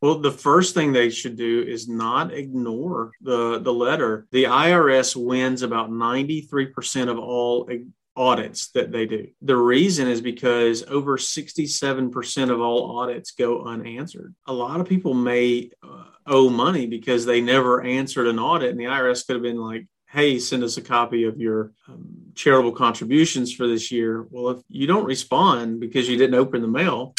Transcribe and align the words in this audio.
Well, 0.00 0.18
the 0.18 0.30
first 0.30 0.74
thing 0.74 0.92
they 0.92 1.10
should 1.10 1.36
do 1.36 1.62
is 1.62 1.88
not 1.88 2.32
ignore 2.32 3.12
the, 3.20 3.58
the 3.58 3.72
letter. 3.72 4.26
The 4.32 4.44
IRS 4.44 5.14
wins 5.14 5.62
about 5.62 5.90
93% 5.90 7.10
of 7.10 7.18
all 7.18 7.68
audits 8.16 8.68
that 8.70 8.92
they 8.92 9.06
do. 9.06 9.28
The 9.42 9.56
reason 9.56 10.08
is 10.08 10.20
because 10.20 10.84
over 10.84 11.18
67% 11.18 12.50
of 12.50 12.60
all 12.60 12.98
audits 12.98 13.32
go 13.32 13.64
unanswered. 13.64 14.34
A 14.46 14.52
lot 14.52 14.80
of 14.80 14.88
people 14.88 15.14
may 15.14 15.70
uh, 15.82 16.04
owe 16.26 16.48
money 16.48 16.86
because 16.86 17.26
they 17.26 17.40
never 17.40 17.82
answered 17.82 18.26
an 18.26 18.38
audit, 18.38 18.70
and 18.70 18.80
the 18.80 18.84
IRS 18.84 19.26
could 19.26 19.36
have 19.36 19.42
been 19.42 19.60
like, 19.60 19.86
hey, 20.08 20.38
send 20.38 20.64
us 20.64 20.76
a 20.76 20.82
copy 20.82 21.24
of 21.24 21.38
your 21.38 21.72
um, 21.88 22.08
charitable 22.34 22.72
contributions 22.72 23.54
for 23.54 23.68
this 23.68 23.92
year. 23.92 24.26
Well, 24.30 24.50
if 24.50 24.62
you 24.68 24.86
don't 24.86 25.04
respond 25.04 25.78
because 25.78 26.08
you 26.08 26.16
didn't 26.16 26.34
open 26.34 26.62
the 26.62 26.68
mail, 26.68 27.14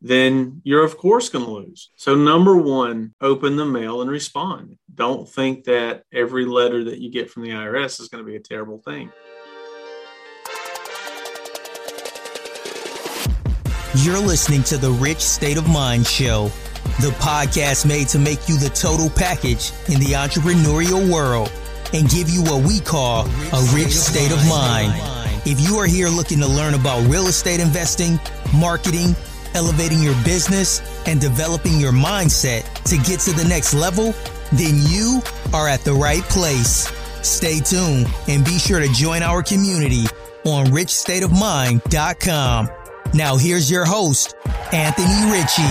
then 0.00 0.60
you're 0.64 0.84
of 0.84 0.96
course 0.96 1.28
going 1.28 1.44
to 1.44 1.50
lose. 1.50 1.90
So, 1.96 2.14
number 2.14 2.56
one, 2.56 3.14
open 3.20 3.56
the 3.56 3.64
mail 3.64 4.02
and 4.02 4.10
respond. 4.10 4.78
Don't 4.94 5.28
think 5.28 5.64
that 5.64 6.04
every 6.12 6.44
letter 6.44 6.84
that 6.84 6.98
you 6.98 7.10
get 7.10 7.30
from 7.30 7.42
the 7.42 7.50
IRS 7.50 8.00
is 8.00 8.08
going 8.08 8.24
to 8.24 8.30
be 8.30 8.36
a 8.36 8.40
terrible 8.40 8.78
thing. 8.78 9.10
You're 14.04 14.18
listening 14.18 14.62
to 14.64 14.76
the 14.76 14.90
Rich 14.90 15.20
State 15.20 15.56
of 15.56 15.68
Mind 15.68 16.06
Show, 16.06 16.50
the 17.00 17.14
podcast 17.18 17.86
made 17.86 18.08
to 18.08 18.18
make 18.18 18.46
you 18.48 18.58
the 18.58 18.68
total 18.68 19.08
package 19.08 19.72
in 19.88 19.98
the 20.00 20.12
entrepreneurial 20.12 21.10
world 21.10 21.50
and 21.94 22.08
give 22.10 22.28
you 22.28 22.42
what 22.42 22.62
we 22.62 22.80
call 22.80 23.26
a 23.26 23.70
rich 23.74 23.92
state 23.92 24.32
of 24.32 24.48
mind. 24.48 24.92
If 25.46 25.60
you 25.60 25.78
are 25.78 25.86
here 25.86 26.08
looking 26.08 26.40
to 26.40 26.46
learn 26.46 26.74
about 26.74 27.08
real 27.08 27.28
estate 27.28 27.60
investing, 27.60 28.18
marketing, 28.54 29.14
elevating 29.56 30.02
your 30.02 30.14
business, 30.22 30.82
and 31.06 31.20
developing 31.20 31.80
your 31.80 31.92
mindset 31.92 32.62
to 32.84 32.96
get 32.98 33.18
to 33.20 33.32
the 33.32 33.44
next 33.48 33.74
level, 33.74 34.14
then 34.52 34.76
you 34.88 35.20
are 35.52 35.68
at 35.68 35.80
the 35.80 35.92
right 35.92 36.22
place. 36.24 36.92
Stay 37.22 37.58
tuned 37.58 38.06
and 38.28 38.44
be 38.44 38.58
sure 38.58 38.78
to 38.78 38.88
join 38.92 39.22
our 39.22 39.42
community 39.42 40.04
on 40.44 40.66
richstateofmind.com. 40.66 42.68
Now, 43.14 43.36
here's 43.36 43.70
your 43.70 43.84
host, 43.84 44.34
Anthony 44.72 45.32
Ritchie. 45.32 45.62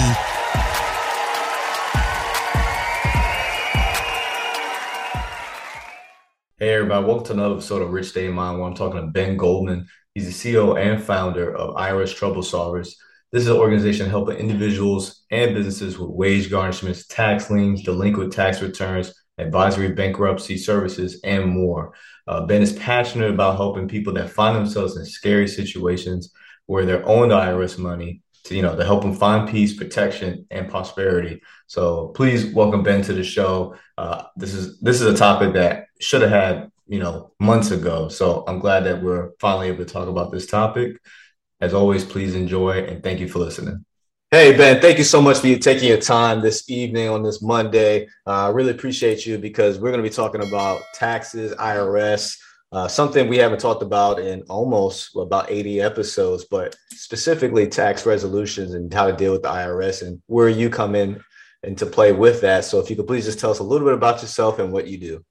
Hey, 6.58 6.74
everybody, 6.74 7.06
welcome 7.06 7.26
to 7.26 7.34
another 7.34 7.56
episode 7.56 7.82
of 7.82 7.92
Rich 7.92 8.08
State 8.08 8.30
of 8.30 8.34
Mind 8.34 8.58
where 8.58 8.68
I'm 8.68 8.76
talking 8.76 9.02
to 9.02 9.08
Ben 9.08 9.38
Goldman. 9.38 9.88
He's 10.14 10.26
the 10.26 10.56
CEO 10.56 10.80
and 10.80 11.04
founder 11.04 11.54
of 11.54 11.76
IRS 11.76 12.16
Trouble 12.16 12.42
Solvers. 12.42 12.96
This 13.32 13.44
is 13.44 13.50
an 13.50 13.58
organization 13.58 14.10
helping 14.10 14.38
individuals 14.38 15.26
and 15.32 15.56
businesses 15.56 15.98
with 15.98 16.10
wage 16.10 16.50
garnishments, 16.50 17.06
tax 17.10 17.50
liens, 17.50 17.84
delinquent 17.84 18.32
tax 18.32 18.62
returns, 18.62 19.14
advisory 19.38 19.92
bankruptcy 19.92 20.58
services, 20.58 21.20
and 21.24 21.50
more. 21.50 21.94
Uh, 22.28 22.46
ben 22.46 22.62
is 22.62 22.74
passionate 22.74 23.32
about 23.32 23.58
helping 23.58 23.88
people 23.88 24.14
that 24.14 24.30
find 24.30 24.56
themselves 24.56 24.96
in 24.96 25.06
scary 25.06 25.48
situations 25.48 26.32
where 26.68 26.86
they're 26.86 27.00
the 27.00 27.06
IRS 27.06 27.78
money 27.78 28.22
to, 28.46 28.56
you 28.56 28.62
know, 28.62 28.76
to 28.76 28.86
help 28.86 29.02
them 29.02 29.14
find 29.14 29.50
peace, 29.50 29.76
protection, 29.76 30.46
and 30.52 30.70
prosperity. 30.70 31.42
So 31.68 32.10
please 32.10 32.54
welcome 32.54 32.84
Ben 32.84 33.02
to 33.04 33.14
the 33.14 33.24
show. 33.24 33.76
Uh, 33.98 34.24
this 34.36 34.54
is 34.54 34.80
this 34.82 35.02
is 35.02 35.08
a 35.08 35.18
topic 35.18 35.54
that 35.54 35.88
should 36.00 36.22
have 36.22 36.32
had, 36.32 36.72
you 36.88 37.00
know, 37.00 37.32
months 37.40 37.72
ago. 37.72 38.08
So 38.08 38.44
I'm 38.48 38.60
glad 38.60 38.84
that 38.86 39.02
we're 39.02 39.32
finally 39.40 39.68
able 39.68 39.84
to 39.84 39.92
talk 39.92 40.08
about 40.08 40.32
this 40.32 40.46
topic. 40.46 40.98
As 41.62 41.74
always, 41.74 42.04
please 42.04 42.36
enjoy 42.36 42.84
and 42.84 43.02
thank 43.02 43.20
you 43.20 43.28
for 43.28 43.40
listening. 43.40 43.86
Hey, 44.32 44.58
Ben, 44.58 44.82
thank 44.82 44.98
you 44.98 45.04
so 45.04 45.22
much 45.22 45.40
for 45.40 45.48
you 45.48 45.58
taking 45.58 45.88
your 45.88 46.02
time 46.02 46.42
this 46.42 46.70
evening 46.70 47.08
on 47.08 47.24
this 47.24 47.42
Monday. 47.42 48.08
Uh, 48.28 48.48
I 48.48 48.50
really 48.50 48.72
appreciate 48.72 49.26
you 49.26 49.38
because 49.38 49.80
we're 49.80 49.92
going 49.92 50.04
to 50.04 50.10
be 50.10 50.14
talking 50.14 50.46
about 50.46 50.82
taxes, 50.94 51.54
IRS, 51.56 52.36
uh, 52.72 52.88
something 52.88 53.30
we 53.30 53.38
haven't 53.38 53.60
talked 53.60 53.84
about 53.84 54.20
in 54.20 54.42
almost 54.50 55.12
well, 55.16 55.26
about 55.26 55.50
80 55.50 55.80
episodes, 55.80 56.44
but 56.44 56.76
specifically 56.92 57.68
tax 57.68 58.06
resolutions 58.06 58.74
and 58.74 58.94
how 58.94 59.08
to 59.08 59.16
deal 59.16 59.32
with 59.32 59.44
the 59.44 59.50
IRS 59.50 60.06
and 60.06 60.22
where 60.26 60.50
you 60.50 60.70
come 60.70 60.96
in 60.96 61.24
and 61.64 61.78
to 61.78 61.86
play 61.86 62.12
with 62.12 62.42
that. 62.42 62.66
So 62.66 62.80
if 62.80 62.90
you 62.90 62.98
could 62.98 63.08
please 63.08 63.26
just 63.26 63.40
tell 63.40 63.52
us 63.52 63.60
a 63.60 63.64
little 63.64 63.88
bit 63.88 63.96
about 63.96 64.22
yourself 64.22 64.60
and 64.60 64.74
what 64.74 64.88
you 64.88 64.98
do. 64.98 65.26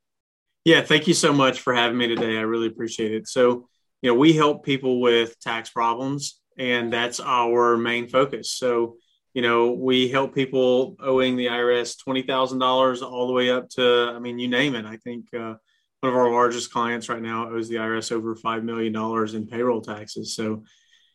Yeah, 0.65 0.81
thank 0.81 1.07
you 1.07 1.13
so 1.13 1.33
much 1.33 1.61
for 1.61 1.75
having 1.75 1.99
me 1.99 2.07
today. 2.07 2.39
I 2.39 2.43
really 2.43 2.69
appreciate 2.69 3.13
it. 3.13 3.29
So, 3.29 3.69
you 4.05 4.11
know, 4.11 4.17
we 4.17 4.35
help 4.35 4.67
people 4.67 5.01
with 5.01 5.41
tax 5.41 5.71
problems, 5.71 6.39
and 6.59 6.93
that's 6.93 7.21
our 7.21 7.79
main 7.79 8.07
focus. 8.07 8.53
So, 8.53 8.97
you 9.33 9.41
know, 9.41 9.71
we 9.73 10.11
help 10.11 10.35
people 10.35 10.97
owing 11.01 11.37
the 11.37 11.47
IRS 11.47 11.97
$20,000 12.07 13.01
all 13.03 13.27
the 13.27 13.33
way 13.33 13.49
up 13.49 13.71
to, 13.71 14.13
I 14.15 14.19
mean, 14.19 14.39
you 14.39 14.47
name 14.47 14.75
it. 14.75 14.85
I 14.85 14.99
think, 14.99 15.33
uh, 15.33 15.55
one 16.01 16.13
of 16.13 16.17
our 16.17 16.31
largest 16.31 16.71
clients 16.71 17.09
right 17.09 17.23
now 17.23 17.49
owes 17.49 17.71
the 17.71 17.77
IRS 17.77 18.13
over 18.13 18.37
$5 18.37 18.63
million 18.63 18.95
in 19.35 19.47
payroll 19.47 19.81
taxes. 19.81 20.37
So, 20.37 20.65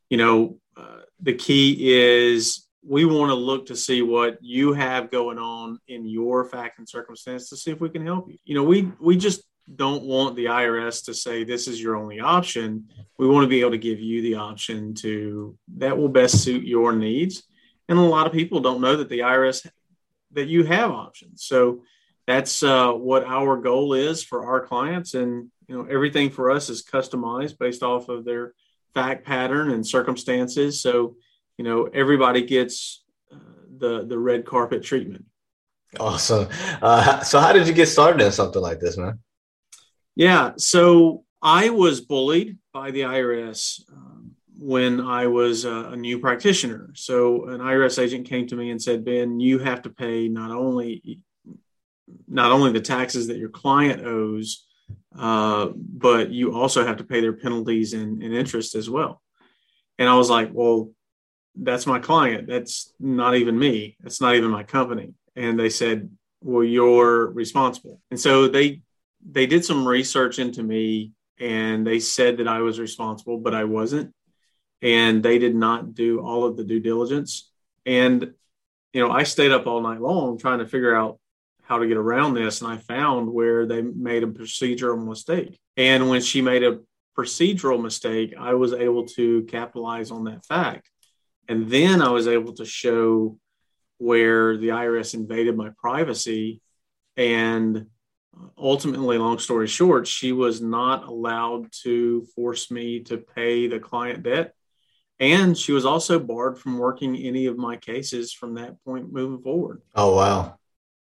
you 0.10 0.18
know, 0.18 0.58
uh, 0.76 1.02
the 1.22 1.36
key 1.36 1.94
is 1.94 2.66
we 2.84 3.06
want 3.06 3.30
to 3.30 3.36
look 3.36 3.68
to 3.68 3.76
see 3.76 4.02
what 4.02 4.40
you 4.42 4.74
have 4.74 5.12
going 5.12 5.38
on 5.38 5.78
in 5.88 6.08
your 6.08 6.44
fact 6.44 6.80
and 6.80 6.90
circumstance 6.90 7.50
to 7.50 7.56
see 7.56 7.70
if 7.70 7.82
we 7.82 7.90
can 7.92 8.04
help 8.04 8.32
you. 8.32 8.40
You 8.46 8.56
know, 8.56 8.64
we, 8.64 8.92
we 9.00 9.16
just 9.16 9.44
don't 9.76 10.04
want 10.04 10.36
the 10.36 10.46
IRS 10.46 11.06
to 11.06 11.14
say 11.14 11.44
this 11.44 11.68
is 11.68 11.82
your 11.82 11.96
only 11.96 12.20
option. 12.20 12.88
We 13.18 13.28
want 13.28 13.44
to 13.44 13.50
be 13.50 13.62
able 13.62 13.72
to 13.72 13.78
give 13.78 14.00
you 14.00 14.22
the 14.22 14.36
option 14.36 14.94
to 14.96 15.58
that 15.78 15.98
will 15.98 16.10
best 16.10 16.44
suit 16.44 16.66
your 16.66 16.94
needs. 16.94 17.44
And 17.88 17.98
a 17.98 18.02
lot 18.02 18.28
of 18.28 18.34
people 18.34 18.60
don't 18.60 18.82
know 18.82 18.96
that 18.98 19.10
the 19.10 19.20
IRS 19.20 19.70
that 20.32 20.48
you 20.48 20.64
have 20.64 20.92
options. 20.92 21.44
So 21.44 21.84
that's 22.30 22.62
uh, 22.62 22.92
what 22.92 23.24
our 23.24 23.58
goal 23.58 23.94
is 23.94 24.24
for 24.24 24.46
our 24.46 24.62
clients 24.62 25.16
and 25.16 25.50
you 25.68 25.76
know 25.76 25.88
everything 25.90 26.30
for 26.30 26.52
us 26.52 26.70
is 26.70 26.84
customized 26.84 27.58
based 27.58 27.82
off 27.82 28.08
of 28.08 28.24
their 28.24 28.54
fact 28.94 29.26
pattern 29.26 29.72
and 29.72 29.86
circumstances 29.86 30.80
so 30.80 31.16
you 31.58 31.64
know 31.64 31.86
everybody 31.86 32.44
gets 32.44 33.04
uh, 33.34 33.38
the 33.78 34.06
the 34.06 34.18
red 34.18 34.46
carpet 34.46 34.84
treatment 34.84 35.26
awesome 36.00 36.48
uh, 36.84 37.20
so 37.22 37.40
how 37.40 37.52
did 37.52 37.68
you 37.68 37.74
get 37.74 37.88
started 37.88 38.24
in 38.24 38.32
something 38.32 38.62
like 38.62 38.80
this 38.80 38.96
man 38.96 39.18
yeah 40.20 40.52
so 40.58 41.24
i 41.42 41.70
was 41.70 42.02
bullied 42.02 42.58
by 42.74 42.92
the 42.92 43.02
irs 43.02 43.82
um, 43.92 44.32
when 44.58 45.00
i 45.00 45.26
was 45.26 45.66
a, 45.66 45.92
a 45.94 45.96
new 45.96 46.20
practitioner 46.20 46.90
so 46.94 47.48
an 47.48 47.60
irs 47.60 47.98
agent 48.02 48.28
came 48.28 48.46
to 48.46 48.56
me 48.56 48.70
and 48.72 48.82
said 48.82 49.06
ben 49.06 49.40
you 49.40 49.60
have 49.60 49.82
to 49.82 49.90
pay 49.90 50.28
not 50.28 50.52
only 50.52 51.22
not 52.28 52.52
only 52.52 52.72
the 52.72 52.82
taxes 52.82 53.28
that 53.28 53.38
your 53.38 53.50
client 53.50 54.06
owes, 54.06 54.66
uh, 55.18 55.70
but 55.76 56.32
you 56.32 56.54
also 56.54 56.86
have 56.86 56.98
to 56.98 57.04
pay 57.04 57.22
their 57.22 57.34
penalties 57.34 57.94
and, 57.94 58.22
and 58.24 58.34
interest 58.34 58.76
as 58.76 58.90
well. 58.90 59.22
And 59.98 60.08
I 60.08 60.16
was 60.16 60.30
like, 60.30 60.50
well, 60.54 60.92
that's 61.56 61.86
my 61.86 62.00
client. 62.00 62.48
That's 62.48 62.94
not 63.00 63.36
even 63.36 63.58
me. 63.58 63.98
That's 64.02 64.22
not 64.22 64.36
even 64.36 64.52
my 64.52 64.64
company. 64.64 65.14
And 65.36 65.60
they 65.60 65.70
said, 65.70 66.10
well, 66.42 66.64
you're 66.64 67.28
responsible. 67.28 68.00
And 68.12 68.20
so 68.20 68.48
they 68.48 68.82
they 69.28 69.46
did 69.46 69.66
some 69.66 69.88
research 69.88 70.40
into 70.40 70.64
me 70.64 71.14
and 71.40 71.86
they 71.86 72.00
said 72.00 72.38
that 72.38 72.48
I 72.48 72.62
was 72.62 72.80
responsible, 72.80 73.38
but 73.40 73.56
I 73.56 73.64
wasn't. 73.64 74.14
And 74.82 75.24
they 75.24 75.40
did 75.40 75.56
not 75.56 75.94
do 75.94 76.20
all 76.20 76.46
of 76.46 76.58
the 76.58 76.64
due 76.64 76.80
diligence. 76.80 77.52
And 77.86 78.34
you 78.94 79.02
know, 79.06 79.12
I 79.12 79.24
stayed 79.24 79.52
up 79.52 79.68
all 79.68 79.82
night 79.82 80.02
long 80.02 80.38
trying 80.38 80.60
to 80.60 80.68
figure 80.68 80.96
out 80.96 81.20
how 81.64 81.78
to 81.78 81.88
get 81.88 81.98
around 81.98 82.34
this. 82.34 82.62
And 82.62 82.72
I 82.72 82.78
found 82.78 83.32
where 83.32 83.66
they 83.66 83.82
made 83.82 84.24
a 84.24 84.28
procedural 84.28 85.06
mistake. 85.06 85.60
And 85.78 86.10
when 86.10 86.22
she 86.22 86.42
made 86.42 86.64
a 86.64 86.80
procedural 87.18 87.82
mistake, 87.82 88.34
I 88.38 88.56
was 88.56 88.74
able 88.74 89.06
to 89.10 89.44
capitalize 89.44 90.10
on 90.10 90.24
that 90.24 90.46
fact. 90.46 90.90
And 91.48 91.70
then 91.70 92.02
I 92.02 92.10
was 92.10 92.28
able 92.28 92.54
to 92.54 92.66
show 92.66 93.38
where 93.98 94.58
the 94.58 94.70
IRS 94.70 95.14
invaded 95.14 95.56
my 95.56 95.70
privacy. 95.78 96.62
And 97.18 97.88
ultimately, 98.58 99.18
long 99.18 99.40
story 99.40 99.68
short, 99.68 100.08
she 100.08 100.32
was 100.32 100.62
not 100.62 101.08
allowed 101.08 101.72
to 101.84 102.26
force 102.36 102.72
me 102.72 103.02
to 103.02 103.18
pay 103.18 103.68
the 103.68 103.80
client 103.80 104.24
debt. 104.24 104.54
And 105.20 105.58
she 105.58 105.74
was 105.74 105.86
also 105.86 106.18
barred 106.18 106.58
from 106.58 106.78
working 106.78 107.16
any 107.16 107.46
of 107.48 107.58
my 107.58 107.76
cases 107.76 108.32
from 108.32 108.56
that 108.56 108.82
point 108.86 109.12
moving 109.12 109.42
forward. 109.42 109.82
Oh, 109.94 110.16
wow. 110.16 110.58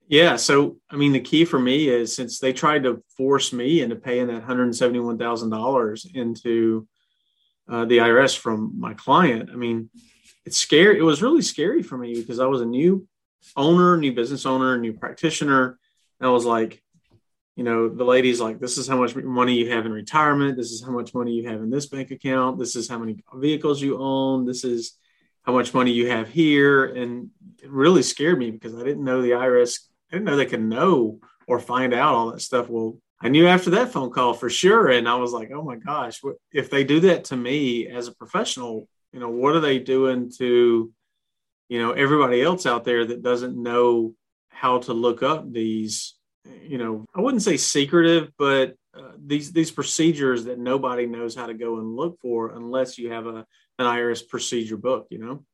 Yeah. 0.08 0.36
So, 0.36 0.78
I 0.90 0.96
mean, 0.96 1.12
the 1.12 1.20
key 1.20 1.44
for 1.44 1.58
me 1.58 1.88
is 1.88 2.16
since 2.16 2.38
they 2.38 2.54
tried 2.54 2.84
to 2.84 3.02
force 3.16 3.52
me 3.52 3.82
into 3.82 3.96
paying 3.96 4.28
that 4.28 4.46
$171,000 4.46 6.14
into 6.14 6.88
uh, 7.68 7.84
the 7.84 7.98
IRS 7.98 8.36
from 8.36 8.72
my 8.78 8.94
client, 8.94 9.50
I 9.52 9.56
mean, 9.56 9.90
it's 10.46 10.56
scary. 10.56 10.98
It 10.98 11.02
was 11.02 11.20
really 11.20 11.42
scary 11.42 11.82
for 11.82 11.98
me 11.98 12.14
because 12.14 12.40
I 12.40 12.46
was 12.46 12.62
a 12.62 12.66
new 12.66 13.06
owner, 13.54 13.98
new 13.98 14.14
business 14.14 14.46
owner, 14.46 14.78
new 14.78 14.94
practitioner. 14.94 15.78
And 16.18 16.28
I 16.28 16.30
was 16.30 16.46
like, 16.46 16.82
you 17.58 17.64
know, 17.64 17.88
the 17.88 18.04
lady's 18.04 18.40
like, 18.40 18.60
this 18.60 18.78
is 18.78 18.86
how 18.86 18.96
much 18.96 19.16
money 19.16 19.54
you 19.54 19.72
have 19.72 19.84
in 19.84 19.90
retirement. 19.90 20.56
This 20.56 20.70
is 20.70 20.80
how 20.80 20.92
much 20.92 21.12
money 21.12 21.32
you 21.32 21.48
have 21.48 21.60
in 21.60 21.70
this 21.70 21.86
bank 21.86 22.12
account. 22.12 22.56
This 22.56 22.76
is 22.76 22.88
how 22.88 22.98
many 22.98 23.16
vehicles 23.34 23.82
you 23.82 23.98
own. 23.98 24.44
This 24.44 24.62
is 24.62 24.96
how 25.42 25.54
much 25.54 25.74
money 25.74 25.90
you 25.90 26.08
have 26.08 26.28
here. 26.28 26.84
And 26.84 27.30
it 27.60 27.68
really 27.68 28.04
scared 28.04 28.38
me 28.38 28.52
because 28.52 28.76
I 28.76 28.84
didn't 28.84 29.02
know 29.02 29.22
the 29.22 29.32
IRS, 29.32 29.80
I 30.08 30.14
didn't 30.14 30.26
know 30.26 30.36
they 30.36 30.46
could 30.46 30.62
know 30.62 31.18
or 31.48 31.58
find 31.58 31.92
out 31.92 32.14
all 32.14 32.30
that 32.30 32.42
stuff. 32.42 32.68
Well, 32.68 32.98
I 33.20 33.28
knew 33.28 33.48
after 33.48 33.70
that 33.70 33.90
phone 33.90 34.10
call 34.10 34.34
for 34.34 34.48
sure. 34.48 34.90
And 34.90 35.08
I 35.08 35.16
was 35.16 35.32
like, 35.32 35.50
oh 35.52 35.64
my 35.64 35.74
gosh, 35.74 36.20
if 36.52 36.70
they 36.70 36.84
do 36.84 37.00
that 37.00 37.24
to 37.24 37.36
me 37.36 37.88
as 37.88 38.06
a 38.06 38.14
professional, 38.14 38.86
you 39.12 39.18
know, 39.18 39.30
what 39.30 39.56
are 39.56 39.60
they 39.60 39.80
doing 39.80 40.30
to, 40.38 40.92
you 41.68 41.78
know, 41.80 41.90
everybody 41.90 42.40
else 42.40 42.66
out 42.66 42.84
there 42.84 43.04
that 43.04 43.24
doesn't 43.24 43.60
know 43.60 44.14
how 44.48 44.78
to 44.78 44.92
look 44.92 45.24
up 45.24 45.52
these, 45.52 46.14
you 46.62 46.78
know, 46.78 47.04
I 47.14 47.20
wouldn't 47.20 47.42
say 47.42 47.56
secretive, 47.56 48.30
but 48.38 48.74
uh, 48.96 49.12
these 49.24 49.52
these 49.52 49.70
procedures 49.70 50.44
that 50.44 50.58
nobody 50.58 51.06
knows 51.06 51.34
how 51.34 51.46
to 51.46 51.54
go 51.54 51.78
and 51.78 51.96
look 51.96 52.18
for 52.20 52.54
unless 52.54 52.98
you 52.98 53.12
have 53.12 53.26
a 53.26 53.46
an 53.78 53.86
IRS 53.86 54.26
procedure 54.28 54.76
book, 54.76 55.06
you 55.10 55.18
know. 55.18 55.44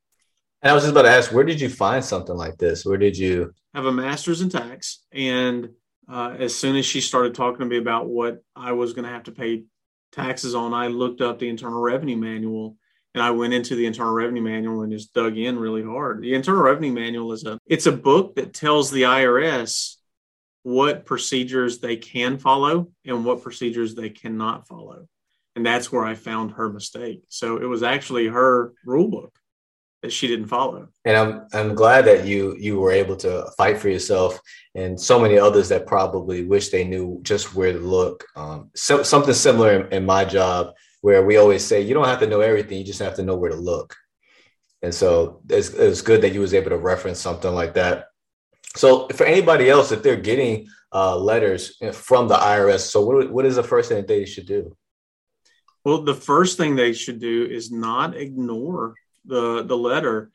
And 0.62 0.70
I 0.70 0.74
was 0.74 0.84
just 0.84 0.92
about 0.92 1.02
to 1.02 1.10
ask, 1.10 1.30
where 1.30 1.44
did 1.44 1.60
you 1.60 1.68
find 1.68 2.02
something 2.02 2.36
like 2.36 2.56
this? 2.56 2.86
Where 2.86 2.96
did 2.96 3.18
you 3.18 3.52
have 3.74 3.84
a 3.84 3.92
master's 3.92 4.40
in 4.40 4.48
tax? 4.48 5.04
And 5.12 5.68
uh, 6.08 6.36
as 6.38 6.54
soon 6.54 6.76
as 6.76 6.86
she 6.86 7.00
started 7.00 7.34
talking 7.34 7.60
to 7.60 7.66
me 7.66 7.76
about 7.76 8.06
what 8.08 8.42
I 8.56 8.72
was 8.72 8.94
going 8.94 9.04
to 9.04 9.10
have 9.10 9.24
to 9.24 9.32
pay 9.32 9.64
taxes 10.12 10.54
on, 10.54 10.72
I 10.72 10.86
looked 10.86 11.20
up 11.20 11.38
the 11.38 11.48
Internal 11.48 11.80
Revenue 11.80 12.16
Manual 12.16 12.76
and 13.14 13.22
I 13.22 13.30
went 13.30 13.54
into 13.54 13.76
the 13.76 13.86
Internal 13.86 14.12
Revenue 14.12 14.42
Manual 14.42 14.82
and 14.82 14.92
just 14.92 15.14
dug 15.14 15.36
in 15.36 15.58
really 15.58 15.84
hard. 15.84 16.22
The 16.22 16.34
Internal 16.34 16.62
Revenue 16.62 16.92
Manual 16.92 17.32
is 17.32 17.44
a 17.44 17.58
it's 17.66 17.86
a 17.86 17.92
book 17.92 18.36
that 18.36 18.54
tells 18.54 18.90
the 18.90 19.02
IRS 19.02 19.96
what 20.64 21.04
procedures 21.04 21.78
they 21.78 21.94
can 21.94 22.38
follow 22.38 22.88
and 23.04 23.24
what 23.24 23.42
procedures 23.42 23.94
they 23.94 24.08
cannot 24.08 24.66
follow. 24.66 25.06
And 25.54 25.64
that's 25.64 25.92
where 25.92 26.04
I 26.04 26.14
found 26.14 26.52
her 26.52 26.68
mistake. 26.68 27.22
So 27.28 27.58
it 27.58 27.66
was 27.66 27.82
actually 27.82 28.26
her 28.26 28.72
rule 28.84 29.08
book 29.08 29.38
that 30.02 30.12
she 30.12 30.26
didn't 30.26 30.48
follow. 30.48 30.88
And 31.04 31.16
I'm 31.16 31.46
I'm 31.52 31.74
glad 31.74 32.06
that 32.06 32.26
you 32.26 32.56
you 32.58 32.80
were 32.80 32.90
able 32.90 33.16
to 33.16 33.46
fight 33.56 33.78
for 33.78 33.88
yourself 33.88 34.40
and 34.74 35.00
so 35.00 35.20
many 35.20 35.38
others 35.38 35.68
that 35.68 35.86
probably 35.86 36.44
wish 36.44 36.70
they 36.70 36.84
knew 36.84 37.20
just 37.22 37.54
where 37.54 37.72
to 37.72 37.78
look. 37.78 38.24
Um, 38.34 38.70
so, 38.74 39.02
something 39.02 39.34
similar 39.34 39.80
in, 39.80 39.92
in 39.92 40.06
my 40.06 40.24
job 40.24 40.74
where 41.02 41.24
we 41.24 41.36
always 41.36 41.64
say 41.64 41.82
you 41.82 41.94
don't 41.94 42.06
have 42.06 42.20
to 42.20 42.26
know 42.26 42.40
everything, 42.40 42.78
you 42.78 42.84
just 42.84 43.00
have 43.00 43.16
to 43.16 43.22
know 43.22 43.36
where 43.36 43.50
to 43.50 43.56
look. 43.56 43.94
And 44.80 44.94
so 44.94 45.40
it's, 45.48 45.68
it's 45.70 46.02
good 46.02 46.22
that 46.22 46.32
you 46.32 46.40
was 46.40 46.52
able 46.52 46.70
to 46.70 46.78
reference 46.78 47.18
something 47.18 47.54
like 47.54 47.74
that 47.74 48.08
so 48.76 49.08
for 49.08 49.24
anybody 49.24 49.68
else, 49.70 49.92
if 49.92 50.02
they're 50.02 50.16
getting 50.16 50.68
uh, 50.92 51.16
letters 51.16 51.76
from 51.92 52.28
the 52.28 52.36
IRS, 52.36 52.80
so 52.80 53.04
what, 53.04 53.30
what 53.30 53.46
is 53.46 53.56
the 53.56 53.62
first 53.62 53.88
thing 53.88 53.98
that 53.98 54.08
they 54.08 54.24
should 54.24 54.46
do? 54.46 54.76
Well, 55.84 56.02
the 56.02 56.14
first 56.14 56.56
thing 56.56 56.74
they 56.74 56.92
should 56.92 57.20
do 57.20 57.44
is 57.44 57.70
not 57.70 58.16
ignore 58.16 58.94
the, 59.24 59.62
the 59.62 59.76
letter. 59.76 60.30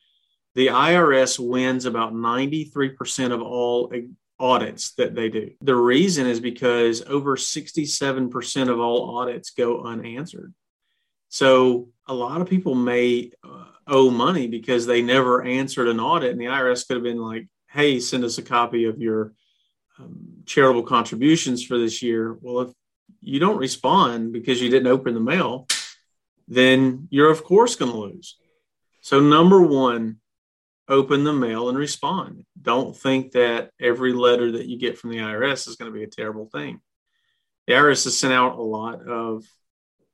The 0.56 0.68
IRS 0.68 1.40
wins 1.40 1.86
about 1.86 2.14
93% 2.14 3.32
of 3.32 3.42
all 3.42 3.92
audits 4.40 4.94
that 4.94 5.16
they 5.16 5.30
do. 5.30 5.52
The 5.62 5.76
reason 5.76 6.28
is 6.28 6.40
because 6.40 7.02
over 7.04 7.36
67% 7.36 8.70
of 8.70 8.80
all 8.80 9.18
audits 9.18 9.50
go 9.52 9.84
unanswered. 9.84 10.54
So 11.30 11.90
a 12.08 12.14
lot 12.14 12.42
of 12.42 12.50
people 12.50 12.74
may 12.74 13.32
uh, 13.44 13.66
owe 13.88 14.10
money 14.10 14.48
because 14.48 14.86
they 14.86 15.02
never 15.02 15.44
answered 15.44 15.88
an 15.88 16.00
audit, 16.00 16.32
and 16.32 16.40
the 16.40 16.46
IRS 16.46 16.88
could 16.88 16.96
have 16.96 17.04
been 17.04 17.20
like, 17.20 17.48
hey, 17.70 18.00
send 18.00 18.24
us 18.24 18.38
a 18.38 18.44
copy 18.44 18.86
of 18.86 19.00
your 19.00 19.34
um, 20.00 20.44
charitable 20.46 20.84
contributions 20.84 21.64
for 21.64 21.78
this 21.78 22.02
year. 22.02 22.38
Well, 22.42 22.62
if 22.62 22.74
you 23.22 23.40
don't 23.40 23.58
respond 23.58 24.34
because 24.34 24.62
you 24.62 24.70
didn't 24.70 24.92
open 24.92 25.14
the 25.14 25.20
mail, 25.20 25.68
then 26.48 27.08
you're 27.12 27.32
of 27.32 27.44
course 27.44 27.76
going 27.76 27.92
to 27.92 27.98
lose. 27.98 28.38
So, 29.02 29.20
number 29.20 29.62
one, 29.62 30.20
open 30.88 31.24
the 31.24 31.34
mail 31.34 31.70
and 31.70 31.78
respond. 31.78 32.46
Don't 32.60 32.98
think 32.98 33.34
that 33.34 33.72
every 33.80 34.14
letter 34.14 34.54
that 34.54 34.66
you 34.66 34.78
get 34.78 34.98
from 34.98 35.12
the 35.12 35.18
IRS 35.18 35.68
is 35.68 35.76
going 35.76 35.92
to 35.92 35.98
be 35.98 36.04
a 36.04 36.08
terrible 36.08 36.48
thing. 36.48 36.82
The 37.68 37.74
IRS 37.74 38.06
has 38.06 38.18
sent 38.18 38.34
out 38.34 38.58
a 38.58 38.62
lot 38.64 39.08
of 39.08 39.46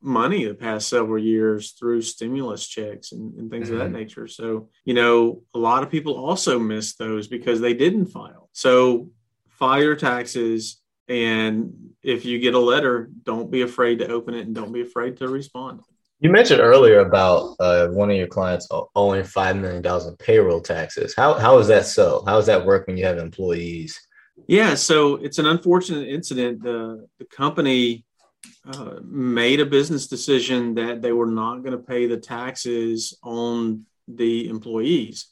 money 0.05 0.45
the 0.45 0.53
past 0.53 0.87
several 0.87 1.17
years 1.17 1.71
through 1.71 2.01
stimulus 2.01 2.67
checks 2.67 3.11
and, 3.11 3.37
and 3.37 3.49
things 3.49 3.67
mm-hmm. 3.67 3.73
of 3.73 3.79
that 3.79 3.85
mm-hmm. 3.85 3.97
nature. 3.97 4.27
So, 4.27 4.69
you 4.85 4.93
know, 4.93 5.41
a 5.53 5.59
lot 5.59 5.83
of 5.83 5.89
people 5.89 6.13
also 6.13 6.59
missed 6.59 6.99
those 6.99 7.27
because 7.27 7.59
they 7.59 7.73
didn't 7.73 8.07
file. 8.07 8.49
So, 8.53 9.09
file 9.49 9.81
your 9.81 9.95
taxes. 9.95 10.81
And 11.07 11.73
if 12.03 12.25
you 12.25 12.39
get 12.39 12.55
a 12.55 12.59
letter, 12.59 13.09
don't 13.23 13.51
be 13.51 13.61
afraid 13.61 13.99
to 13.99 14.07
open 14.07 14.33
it 14.33 14.45
and 14.45 14.55
don't 14.55 14.71
be 14.71 14.81
afraid 14.81 15.17
to 15.17 15.27
respond. 15.27 15.81
You 16.19 16.29
mentioned 16.29 16.61
earlier 16.61 16.99
about 16.99 17.55
uh, 17.59 17.87
one 17.89 18.09
of 18.09 18.17
your 18.17 18.27
clients 18.27 18.67
owing 18.95 19.23
$5 19.23 19.59
million 19.59 19.85
in 19.85 20.17
payroll 20.17 20.61
taxes. 20.61 21.13
How, 21.15 21.33
how 21.33 21.57
is 21.59 21.67
that 21.67 21.85
so? 21.85 22.23
How 22.25 22.35
does 22.35 22.45
that 22.45 22.65
work 22.65 22.87
when 22.87 22.97
you 22.97 23.05
have 23.05 23.17
employees? 23.17 23.99
Yeah, 24.47 24.75
so 24.75 25.15
it's 25.15 25.39
an 25.39 25.45
unfortunate 25.45 26.07
incident. 26.07 26.63
The, 26.63 27.07
the 27.19 27.25
company 27.25 28.05
uh, 28.67 28.99
made 29.03 29.59
a 29.59 29.65
business 29.65 30.07
decision 30.07 30.75
that 30.75 31.01
they 31.01 31.11
were 31.11 31.27
not 31.27 31.57
going 31.57 31.71
to 31.71 31.77
pay 31.77 32.07
the 32.07 32.17
taxes 32.17 33.17
on 33.23 33.85
the 34.07 34.49
employees. 34.49 35.27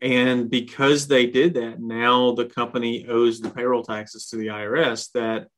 And 0.00 0.50
because 0.50 1.06
they 1.06 1.26
did 1.26 1.54
that, 1.54 1.80
now 1.80 2.32
the 2.32 2.46
company 2.46 3.06
owes 3.08 3.40
the 3.40 3.50
payroll 3.50 3.84
taxes 3.84 4.26
to 4.28 4.36
the 4.36 4.48
IRS 4.48 5.12
that 5.12 5.48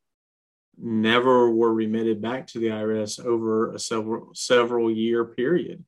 never 0.78 1.50
were 1.50 1.72
remitted 1.72 2.20
back 2.20 2.46
to 2.48 2.58
the 2.58 2.66
IRS 2.66 3.24
over 3.24 3.72
a 3.72 3.78
several 3.78 4.30
several 4.34 4.90
year 4.90 5.24
period. 5.24 5.84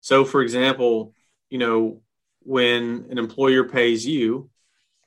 So, 0.00 0.24
for 0.24 0.42
example, 0.42 1.14
you 1.50 1.58
know, 1.58 2.00
when 2.40 3.06
an 3.10 3.18
employer 3.18 3.64
pays 3.64 4.06
you, 4.06 4.50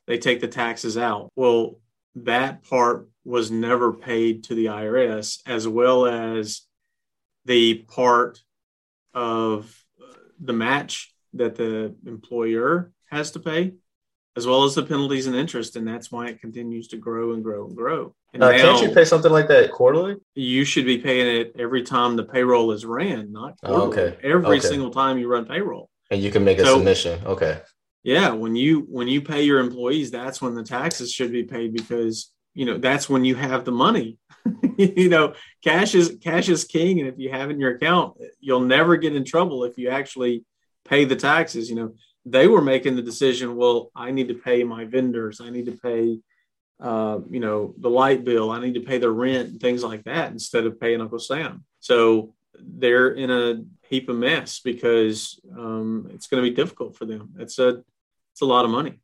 they 0.08 0.18
take 0.18 0.40
the 0.42 0.48
taxes 0.48 0.98
out. 0.98 1.32
Well, 1.36 1.80
that 2.16 2.64
part 2.64 3.08
was 3.24 3.52
never 3.52 3.94
paid 3.94 4.46
to 4.46 4.56
the 4.56 4.66
IRS, 4.66 5.40
as 5.46 5.68
well 5.68 6.06
as 6.06 6.62
the 7.46 7.76
part 7.88 8.42
of 9.14 9.76
the 10.40 10.54
match 10.54 11.14
that 11.34 11.56
the 11.56 11.96
employer 12.06 12.92
has 13.10 13.32
to 13.32 13.40
pay, 13.40 13.74
as 14.36 14.48
well 14.48 14.64
as 14.64 14.76
the 14.76 14.84
penalties 14.84 15.28
and 15.28 15.36
interest. 15.36 15.76
And 15.76 15.88
that's 15.88 16.12
why 16.12 16.28
it 16.28 16.42
continues 16.42 16.88
to 16.90 16.98
grow 16.98 17.34
and 17.34 17.44
grow 17.44 17.68
and 17.68 17.76
grow. 17.76 18.16
And 18.34 18.44
uh, 18.44 18.52
can't 18.52 18.82
you 18.82 18.94
pay 18.94 19.06
something 19.06 19.32
like 19.32 19.48
that 19.50 19.72
quarterly? 19.72 20.16
You 20.36 20.64
should 20.64 20.86
be 20.86 20.98
paying 20.98 21.42
it 21.42 21.56
every 21.60 21.84
time 21.84 22.16
the 22.16 22.24
payroll 22.24 22.72
is 22.72 22.86
ran, 22.86 23.32
not. 23.32 23.58
Oh, 23.64 23.90
okay. 23.90 24.18
Every 24.24 24.58
okay. 24.58 24.68
single 24.68 24.90
time 24.90 25.18
you 25.18 25.28
run 25.28 25.46
payroll. 25.46 25.90
And 26.10 26.22
you 26.22 26.32
can 26.32 26.44
make 26.44 26.60
a 26.60 26.64
so, 26.64 26.78
submission. 26.78 27.22
Okay. 27.26 27.62
Yeah, 28.04 28.32
when 28.32 28.56
you 28.56 28.88
when 28.90 29.08
you 29.08 29.22
pay 29.22 29.44
your 29.44 29.60
employees, 29.60 30.10
that's 30.10 30.42
when 30.42 30.56
the 30.56 30.64
taxes 30.64 31.12
should 31.12 31.32
be 31.32 31.44
paid 31.44 31.74
because 31.74 32.31
you 32.54 32.66
know 32.66 32.78
that's 32.78 33.10
when 33.10 33.26
you 33.26 33.36
have 33.36 33.66
the 33.66 33.72
money. 33.72 34.18
You 34.78 35.10
know 35.10 35.36
cash 35.64 35.94
is 35.94 36.18
cash 36.24 36.50
is 36.50 36.64
king 36.64 37.00
and 37.00 37.08
if 37.08 37.20
you 37.20 37.30
have 37.30 37.52
in 37.52 37.60
your 37.60 37.76
account 37.76 38.18
you'll 38.40 38.62
never 38.62 38.98
get 38.98 39.16
in 39.16 39.24
trouble 39.24 39.64
if 39.64 39.78
you 39.78 39.90
actually 39.90 40.44
pay 40.86 41.06
the 41.06 41.16
taxes 41.16 41.70
you 41.70 41.76
know. 41.76 41.94
They 42.26 42.48
were 42.48 42.62
making 42.62 42.96
the 42.96 43.04
decision 43.04 43.56
well 43.56 43.92
i 43.96 44.10
need 44.10 44.30
to 44.30 44.34
pay 44.34 44.64
my 44.64 44.86
vendors 44.86 45.40
i 45.40 45.52
need 45.52 45.68
to 45.68 45.74
pay 45.74 46.20
uh, 46.80 47.20
you 47.30 47.40
know 47.40 47.76
the 47.78 47.90
light 47.90 48.24
bill 48.24 48.50
i 48.50 48.60
need 48.60 48.74
to 48.74 48.88
pay 48.90 48.98
the 48.98 49.12
rent 49.12 49.50
and 49.50 49.60
things 49.62 49.84
like 49.84 50.04
that 50.06 50.32
instead 50.32 50.66
of 50.66 50.80
paying 50.80 51.02
uncle 51.02 51.20
sam. 51.20 51.64
So 51.80 52.34
they're 52.56 53.12
in 53.12 53.30
a 53.30 53.64
heap 53.88 54.10
of 54.10 54.16
mess 54.16 54.60
because 54.60 55.40
um, 55.56 56.10
it's 56.14 56.28
going 56.28 56.44
to 56.44 56.50
be 56.50 56.56
difficult 56.56 56.96
for 56.96 57.06
them. 57.06 57.34
It's 57.38 57.60
a 57.60 57.84
it's 58.32 58.42
a 58.42 58.46
lot 58.46 58.66
of 58.66 58.72
money 58.72 59.00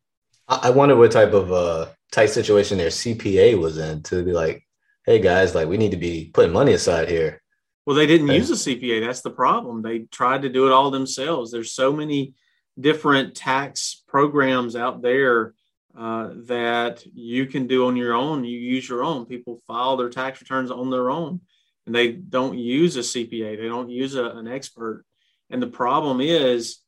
I 0.47 0.69
wonder 0.69 0.95
what 0.95 1.11
type 1.11 1.33
of 1.33 1.51
uh, 1.51 1.87
tight 2.11 2.27
situation 2.27 2.77
their 2.77 2.87
CPA 2.87 3.59
was 3.59 3.77
in 3.77 4.01
to 4.03 4.23
be 4.23 4.31
like, 4.31 4.65
hey 5.05 5.19
guys, 5.19 5.53
like 5.53 5.67
we 5.67 5.77
need 5.77 5.91
to 5.91 5.97
be 5.97 6.31
putting 6.33 6.53
money 6.53 6.73
aside 6.73 7.09
here. 7.09 7.41
Well, 7.85 7.95
they 7.95 8.07
didn't 8.07 8.27
use 8.27 8.49
a 8.49 8.53
CPA. 8.53 9.05
That's 9.05 9.21
the 9.21 9.29
problem. 9.31 9.81
They 9.81 9.99
tried 9.99 10.41
to 10.41 10.49
do 10.49 10.67
it 10.67 10.73
all 10.73 10.91
themselves. 10.91 11.51
There's 11.51 11.71
so 11.71 11.93
many 11.93 12.33
different 12.79 13.35
tax 13.35 14.03
programs 14.07 14.75
out 14.75 15.01
there 15.01 15.53
uh, 15.97 16.31
that 16.45 17.05
you 17.13 17.45
can 17.45 17.67
do 17.67 17.87
on 17.87 17.95
your 17.95 18.13
own. 18.13 18.43
You 18.43 18.59
use 18.59 18.87
your 18.87 19.03
own. 19.03 19.25
People 19.25 19.61
file 19.67 19.97
their 19.97 20.09
tax 20.09 20.41
returns 20.41 20.69
on 20.69 20.89
their 20.89 21.09
own, 21.09 21.41
and 21.85 21.95
they 21.95 22.11
don't 22.11 22.57
use 22.57 22.97
a 22.97 22.99
CPA. 22.99 23.57
They 23.57 23.67
don't 23.67 23.89
use 23.89 24.15
a, 24.15 24.25
an 24.25 24.47
expert. 24.47 25.05
And 25.49 25.61
the 25.61 25.67
problem 25.67 26.19
is 26.19 26.79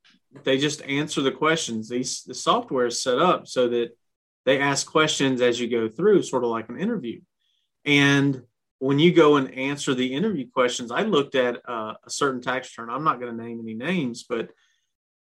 they 0.43 0.57
just 0.57 0.81
answer 0.83 1.21
the 1.21 1.31
questions. 1.31 1.89
These 1.89 2.23
the 2.23 2.33
software 2.33 2.87
is 2.87 3.01
set 3.01 3.19
up 3.19 3.47
so 3.47 3.67
that 3.69 3.97
they 4.45 4.59
ask 4.59 4.89
questions 4.89 5.41
as 5.41 5.59
you 5.59 5.67
go 5.67 5.89
through, 5.89 6.23
sort 6.23 6.43
of 6.43 6.49
like 6.49 6.69
an 6.69 6.79
interview. 6.79 7.21
And 7.85 8.43
when 8.79 8.99
you 8.99 9.11
go 9.11 9.35
and 9.35 9.53
answer 9.53 9.93
the 9.93 10.13
interview 10.13 10.47
questions, 10.49 10.91
I 10.91 11.01
looked 11.01 11.35
at 11.35 11.57
uh, 11.67 11.95
a 12.05 12.09
certain 12.09 12.41
tax 12.41 12.77
return. 12.77 12.93
I'm 12.93 13.03
not 13.03 13.19
going 13.19 13.35
to 13.35 13.43
name 13.43 13.59
any 13.61 13.73
names, 13.73 14.23
but 14.27 14.51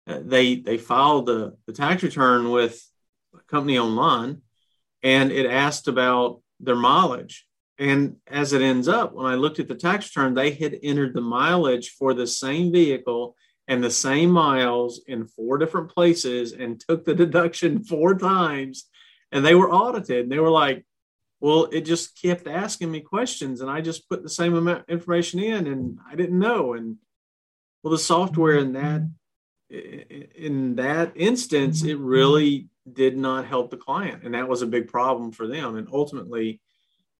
uh, 0.07 0.21
they 0.25 0.57
they 0.57 0.79
filed 0.79 1.27
the, 1.27 1.57
the 1.67 1.73
tax 1.73 2.03
return 2.03 2.50
with 2.50 2.81
a 3.35 3.43
company 3.45 3.79
online, 3.79 4.43
and 5.03 5.33
it 5.33 5.47
asked 5.47 5.88
about 5.88 6.41
their 6.61 6.77
mileage. 6.77 7.47
And 7.79 8.17
as 8.27 8.53
it 8.53 8.62
ends 8.62 8.88
up, 8.88 9.12
when 9.12 9.27
I 9.27 9.37
looked 9.37 9.61
at 9.61 9.69
the 9.69 9.75
tax 9.75 10.07
return, 10.07 10.35
they 10.35 10.50
had 10.50 10.77
entered 10.83 11.15
the 11.15 11.21
mileage 11.21 11.91
for 11.91 12.12
the 12.12 12.27
same 12.27 12.73
vehicle 12.73 13.37
and 13.69 13.85
the 13.85 13.91
same 13.91 14.31
miles 14.31 15.03
in 15.07 15.27
four 15.27 15.59
different 15.59 15.91
places 15.91 16.53
and 16.53 16.81
took 16.81 17.05
the 17.05 17.15
deduction 17.25 17.85
four 17.85 18.17
times. 18.17 18.89
And 19.31 19.45
they 19.45 19.55
were 19.55 19.71
audited. 19.71 20.25
And 20.25 20.33
they 20.33 20.41
were 20.41 20.51
like 20.51 20.85
well 21.41 21.67
it 21.67 21.83
just 21.83 22.21
kept 22.21 22.47
asking 22.49 22.91
me 22.91 23.01
questions 23.01 23.61
and 23.61 23.71
i 23.71 23.81
just 23.81 24.09
put 24.09 24.23
the 24.23 24.29
same 24.29 24.55
amount 24.55 24.81
of 24.81 24.89
information 24.89 25.39
in 25.39 25.67
and 25.67 25.99
i 26.11 26.15
didn't 26.15 26.39
know. 26.39 26.75
And 26.75 26.97
well 27.83 27.93
the 27.93 27.99
software 27.99 28.57
in 28.57 28.73
that 28.73 29.09
in 29.71 30.77
that 30.77 31.13
instance 31.15 31.85
it 31.85 31.99
really 31.99 32.69
did 32.91 33.19
not 33.19 33.47
help 33.47 33.71
the 33.71 33.77
client. 33.77 34.23
And 34.25 34.33
that 34.33 34.49
was 34.49 34.63
a 34.63 34.67
big 34.67 34.89
problem 34.89 35.31
for 35.31 35.47
them. 35.47 35.77
And 35.77 35.89
ultimately 35.93 36.61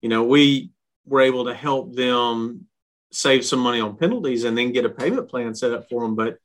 you 0.01 0.09
know 0.09 0.25
we 0.25 0.71
were 1.07 1.21
able 1.21 1.47
to 1.47 1.55
help 1.55 1.95
them 1.95 2.67
save 3.11 3.45
some 3.45 3.59
money 3.59 3.81
on 3.81 3.97
penalties 3.97 4.45
and 4.45 4.57
then 4.57 4.73
get 4.73 4.85
a 4.85 4.91
payment 4.91 5.29
plan 5.29 5.55
set 5.55 5.73
up 5.73 5.89
for 5.89 6.03
them 6.03 6.15
but 6.15 6.37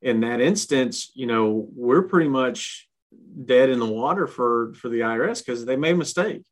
in 0.00 0.20
that 0.20 0.40
instance 0.40 1.10
you 1.14 1.26
know 1.26 1.68
we're 1.74 2.02
pretty 2.02 2.28
much 2.28 2.88
dead 3.44 3.70
in 3.70 3.78
the 3.78 3.86
water 3.86 4.26
for 4.26 4.74
for 4.74 4.88
the 4.88 5.00
irs 5.00 5.44
because 5.44 5.64
they 5.64 5.76
made 5.76 5.94
a 5.94 5.98
mistake. 5.98 6.42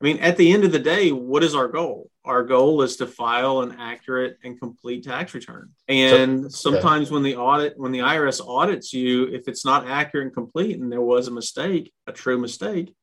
I 0.00 0.04
mean 0.04 0.18
at 0.18 0.36
the 0.36 0.52
end 0.52 0.64
of 0.64 0.72
the 0.72 0.78
day 0.78 1.10
what 1.10 1.42
is 1.42 1.54
our 1.54 1.68
goal? 1.68 2.10
Our 2.24 2.42
goal 2.42 2.82
is 2.82 2.96
to 2.96 3.06
file 3.06 3.60
an 3.60 3.76
accurate 3.78 4.38
and 4.42 4.58
complete 4.60 5.04
tax 5.04 5.32
return. 5.32 5.70
And 5.88 6.52
so, 6.52 6.72
sometimes 6.72 7.10
when 7.10 7.22
the 7.22 7.36
audit 7.36 7.78
when 7.78 7.92
the 7.92 8.00
irs 8.00 8.46
audits 8.46 8.92
you 8.92 9.26
if 9.28 9.48
it's 9.48 9.64
not 9.64 9.88
accurate 9.88 10.26
and 10.26 10.34
complete 10.34 10.78
and 10.78 10.90
there 10.90 11.00
was 11.00 11.28
a 11.28 11.32
mistake 11.32 11.92
a 12.06 12.12
true 12.12 12.38
mistake 12.38 12.94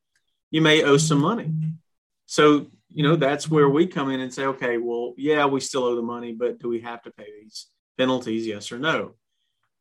you 0.52 0.62
may 0.62 0.84
owe 0.84 0.98
some 0.98 1.20
money. 1.20 1.52
So 2.28 2.68
you 2.94 3.04
know 3.04 3.16
that's 3.16 3.50
where 3.50 3.70
we 3.70 3.88
come 3.88 4.12
in 4.12 4.20
and 4.20 4.34
say 4.34 4.46
okay 4.46 4.78
well 4.78 5.14
yeah 5.18 5.46
we 5.46 5.60
still 5.60 5.84
owe 5.84 5.96
the 5.96 6.02
money 6.02 6.32
but 6.32 6.60
do 6.60 6.70
we 6.70 6.80
have 6.80 7.02
to 7.02 7.12
pay 7.12 7.28
these 7.42 7.68
penalties 7.98 8.48
yes 8.48 8.72
or 8.72 8.80
no? 8.80 9.16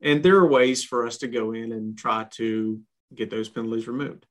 And 0.00 0.22
there 0.22 0.36
are 0.36 0.48
ways 0.48 0.82
for 0.82 1.06
us 1.06 1.18
to 1.18 1.28
go 1.28 1.52
in 1.52 1.70
and 1.72 1.96
try 1.96 2.26
to 2.32 2.80
get 3.14 3.30
those 3.30 3.48
penalties 3.48 3.86
removed. 3.86 4.26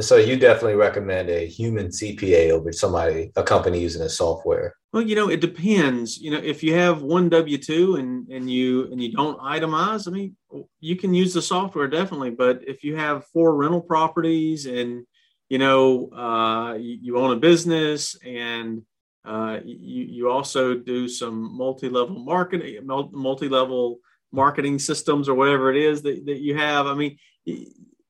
So 0.00 0.16
you 0.16 0.36
definitely 0.36 0.74
recommend 0.74 1.30
a 1.30 1.46
human 1.46 1.88
cpa 1.88 2.50
over 2.50 2.72
somebody 2.72 3.30
a 3.36 3.42
company 3.42 3.80
using 3.80 4.02
a 4.02 4.08
software. 4.08 4.74
Well 4.92 5.02
you 5.02 5.14
know 5.14 5.28
it 5.28 5.40
depends. 5.40 6.18
You 6.18 6.30
know 6.30 6.40
if 6.42 6.62
you 6.62 6.74
have 6.74 7.02
one 7.02 7.28
w2 7.28 7.98
and 7.98 8.28
and 8.28 8.50
you 8.50 8.84
and 8.90 9.02
you 9.02 9.12
don't 9.12 9.38
itemize 9.40 10.08
i 10.08 10.10
mean 10.10 10.34
you 10.80 10.96
can 10.96 11.12
use 11.12 11.34
the 11.34 11.42
software 11.42 11.86
definitely 11.86 12.30
but 12.30 12.62
if 12.66 12.82
you 12.82 12.96
have 12.96 13.26
four 13.26 13.54
rental 13.54 13.82
properties 13.82 14.64
and 14.64 15.06
you 15.48 15.58
know, 15.58 16.10
uh, 16.12 16.74
you, 16.74 16.98
you, 17.02 17.18
own 17.18 17.32
a 17.32 17.40
business 17.40 18.16
and 18.24 18.82
uh, 19.24 19.58
you, 19.64 20.04
you 20.04 20.30
also 20.30 20.74
do 20.74 21.08
some 21.08 21.56
multi-level 21.56 22.18
marketing, 22.18 22.84
multi-level 22.84 23.98
marketing 24.32 24.78
systems 24.78 25.28
or 25.28 25.34
whatever 25.34 25.70
it 25.70 25.76
is 25.76 26.02
that, 26.02 26.26
that 26.26 26.38
you 26.38 26.56
have. 26.56 26.86
I 26.86 26.94
mean, 26.94 27.18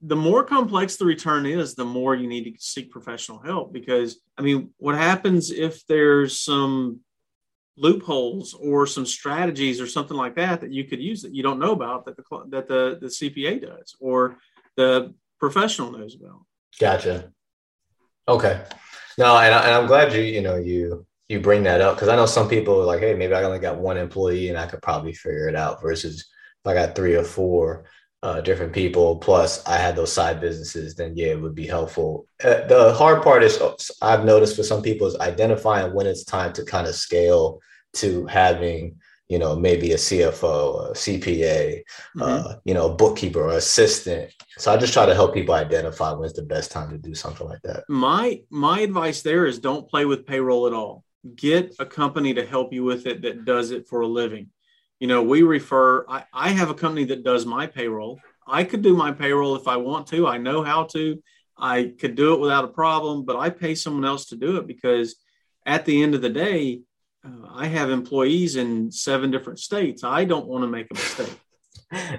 the 0.02 0.16
more 0.16 0.44
complex 0.44 0.96
the 0.96 1.04
return 1.04 1.46
is, 1.46 1.74
the 1.74 1.84
more 1.84 2.14
you 2.14 2.26
need 2.26 2.44
to 2.44 2.52
seek 2.58 2.90
professional 2.90 3.38
help 3.38 3.72
because, 3.72 4.18
I 4.38 4.42
mean, 4.42 4.70
what 4.78 4.94
happens 4.94 5.50
if 5.50 5.86
there's 5.86 6.40
some 6.40 7.00
loopholes 7.76 8.54
or 8.54 8.86
some 8.86 9.04
strategies 9.04 9.80
or 9.80 9.86
something 9.86 10.16
like 10.16 10.34
that 10.36 10.60
that 10.62 10.72
you 10.72 10.84
could 10.84 11.00
use 11.00 11.22
that 11.22 11.34
you 11.34 11.42
don't 11.42 11.58
know 11.58 11.72
about 11.72 12.06
that 12.06 12.16
the 12.16 12.22
that 12.48 12.66
the, 12.66 12.98
the 13.00 13.08
CPA 13.08 13.60
does 13.60 13.94
or 14.00 14.38
the 14.76 15.14
professional 15.38 15.92
knows 15.92 16.14
about. 16.14 16.40
Gotcha. 16.78 17.32
Okay. 18.28 18.62
No, 19.18 19.36
and, 19.38 19.54
I, 19.54 19.70
am 19.70 19.86
glad 19.86 20.12
you 20.12 20.20
you 20.20 20.42
know 20.42 20.56
you 20.56 21.06
you 21.28 21.40
bring 21.40 21.62
that 21.64 21.80
up 21.80 21.96
because 21.96 22.08
I 22.08 22.16
know 22.16 22.26
some 22.26 22.48
people 22.48 22.80
are 22.80 22.84
like, 22.84 23.00
hey, 23.00 23.14
maybe 23.14 23.34
I 23.34 23.42
only 23.42 23.58
got 23.58 23.78
one 23.78 23.96
employee 23.96 24.48
and 24.48 24.58
I 24.58 24.66
could 24.66 24.82
probably 24.82 25.12
figure 25.12 25.48
it 25.48 25.56
out. 25.56 25.80
Versus 25.82 26.20
if 26.20 26.70
I 26.70 26.74
got 26.74 26.94
three 26.94 27.14
or 27.14 27.24
four 27.24 27.84
uh, 28.22 28.40
different 28.40 28.72
people, 28.72 29.16
plus 29.16 29.66
I 29.66 29.76
had 29.76 29.96
those 29.96 30.12
side 30.12 30.40
businesses, 30.40 30.94
then 30.94 31.16
yeah, 31.16 31.28
it 31.28 31.40
would 31.40 31.54
be 31.54 31.66
helpful. 31.66 32.26
Uh, 32.42 32.66
the 32.66 32.92
hard 32.92 33.22
part 33.22 33.42
is 33.42 33.60
I've 34.02 34.24
noticed 34.24 34.56
for 34.56 34.62
some 34.62 34.82
people 34.82 35.06
is 35.06 35.16
identifying 35.16 35.94
when 35.94 36.06
it's 36.06 36.24
time 36.24 36.52
to 36.54 36.64
kind 36.64 36.86
of 36.86 36.94
scale 36.94 37.60
to 37.94 38.26
having 38.26 38.98
you 39.28 39.38
know, 39.38 39.56
maybe 39.56 39.92
a 39.92 39.96
CFO, 39.96 40.90
a 40.90 40.92
CPA, 40.92 41.82
mm-hmm. 42.16 42.22
uh, 42.22 42.54
you 42.64 42.74
know, 42.74 42.90
bookkeeper 42.90 43.42
or 43.42 43.56
assistant. 43.56 44.32
So 44.58 44.72
I 44.72 44.76
just 44.76 44.92
try 44.92 45.06
to 45.06 45.14
help 45.14 45.34
people 45.34 45.54
identify 45.54 46.12
when's 46.12 46.32
the 46.32 46.42
best 46.42 46.70
time 46.70 46.90
to 46.90 46.98
do 46.98 47.14
something 47.14 47.46
like 47.46 47.62
that. 47.62 47.84
My 47.88 48.42
my 48.50 48.80
advice 48.80 49.22
there 49.22 49.46
is 49.46 49.58
don't 49.58 49.88
play 49.88 50.04
with 50.04 50.26
payroll 50.26 50.66
at 50.66 50.72
all. 50.72 51.04
Get 51.34 51.74
a 51.78 51.86
company 51.86 52.34
to 52.34 52.46
help 52.46 52.72
you 52.72 52.84
with 52.84 53.06
it 53.06 53.22
that 53.22 53.44
does 53.44 53.72
it 53.72 53.88
for 53.88 54.00
a 54.00 54.06
living. 54.06 54.50
You 55.00 55.08
know, 55.08 55.22
we 55.22 55.42
refer. 55.42 56.06
I, 56.08 56.24
I 56.32 56.48
have 56.50 56.70
a 56.70 56.74
company 56.74 57.04
that 57.06 57.24
does 57.24 57.44
my 57.44 57.66
payroll. 57.66 58.20
I 58.46 58.62
could 58.62 58.82
do 58.82 58.96
my 58.96 59.10
payroll 59.10 59.56
if 59.56 59.66
I 59.66 59.76
want 59.76 60.06
to. 60.08 60.26
I 60.26 60.38
know 60.38 60.62
how 60.62 60.84
to. 60.84 61.20
I 61.58 61.94
could 61.98 62.14
do 62.14 62.34
it 62.34 62.40
without 62.40 62.64
a 62.64 62.68
problem, 62.68 63.24
but 63.24 63.36
I 63.36 63.50
pay 63.50 63.74
someone 63.74 64.04
else 64.04 64.26
to 64.26 64.36
do 64.36 64.58
it 64.58 64.66
because 64.66 65.16
at 65.64 65.84
the 65.84 66.02
end 66.02 66.14
of 66.14 66.22
the 66.22 66.28
day, 66.28 66.82
uh, 67.26 67.48
I 67.52 67.66
have 67.66 67.90
employees 67.90 68.56
in 68.56 68.90
seven 68.90 69.30
different 69.30 69.58
states. 69.58 70.04
I 70.04 70.24
don't 70.24 70.46
want 70.46 70.62
to 70.62 70.68
make 70.68 70.88
a 70.90 70.94
mistake. 70.94 71.40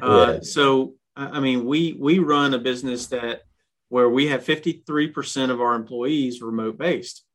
Uh, 0.02 0.40
So, 0.42 0.94
I 1.16 1.42
mean, 1.42 1.66
we 1.66 1.94
we 2.00 2.20
run 2.20 2.54
a 2.54 2.58
business 2.60 3.08
that 3.08 3.42
where 3.90 4.08
we 4.10 4.28
have 4.28 4.46
53% 4.46 5.50
of 5.50 5.60
our 5.60 5.76
employees 5.76 6.42
remote 6.42 6.78
based 6.78 7.26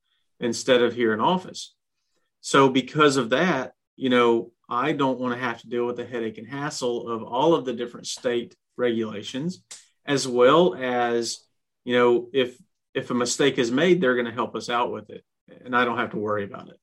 instead 0.41 0.81
of 0.81 0.95
here 0.95 1.12
in 1.12 1.21
office. 1.21 1.75
So, 2.41 2.71
because 2.71 3.19
of 3.19 3.31
that, 3.31 3.73
you 3.97 4.09
know, 4.09 4.52
I 4.69 4.93
don't 4.93 5.21
want 5.21 5.35
to 5.35 5.41
have 5.41 5.61
to 5.61 5.69
deal 5.69 5.85
with 5.85 5.97
the 5.97 6.07
headache 6.07 6.38
and 6.38 6.49
hassle 6.49 7.09
of 7.09 7.23
all 7.23 7.55
of 7.55 7.67
the 7.67 7.75
different 7.75 8.07
state 8.07 8.57
regulations, 8.79 9.62
as 10.07 10.26
well 10.26 10.75
as, 10.75 11.38
you 11.85 11.97
know, 11.99 12.29
if 12.33 12.57
if 12.95 13.11
a 13.11 13.14
mistake 13.14 13.59
is 13.59 13.71
made, 13.71 14.00
they're 14.00 14.14
going 14.14 14.26
to 14.26 14.33
help 14.33 14.57
us 14.57 14.71
out 14.71 14.91
with 14.91 15.11
it, 15.11 15.23
and 15.64 15.76
I 15.76 15.85
don't 15.85 15.99
have 15.99 16.12
to 16.12 16.19
worry 16.19 16.45
about 16.45 16.69
it. 16.69 16.79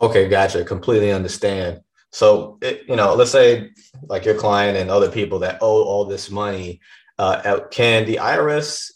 Okay, 0.00 0.28
gotcha. 0.28 0.64
Completely 0.64 1.12
understand. 1.12 1.80
So, 2.12 2.58
it, 2.62 2.84
you 2.88 2.96
know, 2.96 3.14
let's 3.14 3.30
say 3.30 3.70
like 4.04 4.24
your 4.24 4.34
client 4.34 4.76
and 4.76 4.90
other 4.90 5.10
people 5.10 5.38
that 5.40 5.58
owe 5.60 5.82
all 5.84 6.04
this 6.04 6.30
money, 6.30 6.80
uh, 7.18 7.60
can 7.70 8.04
the 8.04 8.16
IRS 8.16 8.92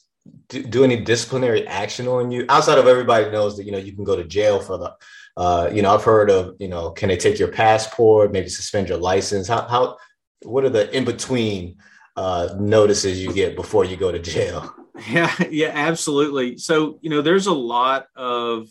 do, 0.48 0.62
do, 0.62 0.84
any 0.84 1.02
disciplinary 1.02 1.66
action 1.66 2.06
on 2.06 2.30
you 2.30 2.44
outside 2.48 2.78
of 2.78 2.86
everybody 2.86 3.30
knows 3.30 3.56
that 3.56 3.64
you 3.64 3.72
know 3.72 3.78
you 3.78 3.94
can 3.94 4.04
go 4.04 4.14
to 4.14 4.24
jail 4.24 4.60
for 4.60 4.76
the, 4.76 4.94
uh, 5.36 5.70
you 5.72 5.80
know, 5.80 5.94
I've 5.94 6.04
heard 6.04 6.30
of 6.30 6.56
you 6.60 6.68
know, 6.68 6.90
can 6.90 7.08
they 7.08 7.16
take 7.16 7.38
your 7.38 7.48
passport, 7.48 8.32
maybe 8.32 8.48
suspend 8.48 8.88
your 8.88 8.98
license? 8.98 9.48
How 9.48 9.66
how 9.66 9.96
what 10.42 10.64
are 10.64 10.70
the 10.70 10.94
in 10.94 11.04
between 11.04 11.78
uh, 12.16 12.54
notices 12.58 13.22
you 13.22 13.32
get 13.32 13.56
before 13.56 13.84
you 13.84 13.96
go 13.96 14.12
to 14.12 14.18
jail? 14.18 14.74
Yeah, 15.08 15.34
yeah, 15.48 15.70
absolutely. 15.72 16.58
So 16.58 16.98
you 17.00 17.08
know, 17.08 17.22
there's 17.22 17.46
a 17.46 17.54
lot 17.54 18.06
of 18.16 18.68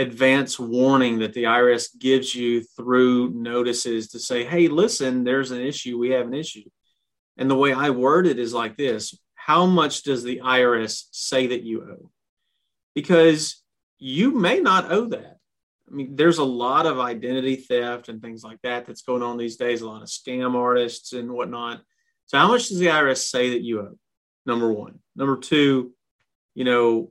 advance 0.00 0.58
warning 0.58 1.18
that 1.18 1.34
the 1.34 1.44
IRS 1.44 1.96
gives 1.98 2.34
you 2.34 2.62
through 2.76 3.30
notices 3.30 4.08
to 4.08 4.18
say, 4.18 4.44
hey, 4.44 4.68
listen, 4.68 5.24
there's 5.24 5.50
an 5.50 5.60
issue. 5.60 5.98
We 5.98 6.10
have 6.10 6.26
an 6.26 6.34
issue. 6.34 6.64
And 7.36 7.50
the 7.50 7.56
way 7.56 7.72
I 7.72 7.90
word 7.90 8.26
it 8.26 8.38
is 8.38 8.52
like 8.52 8.76
this 8.76 9.14
How 9.34 9.66
much 9.66 10.02
does 10.02 10.22
the 10.22 10.40
IRS 10.44 11.04
say 11.12 11.48
that 11.48 11.62
you 11.62 11.82
owe? 11.82 12.10
Because 12.94 13.62
you 13.98 14.32
may 14.32 14.60
not 14.60 14.90
owe 14.90 15.06
that. 15.06 15.36
I 15.90 15.94
mean, 15.94 16.16
there's 16.16 16.38
a 16.38 16.44
lot 16.44 16.86
of 16.86 16.98
identity 16.98 17.56
theft 17.56 18.08
and 18.08 18.22
things 18.22 18.42
like 18.42 18.58
that 18.62 18.86
that's 18.86 19.02
going 19.02 19.22
on 19.22 19.36
these 19.36 19.56
days, 19.56 19.80
a 19.80 19.88
lot 19.88 20.02
of 20.02 20.08
scam 20.08 20.54
artists 20.54 21.12
and 21.12 21.30
whatnot. 21.30 21.82
So, 22.26 22.38
how 22.38 22.48
much 22.48 22.68
does 22.68 22.78
the 22.78 22.86
IRS 22.86 23.28
say 23.28 23.50
that 23.50 23.62
you 23.62 23.80
owe? 23.80 23.98
Number 24.46 24.72
one. 24.72 25.00
Number 25.16 25.36
two, 25.36 25.92
you 26.54 26.64
know, 26.64 27.10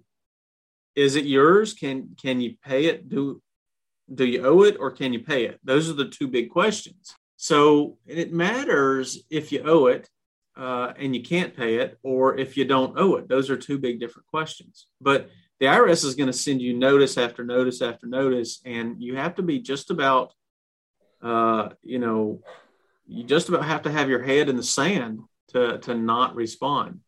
is 1.00 1.16
it 1.16 1.26
yours? 1.26 1.74
Can 1.74 2.16
can 2.22 2.42
you 2.42 2.56
pay 2.64 2.86
it? 2.86 3.10
Do 3.10 3.42
do 4.14 4.26
you 4.26 4.46
owe 4.46 4.64
it 4.64 4.78
or 4.80 4.92
can 4.92 5.14
you 5.14 5.20
pay 5.20 5.46
it? 5.46 5.60
Those 5.64 5.90
are 5.90 5.94
the 5.94 6.10
two 6.10 6.28
big 6.28 6.50
questions. 6.50 7.16
So 7.38 7.98
it 8.06 8.34
matters 8.34 9.24
if 9.30 9.52
you 9.52 9.62
owe 9.64 9.86
it 9.88 10.10
uh, 10.58 10.92
and 10.98 11.16
you 11.16 11.24
can't 11.24 11.56
pay 11.56 11.76
it, 11.76 11.98
or 12.04 12.38
if 12.38 12.58
you 12.58 12.66
don't 12.66 13.00
owe 13.00 13.16
it. 13.16 13.30
Those 13.30 13.50
are 13.50 13.56
two 13.56 13.78
big 13.78 14.00
different 14.00 14.28
questions. 14.28 14.88
But 15.00 15.30
the 15.62 15.68
IRS 15.68 16.04
is 16.04 16.16
going 16.16 16.28
to 16.28 16.34
send 16.34 16.62
you 16.62 16.78
notice 16.78 17.18
after 17.18 17.46
notice 17.46 17.82
after 17.82 18.08
notice, 18.08 18.60
and 18.66 19.02
you 19.02 19.16
have 19.16 19.36
to 19.36 19.42
be 19.42 19.60
just 19.60 19.90
about, 19.90 20.34
uh, 21.22 21.70
you 21.82 22.00
know, 22.00 22.42
you 23.08 23.24
just 23.24 23.48
about 23.48 23.64
have 23.64 23.84
to 23.84 23.92
have 23.92 24.10
your 24.10 24.22
head 24.22 24.50
in 24.50 24.58
the 24.58 24.64
sand 24.64 25.22
to 25.50 25.78
to 25.80 25.96
not 25.96 26.36
respond 26.36 27.00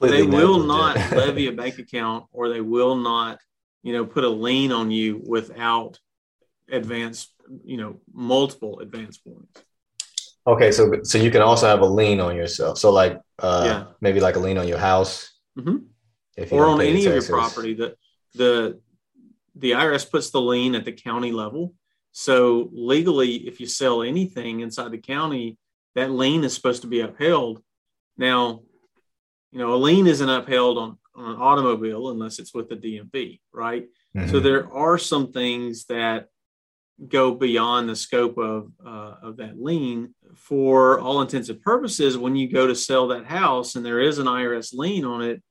they 0.00 0.22
will 0.22 0.62
not 0.64 0.96
levy 1.12 1.46
a 1.48 1.52
bank 1.52 1.78
account 1.78 2.26
or 2.32 2.48
they 2.48 2.60
will 2.60 2.96
not, 2.96 3.38
you 3.82 3.92
know, 3.92 4.04
put 4.04 4.24
a 4.24 4.28
lien 4.28 4.72
on 4.72 4.90
you 4.90 5.22
without 5.26 5.98
advance, 6.70 7.32
you 7.64 7.76
know, 7.76 8.00
multiple 8.12 8.80
advance 8.80 9.18
points. 9.18 9.62
Okay, 10.46 10.70
so 10.70 11.02
so 11.02 11.18
you 11.18 11.30
can 11.30 11.42
also 11.42 11.66
have 11.66 11.80
a 11.80 11.86
lien 11.86 12.20
on 12.20 12.36
yourself. 12.36 12.78
So 12.78 12.92
like 12.92 13.20
uh 13.40 13.62
yeah. 13.64 13.84
maybe 14.00 14.20
like 14.20 14.36
a 14.36 14.38
lien 14.38 14.58
on 14.58 14.68
your 14.68 14.78
house. 14.78 15.32
Mm-hmm. 15.58 15.76
If 16.36 16.52
or 16.52 16.66
on 16.66 16.80
any 16.80 17.04
of 17.06 17.14
your 17.14 17.22
property. 17.22 17.74
The 17.74 17.96
the 18.34 18.80
the 19.54 19.72
IRS 19.72 20.08
puts 20.08 20.30
the 20.30 20.40
lien 20.40 20.74
at 20.74 20.84
the 20.84 20.92
county 20.92 21.32
level. 21.32 21.74
So 22.12 22.70
legally, 22.72 23.46
if 23.48 23.60
you 23.60 23.66
sell 23.66 24.02
anything 24.02 24.60
inside 24.60 24.90
the 24.90 24.98
county, 24.98 25.58
that 25.94 26.10
lien 26.10 26.44
is 26.44 26.54
supposed 26.54 26.82
to 26.82 26.88
be 26.88 27.00
upheld. 27.00 27.62
Now, 28.16 28.62
you 29.56 29.62
know, 29.62 29.72
a 29.72 29.76
lien 29.76 30.06
isn't 30.06 30.28
upheld 30.28 30.76
on, 30.76 30.98
on 31.14 31.30
an 31.30 31.40
automobile 31.40 32.10
unless 32.10 32.38
it's 32.38 32.52
with 32.52 32.68
the 32.68 32.76
DMV, 32.76 33.40
right? 33.54 33.86
Mm-hmm. 34.14 34.30
So 34.30 34.38
there 34.38 34.70
are 34.70 34.98
some 34.98 35.32
things 35.32 35.86
that 35.86 36.28
go 37.08 37.34
beyond 37.34 37.88
the 37.88 37.96
scope 37.96 38.36
of 38.36 38.70
uh, 38.84 39.14
of 39.22 39.38
that 39.38 39.58
lien. 39.58 40.14
For 40.34 41.00
all 41.00 41.22
intents 41.22 41.48
and 41.48 41.58
purposes, 41.62 42.18
when 42.18 42.36
you 42.36 42.52
go 42.52 42.66
to 42.66 42.74
sell 42.74 43.08
that 43.08 43.24
house 43.24 43.76
and 43.76 43.86
there 43.86 43.98
is 43.98 44.18
an 44.18 44.26
IRS 44.26 44.74
lien 44.74 45.06
on 45.06 45.22
it, 45.22 45.42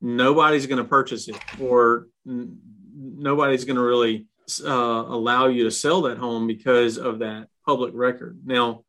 nobody's 0.00 0.66
going 0.66 0.82
to 0.82 0.88
purchase 0.88 1.28
it, 1.28 1.36
or 1.60 2.08
n- 2.26 2.56
nobody's 2.96 3.66
going 3.66 3.76
to 3.76 3.82
really 3.82 4.26
uh, 4.64 4.70
allow 4.70 5.48
you 5.48 5.64
to 5.64 5.70
sell 5.70 6.00
that 6.02 6.16
home 6.16 6.46
because 6.46 6.96
of 6.96 7.18
that 7.18 7.48
public 7.66 7.92
record. 7.94 8.38
Now, 8.46 8.84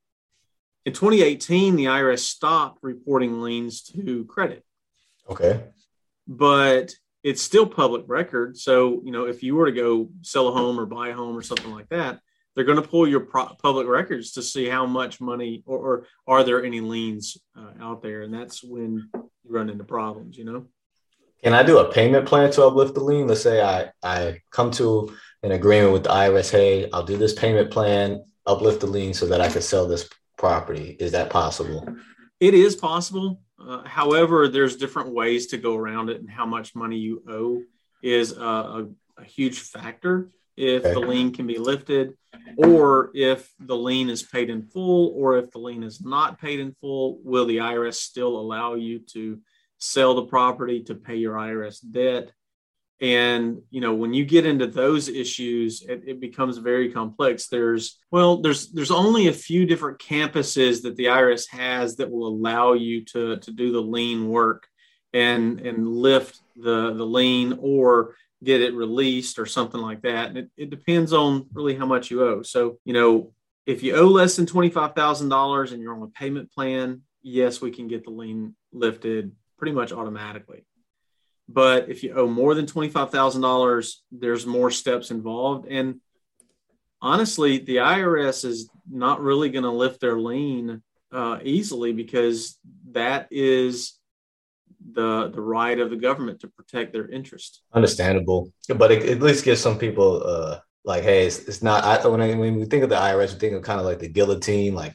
in 0.85 0.93
2018, 0.93 1.75
the 1.75 1.85
IRS 1.85 2.19
stopped 2.19 2.79
reporting 2.83 3.41
liens 3.41 3.81
to 3.81 4.25
credit. 4.25 4.63
Okay. 5.29 5.63
But 6.27 6.93
it's 7.23 7.41
still 7.41 7.65
public 7.65 8.03
record. 8.07 8.55
So, 8.55 9.01
you 9.03 9.11
know, 9.11 9.25
if 9.25 9.41
you 9.41 9.55
were 9.55 9.65
to 9.65 9.71
go 9.71 10.09
sell 10.21 10.47
a 10.47 10.51
home 10.51 10.79
or 10.79 10.85
buy 10.85 11.09
a 11.09 11.13
home 11.13 11.35
or 11.35 11.41
something 11.41 11.71
like 11.71 11.89
that, 11.89 12.19
they're 12.53 12.65
going 12.65 12.81
to 12.81 12.87
pull 12.87 13.07
your 13.07 13.21
pro- 13.21 13.55
public 13.61 13.87
records 13.87 14.33
to 14.33 14.43
see 14.43 14.67
how 14.69 14.85
much 14.85 15.19
money 15.19 15.63
or, 15.65 15.79
or 15.79 16.07
are 16.27 16.43
there 16.43 16.63
any 16.63 16.81
liens 16.81 17.37
uh, 17.57 17.83
out 17.83 18.03
there. 18.03 18.21
And 18.21 18.33
that's 18.33 18.63
when 18.63 19.09
you 19.13 19.29
run 19.49 19.69
into 19.69 19.83
problems, 19.83 20.37
you 20.37 20.45
know? 20.45 20.67
Can 21.43 21.53
I 21.53 21.63
do 21.63 21.79
a 21.79 21.91
payment 21.91 22.27
plan 22.27 22.51
to 22.51 22.63
uplift 22.63 22.93
the 22.93 23.03
lien? 23.03 23.27
Let's 23.27 23.41
say 23.41 23.61
I, 23.61 23.91
I 24.03 24.41
come 24.51 24.71
to 24.71 25.15
an 25.43 25.51
agreement 25.51 25.93
with 25.93 26.03
the 26.03 26.09
IRS. 26.09 26.51
Hey, 26.51 26.89
I'll 26.91 27.03
do 27.03 27.17
this 27.17 27.33
payment 27.33 27.71
plan, 27.71 28.23
uplift 28.45 28.81
the 28.81 28.87
lien 28.87 29.13
so 29.13 29.25
that 29.27 29.41
I 29.41 29.49
can 29.49 29.61
sell 29.61 29.87
this 29.87 30.07
property. 30.37 30.95
Is 30.99 31.11
that 31.11 31.29
possible? 31.29 31.87
It 32.39 32.53
is 32.53 32.75
possible. 32.75 33.41
Uh, 33.59 33.83
however, 33.85 34.47
there's 34.47 34.75
different 34.75 35.13
ways 35.13 35.47
to 35.47 35.57
go 35.57 35.75
around 35.75 36.09
it, 36.09 36.19
and 36.19 36.29
how 36.29 36.45
much 36.45 36.75
money 36.75 36.97
you 36.97 37.23
owe 37.27 37.61
is 38.03 38.33
a, 38.33 38.43
a, 38.43 38.87
a 39.17 39.23
huge 39.23 39.59
factor. 39.59 40.29
If 40.57 40.85
okay. 40.85 40.93
the 40.93 40.99
lien 40.99 41.31
can 41.31 41.47
be 41.47 41.57
lifted, 41.57 42.13
or 42.57 43.11
if 43.13 43.51
the 43.59 43.75
lien 43.75 44.09
is 44.09 44.23
paid 44.23 44.49
in 44.49 44.63
full, 44.63 45.13
or 45.15 45.37
if 45.37 45.51
the 45.51 45.59
lien 45.59 45.83
is 45.83 46.01
not 46.01 46.39
paid 46.39 46.59
in 46.59 46.73
full, 46.79 47.19
will 47.23 47.45
the 47.45 47.57
IRS 47.57 47.95
still 47.95 48.39
allow 48.39 48.75
you 48.75 48.99
to 49.13 49.39
sell 49.79 50.15
the 50.15 50.25
property 50.25 50.81
to 50.83 50.95
pay 50.95 51.15
your 51.15 51.35
IRS 51.35 51.79
debt? 51.91 52.31
And 53.01 53.61
you 53.71 53.81
know 53.81 53.93
when 53.93 54.13
you 54.13 54.23
get 54.23 54.45
into 54.45 54.67
those 54.67 55.09
issues 55.09 55.81
it, 55.81 56.03
it, 56.07 56.19
becomes 56.21 56.57
very 56.57 56.91
complex. 56.91 57.47
There's 57.47 57.99
well 58.09 58.41
there's 58.41 58.71
there's 58.71 58.91
only 58.91 59.27
a 59.27 59.33
few 59.33 59.65
different 59.65 59.99
campuses 59.99 60.81
that 60.83 60.95
the 60.95 61.05
irs 61.05 61.49
has 61.49 61.97
that 61.97 62.09
will 62.09 62.27
allow 62.27 62.73
you 62.73 63.03
to 63.05 63.37
to 63.37 63.51
do 63.51 63.71
the 63.71 63.81
lien 63.81 64.29
work 64.29 64.67
and 65.13 65.59
and 65.59 65.87
lift 65.87 66.39
the 66.55 66.93
the 66.93 67.05
lien 67.05 67.57
or 67.61 68.15
get 68.43 68.61
it 68.61 68.73
released 68.73 69.39
or 69.39 69.45
something 69.45 69.81
like 69.81 70.01
that. 70.03 70.29
And 70.29 70.37
it, 70.37 70.51
it 70.55 70.69
depends 70.69 71.13
on 71.13 71.47
really 71.51 71.75
how 71.75 71.85
much 71.85 72.11
you 72.11 72.23
owe. 72.23 72.43
So 72.43 72.79
you 72.85 72.93
know 72.93 73.33
if 73.65 73.83
you 73.83 73.95
owe 73.95 74.07
less 74.07 74.35
than 74.35 74.45
$25000 74.45 75.71
and 75.71 75.81
you're 75.81 75.95
on 75.95 76.03
a 76.03 76.07
payment 76.07 76.51
plan 76.51 77.01
yes 77.23 77.59
we 77.59 77.71
can 77.71 77.87
get 77.87 78.03
the 78.03 78.11
lien 78.11 78.55
lifted 78.71 79.31
pretty 79.57 79.73
much 79.73 79.91
automatically 79.91 80.63
but 81.47 81.89
if 81.89 82.03
you 82.03 82.13
owe 82.13 82.27
more 82.27 82.55
than 82.55 82.65
$25,000, 82.65 83.93
there's 84.11 84.45
more 84.45 84.71
steps 84.71 85.11
involved. 85.11 85.67
And 85.67 86.01
honestly, 87.01 87.59
the 87.59 87.77
IRS 87.77 88.45
is 88.45 88.69
not 88.89 89.21
really 89.21 89.49
going 89.49 89.63
to 89.63 89.71
lift 89.71 90.01
their 90.01 90.19
lien 90.19 90.81
uh, 91.11 91.39
easily 91.43 91.93
because 91.93 92.57
that 92.91 93.27
is 93.31 93.93
the 94.91 95.31
the 95.33 95.41
right 95.41 95.79
of 95.79 95.89
the 95.89 95.95
government 95.95 96.39
to 96.41 96.47
protect 96.47 96.93
their 96.93 97.07
interest. 97.09 97.61
Understandable, 97.73 98.51
but 98.75 98.91
it, 98.91 99.09
at 99.09 99.21
least 99.21 99.45
gives 99.45 99.61
some 99.61 99.77
people 99.77 100.21
uh, 100.23 100.59
like, 100.83 101.03
hey, 101.03 101.25
it's, 101.25 101.39
it's 101.39 101.63
not. 101.63 101.83
I, 101.83 102.07
when, 102.07 102.21
I, 102.21 102.35
when 102.35 102.59
we 102.59 102.65
think 102.65 102.83
of 102.83 102.89
the 102.89 102.95
IRS, 102.95 103.33
we 103.33 103.39
think 103.39 103.53
of 103.53 103.63
kind 103.63 103.79
of 103.79 103.85
like 103.85 103.99
the 103.99 104.07
guillotine, 104.07 104.75
like 104.75 104.93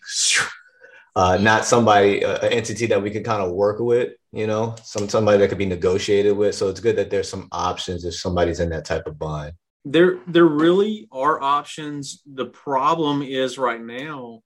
uh, 1.17 1.39
not 1.41 1.65
somebody, 1.65 2.25
uh, 2.25 2.39
an 2.39 2.53
entity 2.53 2.87
that 2.87 3.03
we 3.03 3.11
can 3.11 3.25
kind 3.25 3.43
of 3.43 3.53
work 3.53 3.81
with, 3.81 4.13
you 4.33 4.47
know, 4.47 4.77
some 4.83 5.09
somebody 5.09 5.39
that 5.39 5.49
could 5.49 5.59
be 5.59 5.67
negotiated 5.67 6.37
with. 6.37 6.55
So 6.55 6.69
it's 6.69 6.81
good 6.81 6.97
that 6.97 7.11
there's 7.11 7.29
some 7.29 7.49
options 7.53 8.05
if 8.05 8.15
somebody's 8.15 8.61
in 8.61 8.71
that 8.71 8.85
type 8.85 9.07
of 9.07 9.19
bind. 9.19 9.55
There, 9.85 10.19
there 10.27 10.47
really 10.47 11.09
are 11.11 11.41
options. 11.41 12.23
The 12.27 12.47
problem 12.47 13.23
is 13.23 13.59
right 13.59 13.81
now, 13.81 14.41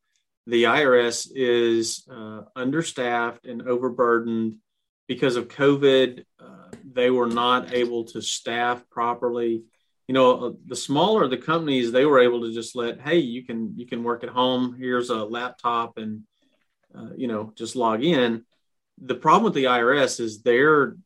the 0.47 0.65
IRS 0.65 1.29
is 1.35 2.07
uh, 2.11 2.43
understaffed 2.55 3.47
and 3.47 3.63
overburdened 3.63 4.57
because 5.09 5.37
of 5.37 5.49
COVID. 5.49 6.25
Uh, 6.41 6.69
they 6.93 7.11
were 7.11 7.27
not 7.27 7.75
able 7.75 8.05
to 8.05 8.23
staff 8.23 8.89
properly. 8.91 9.65
You 10.07 10.15
know, 10.15 10.47
uh, 10.47 10.53
the 10.67 10.77
smaller 10.77 11.27
the 11.29 11.37
companies, 11.37 11.91
they 11.91 12.05
were 12.05 12.21
able 12.21 12.43
to 12.43 12.53
just 12.53 12.77
let, 12.77 13.01
hey, 13.01 13.19
you 13.19 13.45
can 13.45 13.75
you 13.77 13.87
can 13.87 14.05
work 14.05 14.23
at 14.23 14.31
home. 14.31 14.77
Here's 14.79 15.11
a 15.11 15.25
laptop 15.25 15.99
and 15.99 16.23
uh, 16.95 17.11
you 17.17 17.27
know, 17.27 17.53
just 17.57 17.75
log 17.75 18.05
in. 18.05 18.45
The 19.01 19.15
problem 19.15 19.45
with 19.45 19.55
the 19.55 19.65
IRS 19.65 20.21
is 20.21 20.43
their 20.43 20.97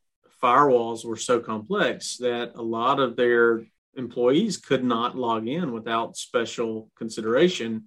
firewalls 0.41 1.05
were 1.05 1.17
so 1.17 1.39
complex 1.39 2.17
that 2.17 2.53
a 2.55 2.61
lot 2.61 2.99
of 2.99 3.15
their 3.15 3.65
employees 3.95 4.57
could 4.57 4.83
not 4.83 5.17
log 5.17 5.47
in 5.47 5.71
without 5.71 6.15
special 6.15 6.89
consideration. 6.97 7.85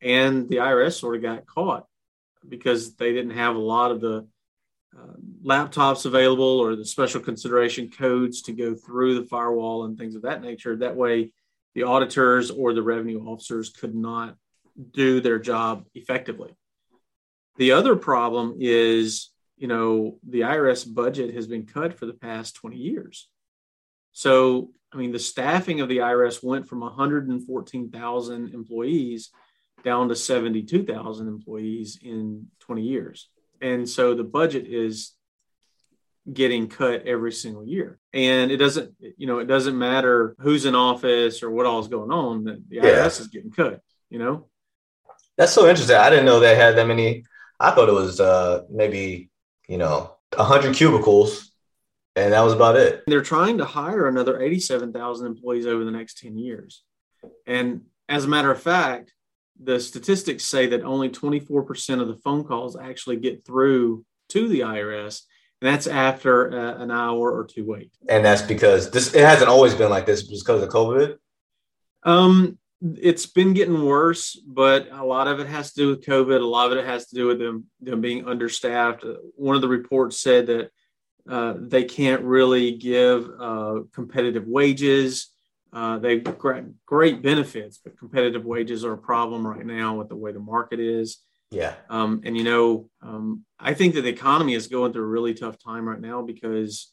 And 0.00 0.48
the 0.48 0.56
IRS 0.56 0.98
sort 0.98 1.16
of 1.16 1.22
got 1.22 1.46
caught 1.46 1.86
because 2.48 2.96
they 2.96 3.12
didn't 3.12 3.36
have 3.36 3.56
a 3.56 3.60
lot 3.60 3.90
of 3.90 4.00
the 4.00 4.26
uh, 4.96 5.14
laptops 5.44 6.06
available 6.06 6.58
or 6.58 6.74
the 6.74 6.84
special 6.84 7.20
consideration 7.20 7.90
codes 7.90 8.42
to 8.42 8.52
go 8.52 8.74
through 8.74 9.20
the 9.20 9.26
firewall 9.26 9.84
and 9.84 9.98
things 9.98 10.14
of 10.14 10.22
that 10.22 10.42
nature. 10.42 10.76
That 10.76 10.96
way, 10.96 11.32
the 11.74 11.84
auditors 11.84 12.50
or 12.50 12.72
the 12.72 12.82
revenue 12.82 13.24
officers 13.26 13.70
could 13.70 13.94
not 13.94 14.36
do 14.92 15.20
their 15.20 15.38
job 15.38 15.84
effectively. 15.94 16.56
The 17.56 17.72
other 17.72 17.94
problem 17.94 18.56
is, 18.58 19.30
you 19.60 19.68
know, 19.68 20.18
the 20.26 20.40
IRS 20.40 20.92
budget 20.92 21.34
has 21.34 21.46
been 21.46 21.66
cut 21.66 21.98
for 21.98 22.06
the 22.06 22.14
past 22.14 22.56
20 22.56 22.76
years. 22.76 23.28
So, 24.12 24.70
I 24.90 24.96
mean, 24.96 25.12
the 25.12 25.18
staffing 25.18 25.82
of 25.82 25.88
the 25.90 25.98
IRS 25.98 26.42
went 26.42 26.66
from 26.66 26.80
114,000 26.80 28.54
employees 28.54 29.30
down 29.84 30.08
to 30.08 30.16
72,000 30.16 31.28
employees 31.28 31.98
in 32.02 32.46
20 32.60 32.82
years. 32.82 33.28
And 33.60 33.86
so 33.86 34.14
the 34.14 34.24
budget 34.24 34.66
is 34.66 35.12
getting 36.32 36.68
cut 36.68 37.06
every 37.06 37.32
single 37.32 37.64
year. 37.64 37.98
And 38.14 38.50
it 38.50 38.56
doesn't, 38.56 38.94
you 39.18 39.26
know, 39.26 39.40
it 39.40 39.46
doesn't 39.46 39.78
matter 39.78 40.34
who's 40.38 40.64
in 40.64 40.74
office 40.74 41.42
or 41.42 41.50
what 41.50 41.66
all 41.66 41.80
is 41.80 41.88
going 41.88 42.10
on, 42.10 42.44
the, 42.44 42.62
the 42.68 42.78
IRS 42.78 42.82
yeah. 42.82 43.06
is 43.06 43.28
getting 43.28 43.50
cut, 43.50 43.82
you 44.08 44.18
know? 44.18 44.48
That's 45.36 45.52
so 45.52 45.68
interesting. 45.68 45.96
I 45.96 46.08
didn't 46.08 46.24
know 46.24 46.40
they 46.40 46.56
had 46.56 46.76
that 46.76 46.86
many 46.86 47.24
I 47.60 47.72
thought 47.72 47.90
it 47.90 47.94
was 47.94 48.20
uh, 48.20 48.62
maybe 48.70 49.29
you 49.70 49.78
know 49.78 50.16
hundred 50.34 50.74
cubicles, 50.74 51.52
and 52.16 52.32
that 52.32 52.40
was 52.40 52.52
about 52.52 52.76
it. 52.76 53.04
They're 53.06 53.22
trying 53.22 53.58
to 53.58 53.64
hire 53.64 54.08
another 54.08 54.40
eighty-seven 54.40 54.92
thousand 54.92 55.28
employees 55.28 55.64
over 55.64 55.84
the 55.84 55.92
next 55.92 56.18
ten 56.18 56.36
years, 56.36 56.82
and 57.46 57.82
as 58.08 58.24
a 58.24 58.28
matter 58.28 58.50
of 58.50 58.60
fact, 58.60 59.14
the 59.62 59.78
statistics 59.78 60.44
say 60.44 60.66
that 60.66 60.82
only 60.82 61.08
twenty-four 61.08 61.62
percent 61.62 62.00
of 62.00 62.08
the 62.08 62.16
phone 62.16 62.42
calls 62.42 62.76
actually 62.76 63.16
get 63.16 63.46
through 63.46 64.04
to 64.30 64.48
the 64.48 64.60
IRS. 64.60 65.22
And 65.62 65.70
that's 65.70 65.86
after 65.86 66.50
uh, 66.50 66.82
an 66.82 66.90
hour 66.90 67.30
or 67.30 67.44
two 67.44 67.66
wait. 67.66 67.92
And 68.08 68.24
that's 68.24 68.40
because 68.40 68.90
this 68.90 69.14
it 69.14 69.22
hasn't 69.22 69.50
always 69.50 69.74
been 69.74 69.90
like 69.90 70.06
this 70.06 70.22
because 70.22 70.62
of 70.62 70.68
COVID. 70.70 71.16
Um, 72.02 72.58
it's 72.82 73.26
been 73.26 73.52
getting 73.52 73.84
worse, 73.84 74.40
but 74.46 74.88
a 74.90 75.04
lot 75.04 75.28
of 75.28 75.38
it 75.38 75.46
has 75.46 75.72
to 75.72 75.80
do 75.80 75.88
with 75.88 76.04
COVID. 76.04 76.40
A 76.40 76.44
lot 76.44 76.72
of 76.72 76.78
it 76.78 76.86
has 76.86 77.06
to 77.08 77.14
do 77.14 77.26
with 77.26 77.38
them, 77.38 77.66
them 77.80 78.00
being 78.00 78.26
understaffed. 78.26 79.04
One 79.34 79.54
of 79.54 79.62
the 79.62 79.68
reports 79.68 80.20
said 80.20 80.46
that 80.46 80.70
uh, 81.28 81.54
they 81.58 81.84
can't 81.84 82.22
really 82.22 82.72
give 82.72 83.28
uh, 83.38 83.80
competitive 83.92 84.46
wages. 84.46 85.28
Uh, 85.72 85.98
they've 85.98 86.24
got 86.24 86.38
great 86.86 87.22
benefits, 87.22 87.78
but 87.78 87.98
competitive 87.98 88.44
wages 88.44 88.84
are 88.84 88.94
a 88.94 88.98
problem 88.98 89.46
right 89.46 89.66
now 89.66 89.96
with 89.96 90.08
the 90.08 90.16
way 90.16 90.32
the 90.32 90.40
market 90.40 90.80
is. 90.80 91.18
Yeah. 91.50 91.74
Um, 91.88 92.22
and, 92.24 92.36
you 92.36 92.44
know, 92.44 92.88
um, 93.02 93.44
I 93.58 93.74
think 93.74 93.94
that 93.94 94.02
the 94.02 94.08
economy 94.08 94.54
is 94.54 94.68
going 94.68 94.92
through 94.92 95.04
a 95.04 95.08
really 95.08 95.34
tough 95.34 95.56
time 95.62 95.88
right 95.88 96.00
now 96.00 96.22
because 96.22 96.92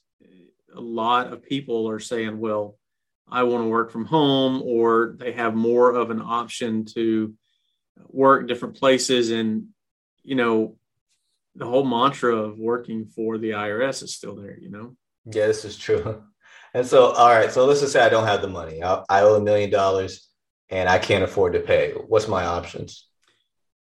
a 0.76 0.82
lot 0.82 1.32
of 1.32 1.44
people 1.44 1.90
are 1.90 2.00
saying, 2.00 2.40
well, 2.40 2.78
I 3.30 3.44
want 3.44 3.64
to 3.64 3.70
work 3.70 3.92
from 3.92 4.06
home, 4.06 4.62
or 4.64 5.16
they 5.18 5.34
have 5.34 5.56
more 5.56 5.94
of 5.94 6.10
an 6.12 6.22
option 6.22 6.86
to 6.96 7.34
work 8.08 8.48
different 8.48 8.76
places. 8.78 9.32
And, 9.32 9.68
you 10.24 10.36
know, 10.36 10.78
the 11.56 11.66
whole 11.66 11.86
mantra 11.86 12.36
of 12.36 12.60
working 12.60 13.06
for 13.06 13.38
the 13.38 13.52
IRS 13.52 14.04
is 14.04 14.14
still 14.14 14.36
there, 14.36 14.58
you 14.60 14.70
know? 14.70 14.96
Yeah, 15.26 15.48
this 15.48 15.66
is 15.66 15.78
true. 15.78 16.24
And 16.74 16.86
so, 16.86 17.08
all 17.12 17.30
right, 17.30 17.52
so 17.52 17.66
let's 17.66 17.80
just 17.80 17.94
say 17.94 18.02
I 18.06 18.10
don't 18.10 18.28
have 18.28 18.42
the 18.42 18.50
money. 18.50 18.84
I, 18.84 19.02
I 19.10 19.22
owe 19.22 19.36
a 19.36 19.42
million 19.42 19.72
dollars. 19.72 20.30
and 20.70 20.90
I 20.90 21.00
can't 21.00 21.24
afford 21.24 21.54
to 21.54 21.60
pay. 21.60 21.94
What's 21.94 22.28
my 22.28 22.46
options? 22.46 23.08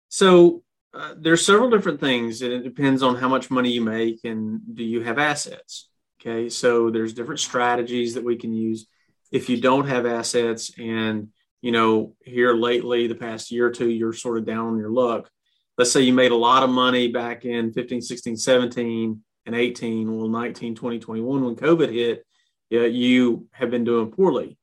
So 0.09 0.63
uh, 0.95 1.15
there's 1.19 1.45
several 1.45 1.69
different 1.69 2.01
things, 2.01 2.43
and 2.43 2.53
it 2.53 2.63
depends 2.63 3.03
on 3.03 3.17
how 3.17 3.29
much 3.29 3.51
money 3.51 3.71
you 3.71 3.83
make 3.83 4.25
and 4.25 4.61
do 4.73 4.85
you 4.85 5.03
have 5.03 5.19
assets. 5.19 5.89
Okay, 6.21 6.49
so 6.49 6.91
there's 6.91 7.13
different 7.13 7.41
strategies 7.41 8.15
that 8.15 8.25
we 8.25 8.37
can 8.37 8.53
use. 8.55 8.87
If 9.37 9.51
you 9.51 9.61
don't 9.61 9.87
have 9.87 10.07
assets, 10.07 10.73
and 10.79 11.29
you 11.61 11.71
know 11.71 12.15
here 12.25 12.55
lately, 12.55 13.07
the 13.07 13.15
past 13.15 13.51
year 13.51 13.67
or 13.67 13.71
two, 13.71 13.91
you're 13.91 14.15
sort 14.15 14.39
of 14.39 14.47
down 14.47 14.69
on 14.69 14.79
your 14.79 14.91
luck. 14.91 15.29
Let's 15.77 15.93
say 15.93 16.01
you 16.01 16.15
made 16.15 16.33
a 16.33 16.37
lot 16.37 16.63
of 16.63 16.71
money 16.71 17.09
back 17.09 17.45
in 17.45 17.71
15, 17.75 18.01
16, 18.01 18.37
17, 18.39 19.23
and 19.45 19.55
18. 19.55 20.17
Well, 20.17 20.29
19, 20.29 20.75
20, 20.75 20.99
21, 20.99 21.45
when 21.45 21.55
COVID 21.55 21.93
hit, 21.93 22.27
yeah, 22.71 22.87
you 22.87 23.47
have 23.53 23.71
been 23.71 23.85
doing 23.85 24.11
poorly. 24.11 24.57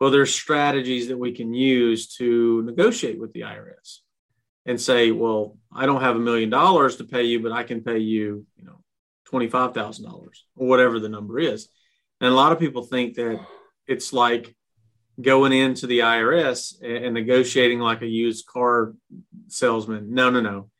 Well, 0.00 0.10
there's 0.10 0.34
strategies 0.34 1.08
that 1.08 1.18
we 1.18 1.32
can 1.32 1.52
use 1.52 2.14
to 2.16 2.62
negotiate 2.62 3.20
with 3.20 3.34
the 3.34 3.42
IRS 3.42 3.98
and 4.64 4.80
say, 4.80 5.10
well, 5.10 5.58
I 5.70 5.84
don't 5.84 6.00
have 6.00 6.16
a 6.16 6.20
million 6.20 6.48
dollars 6.48 6.96
to 6.96 7.04
pay 7.04 7.24
you, 7.24 7.40
but 7.40 7.52
I 7.52 7.62
can 7.62 7.82
pay 7.82 7.98
you, 7.98 8.46
you 8.56 8.64
know, 8.64 8.80
$25,000 9.30 10.06
or 10.56 10.66
whatever 10.66 10.98
the 10.98 11.10
number 11.10 11.38
is. 11.38 11.68
And 12.22 12.32
a 12.32 12.34
lot 12.34 12.52
of 12.52 12.58
people 12.58 12.84
think 12.84 13.16
that 13.16 13.38
it's 13.86 14.12
like 14.12 14.54
going 15.20 15.52
into 15.52 15.86
the 15.86 16.00
IRS 16.00 16.82
and 16.82 17.14
negotiating 17.14 17.78
like 17.78 18.02
a 18.02 18.06
used 18.06 18.46
car 18.46 18.94
salesman. 19.48 20.14
No, 20.14 20.30
no, 20.30 20.40
no. 20.40 20.70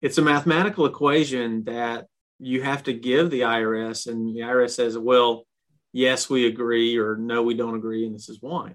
It's 0.00 0.18
a 0.18 0.22
mathematical 0.22 0.86
equation 0.86 1.64
that 1.64 2.06
you 2.38 2.62
have 2.62 2.82
to 2.84 2.92
give 2.92 3.30
the 3.30 3.42
IRS, 3.42 4.06
and 4.06 4.34
the 4.34 4.40
IRS 4.40 4.70
says, 4.70 4.98
well, 4.98 5.46
yes, 5.92 6.28
we 6.28 6.46
agree, 6.46 6.98
or 6.98 7.16
no, 7.16 7.42
we 7.42 7.54
don't 7.54 7.76
agree, 7.76 8.06
and 8.06 8.14
this 8.14 8.28
is 8.28 8.38
why. 8.40 8.74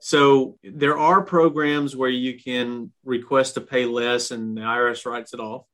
So 0.00 0.58
there 0.62 0.98
are 0.98 1.22
programs 1.22 1.96
where 1.96 2.10
you 2.10 2.38
can 2.38 2.92
request 3.04 3.54
to 3.54 3.60
pay 3.60 3.86
less 3.86 4.30
and 4.30 4.56
the 4.56 4.60
IRS 4.60 5.06
writes 5.06 5.34
it 5.34 5.40
off. 5.40 5.64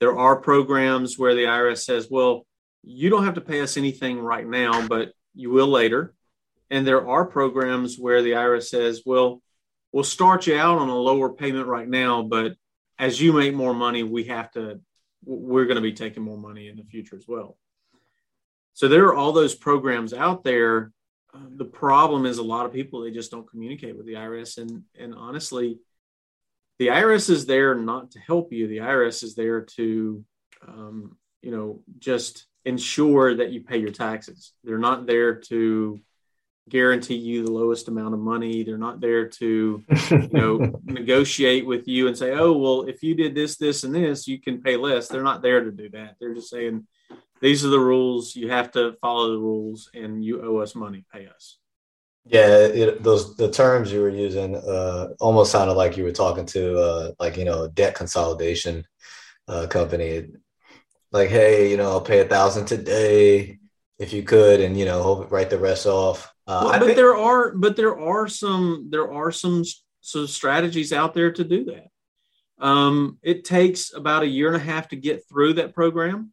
There 0.00 0.18
are 0.18 0.36
programs 0.36 1.18
where 1.18 1.34
the 1.34 1.44
IRS 1.44 1.84
says, 1.84 2.08
well, 2.10 2.46
you 2.82 3.10
don't 3.10 3.24
have 3.24 3.34
to 3.34 3.40
pay 3.40 3.60
us 3.60 3.76
anything 3.76 4.18
right 4.18 4.46
now, 4.46 4.86
but 4.88 5.12
you 5.34 5.50
will 5.50 5.68
later. 5.68 6.14
And 6.72 6.86
there 6.86 7.06
are 7.06 7.26
programs 7.26 7.98
where 7.98 8.22
the 8.22 8.30
IRS 8.30 8.64
says, 8.64 9.02
well, 9.04 9.42
we'll 9.92 10.04
start 10.04 10.46
you 10.46 10.56
out 10.56 10.78
on 10.78 10.88
a 10.88 10.96
lower 10.96 11.28
payment 11.28 11.66
right 11.66 11.86
now, 11.86 12.22
but 12.22 12.54
as 12.98 13.20
you 13.20 13.34
make 13.34 13.54
more 13.54 13.74
money, 13.74 14.02
we 14.02 14.24
have 14.24 14.50
to, 14.52 14.80
we're 15.22 15.66
going 15.66 15.76
to 15.76 15.82
be 15.82 15.92
taking 15.92 16.22
more 16.22 16.38
money 16.38 16.68
in 16.68 16.76
the 16.76 16.84
future 16.84 17.14
as 17.14 17.26
well. 17.28 17.58
So 18.72 18.88
there 18.88 19.04
are 19.04 19.14
all 19.14 19.32
those 19.32 19.54
programs 19.54 20.14
out 20.14 20.44
there. 20.44 20.92
The 21.34 21.66
problem 21.66 22.24
is 22.24 22.38
a 22.38 22.42
lot 22.42 22.64
of 22.64 22.72
people 22.72 23.02
they 23.02 23.10
just 23.10 23.30
don't 23.30 23.48
communicate 23.48 23.94
with 23.94 24.06
the 24.06 24.14
IRS 24.14 24.56
and 24.56 24.82
and 24.98 25.14
honestly 25.14 25.78
the 26.78 26.88
IRS 26.88 27.28
is 27.30 27.46
there 27.46 27.74
not 27.74 28.10
to 28.12 28.18
help 28.18 28.52
you. 28.52 28.66
The 28.66 28.78
IRS 28.78 29.22
is 29.22 29.34
there 29.34 29.60
to 29.76 30.24
um, 30.66 31.16
you 31.42 31.50
know 31.50 31.82
just 31.98 32.46
ensure 32.64 33.34
that 33.34 33.50
you 33.50 33.60
pay 33.60 33.76
your 33.78 33.90
taxes. 33.90 34.52
They're 34.64 34.78
not 34.78 35.06
there 35.06 35.34
to 35.34 36.00
guarantee 36.68 37.16
you 37.16 37.44
the 37.44 37.50
lowest 37.50 37.88
amount 37.88 38.14
of 38.14 38.20
money 38.20 38.62
they're 38.62 38.78
not 38.78 39.00
there 39.00 39.28
to 39.28 39.82
you 40.10 40.28
know 40.32 40.80
negotiate 40.84 41.66
with 41.66 41.88
you 41.88 42.06
and 42.06 42.16
say 42.16 42.32
oh 42.32 42.52
well 42.52 42.82
if 42.82 43.02
you 43.02 43.14
did 43.14 43.34
this 43.34 43.56
this 43.56 43.82
and 43.82 43.94
this 43.94 44.28
you 44.28 44.40
can 44.40 44.62
pay 44.62 44.76
less 44.76 45.08
they're 45.08 45.24
not 45.24 45.42
there 45.42 45.64
to 45.64 45.72
do 45.72 45.88
that 45.88 46.14
they're 46.20 46.34
just 46.34 46.50
saying 46.50 46.86
these 47.42 47.64
are 47.64 47.70
the 47.70 47.80
rules. 47.80 48.36
You 48.36 48.50
have 48.50 48.70
to 48.72 48.92
follow 49.00 49.32
the 49.32 49.38
rules, 49.38 49.90
and 49.92 50.24
you 50.24 50.42
owe 50.42 50.58
us 50.58 50.76
money. 50.76 51.04
Pay 51.12 51.26
us. 51.26 51.58
Yeah, 52.24 52.46
it, 52.46 53.02
those 53.02 53.36
the 53.36 53.50
terms 53.50 53.92
you 53.92 54.00
were 54.00 54.08
using 54.08 54.54
uh, 54.54 55.08
almost 55.18 55.50
sounded 55.50 55.74
like 55.74 55.96
you 55.96 56.04
were 56.04 56.12
talking 56.12 56.46
to 56.46 56.78
uh, 56.78 57.12
like 57.18 57.36
you 57.36 57.44
know 57.44 57.66
debt 57.66 57.96
consolidation 57.96 58.86
uh, 59.48 59.66
company. 59.66 60.28
Like, 61.10 61.30
hey, 61.30 61.68
you 61.68 61.76
know, 61.76 61.90
I'll 61.90 62.00
pay 62.00 62.20
a 62.20 62.28
thousand 62.28 62.66
today 62.66 63.58
if 64.02 64.12
you 64.12 64.22
could, 64.22 64.60
and 64.60 64.78
you 64.78 64.84
know, 64.84 65.26
write 65.30 65.50
the 65.50 65.58
rest 65.58 65.86
off. 65.86 66.34
Uh, 66.46 66.60
well, 66.64 66.78
but 66.78 66.86
think- 66.86 66.96
there 66.96 67.16
are, 67.16 67.52
but 67.54 67.76
there 67.76 67.98
are 67.98 68.26
some, 68.28 68.88
there 68.90 69.12
are 69.12 69.30
some, 69.30 69.64
some 70.00 70.26
strategies 70.26 70.92
out 70.92 71.14
there 71.14 71.32
to 71.32 71.44
do 71.44 71.64
that. 71.66 71.86
Um, 72.58 73.18
it 73.22 73.44
takes 73.44 73.94
about 73.94 74.22
a 74.22 74.26
year 74.26 74.48
and 74.48 74.56
a 74.56 74.64
half 74.72 74.88
to 74.88 74.96
get 74.96 75.26
through 75.28 75.54
that 75.54 75.74
program. 75.74 76.32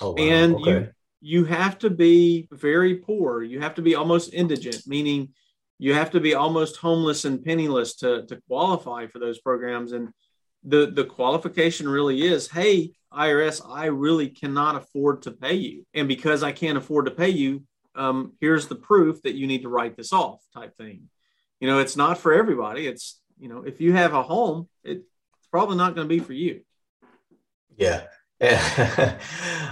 Oh, 0.00 0.10
wow. 0.10 0.16
And 0.18 0.54
okay. 0.56 0.70
you 0.70 0.88
you 1.20 1.44
have 1.44 1.78
to 1.78 1.90
be 1.90 2.48
very 2.50 2.96
poor. 2.96 3.42
You 3.42 3.60
have 3.60 3.74
to 3.74 3.82
be 3.82 3.94
almost 3.94 4.32
indigent, 4.32 4.86
meaning 4.86 5.34
you 5.78 5.92
have 5.94 6.10
to 6.12 6.20
be 6.20 6.34
almost 6.34 6.76
homeless 6.76 7.26
and 7.26 7.44
penniless 7.44 7.96
to, 7.96 8.24
to 8.26 8.40
qualify 8.48 9.06
for 9.06 9.18
those 9.18 9.38
programs. 9.38 9.92
And 9.92 10.08
the, 10.64 10.90
the 10.90 11.04
qualification 11.04 11.88
really 11.88 12.22
is, 12.22 12.48
hey, 12.48 12.92
IRS, 13.12 13.60
I 13.68 13.86
really 13.86 14.28
cannot 14.28 14.76
afford 14.76 15.22
to 15.22 15.32
pay 15.32 15.54
you. 15.54 15.84
And 15.94 16.08
because 16.08 16.42
I 16.42 16.52
can't 16.52 16.78
afford 16.78 17.06
to 17.06 17.10
pay 17.10 17.30
you, 17.30 17.64
um, 17.94 18.32
here's 18.40 18.68
the 18.68 18.76
proof 18.76 19.22
that 19.22 19.34
you 19.34 19.46
need 19.46 19.62
to 19.62 19.68
write 19.68 19.96
this 19.96 20.12
off 20.12 20.40
type 20.54 20.76
thing. 20.76 21.08
You 21.60 21.68
know, 21.68 21.78
it's 21.78 21.96
not 21.96 22.18
for 22.18 22.32
everybody. 22.32 22.86
It's, 22.86 23.20
you 23.38 23.48
know, 23.48 23.62
if 23.62 23.80
you 23.80 23.92
have 23.92 24.14
a 24.14 24.22
home, 24.22 24.68
it's 24.84 25.04
probably 25.50 25.76
not 25.76 25.94
going 25.94 26.08
to 26.08 26.14
be 26.14 26.20
for 26.20 26.32
you. 26.32 26.62
Yeah. 27.76 28.04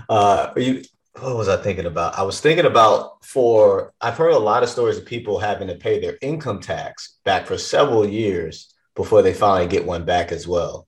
uh, 0.09 0.53
you, 0.57 0.83
what 1.21 1.37
was 1.37 1.49
I 1.49 1.57
thinking 1.57 1.87
about? 1.87 2.19
I 2.19 2.23
was 2.23 2.41
thinking 2.41 2.67
about 2.67 3.25
for 3.25 3.93
I've 4.01 4.17
heard 4.17 4.33
a 4.33 4.39
lot 4.39 4.63
of 4.63 4.69
stories 4.69 4.99
of 4.99 5.07
people 5.07 5.39
having 5.39 5.69
to 5.69 5.75
pay 5.75 6.01
their 6.01 6.19
income 6.21 6.61
tax 6.61 7.19
back 7.25 7.47
for 7.47 7.57
several 7.57 8.07
years 8.07 8.75
before 8.95 9.23
they 9.23 9.33
finally 9.33 9.69
get 9.69 9.87
one 9.87 10.05
back 10.05 10.33
as 10.33 10.47
well. 10.47 10.88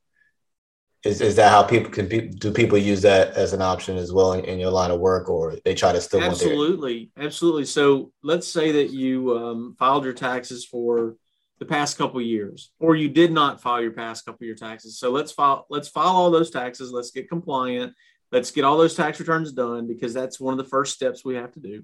Is, 1.02 1.22
is 1.22 1.36
that 1.36 1.50
how 1.50 1.62
people 1.62 1.90
can 1.90 2.30
do 2.30 2.52
people 2.52 2.76
use 2.76 3.00
that 3.02 3.32
as 3.32 3.54
an 3.54 3.62
option 3.62 3.96
as 3.96 4.12
well 4.12 4.34
in, 4.34 4.44
in 4.44 4.58
your 4.58 4.70
line 4.70 4.90
of 4.90 5.00
work 5.00 5.30
or 5.30 5.56
they 5.64 5.74
try 5.74 5.92
to 5.92 6.00
still 6.00 6.22
absolutely. 6.22 7.10
Absolutely. 7.16 7.64
So 7.64 8.12
let's 8.22 8.46
say 8.46 8.70
that 8.72 8.90
you 8.90 9.36
um, 9.38 9.76
filed 9.78 10.04
your 10.04 10.12
taxes 10.12 10.66
for 10.66 11.16
the 11.58 11.64
past 11.64 11.96
couple 11.96 12.20
years 12.20 12.72
or 12.80 12.96
you 12.96 13.08
did 13.08 13.32
not 13.32 13.62
file 13.62 13.80
your 13.80 13.92
past 13.92 14.26
couple 14.26 14.44
year 14.44 14.54
taxes. 14.54 14.98
So 14.98 15.10
let's 15.10 15.32
file 15.32 15.66
let's 15.70 15.88
file 15.88 16.08
all 16.08 16.30
those 16.30 16.50
taxes. 16.50 16.92
Let's 16.92 17.10
get 17.10 17.30
compliant. 17.30 17.94
Let's 18.30 18.50
get 18.50 18.64
all 18.64 18.76
those 18.76 18.94
tax 18.94 19.18
returns 19.20 19.52
done 19.52 19.86
because 19.86 20.12
that's 20.12 20.38
one 20.38 20.52
of 20.52 20.58
the 20.58 20.68
first 20.68 20.94
steps 20.94 21.24
we 21.24 21.34
have 21.34 21.52
to 21.52 21.60
do. 21.60 21.82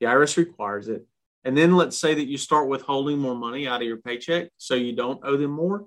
The 0.00 0.06
irs 0.06 0.36
requires 0.36 0.88
it. 0.88 1.06
And 1.44 1.56
then 1.56 1.76
let's 1.76 1.96
say 1.96 2.14
that 2.14 2.26
you 2.26 2.36
start 2.36 2.68
withholding 2.68 3.18
more 3.18 3.36
money 3.36 3.68
out 3.68 3.80
of 3.80 3.86
your 3.86 3.98
paycheck 3.98 4.48
so 4.58 4.74
you 4.74 4.92
don't 4.92 5.20
owe 5.22 5.36
them 5.36 5.52
more 5.52 5.86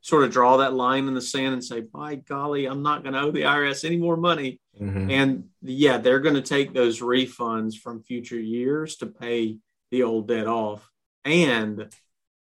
sort 0.00 0.24
of 0.24 0.30
draw 0.30 0.58
that 0.58 0.74
line 0.74 1.08
in 1.08 1.14
the 1.14 1.20
sand 1.20 1.52
and 1.52 1.64
say 1.64 1.80
by 1.80 2.14
golly 2.14 2.66
i'm 2.66 2.82
not 2.82 3.02
going 3.02 3.12
to 3.12 3.20
owe 3.20 3.30
the 3.30 3.42
irs 3.42 3.84
any 3.84 3.96
more 3.96 4.16
money 4.16 4.60
mm-hmm. 4.80 5.10
and 5.10 5.44
yeah 5.62 5.98
they're 5.98 6.20
going 6.20 6.34
to 6.34 6.42
take 6.42 6.72
those 6.72 7.00
refunds 7.00 7.76
from 7.76 8.02
future 8.02 8.38
years 8.38 8.96
to 8.96 9.06
pay 9.06 9.56
the 9.90 10.02
old 10.02 10.28
debt 10.28 10.46
off 10.46 10.88
and 11.24 11.88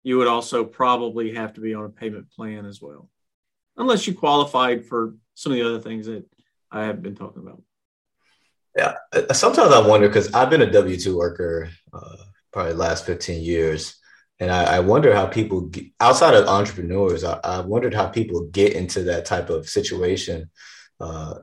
you 0.03 0.17
would 0.17 0.27
also 0.27 0.65
probably 0.65 1.33
have 1.33 1.53
to 1.53 1.61
be 1.61 1.73
on 1.73 1.85
a 1.85 1.89
payment 1.89 2.29
plan 2.31 2.65
as 2.65 2.81
well, 2.81 3.09
unless 3.77 4.05
you 4.05 4.13
qualified 4.13 4.85
for 4.85 5.15
some 5.33 5.51
of 5.51 5.57
the 5.57 5.65
other 5.65 5.79
things 5.79 6.05
that 6.07 6.25
I 6.69 6.83
have 6.83 7.01
been 7.01 7.15
talking 7.15 7.41
about. 7.41 7.61
Yeah, 8.75 8.95
sometimes 9.31 9.71
I 9.71 9.87
wonder 9.87 10.07
because 10.07 10.33
I've 10.33 10.49
been 10.49 10.61
a 10.61 10.71
W 10.71 10.97
two 10.97 11.17
worker 11.17 11.69
uh, 11.93 12.17
probably 12.51 12.73
the 12.73 12.79
last 12.79 13.05
fifteen 13.05 13.43
years, 13.43 13.99
and 14.39 14.51
I, 14.51 14.77
I 14.77 14.79
wonder 14.79 15.13
how 15.13 15.25
people 15.25 15.61
get, 15.61 15.85
outside 15.99 16.33
of 16.33 16.47
entrepreneurs, 16.47 17.23
I, 17.23 17.39
I, 17.43 17.59
wondered 17.61 17.93
how 17.93 18.07
people 18.07 18.47
get 18.47 18.73
into 18.73 19.03
that 19.03 19.25
type 19.25 19.49
of 19.49 19.69
situation. 19.69 20.49
Uh, 20.99 21.35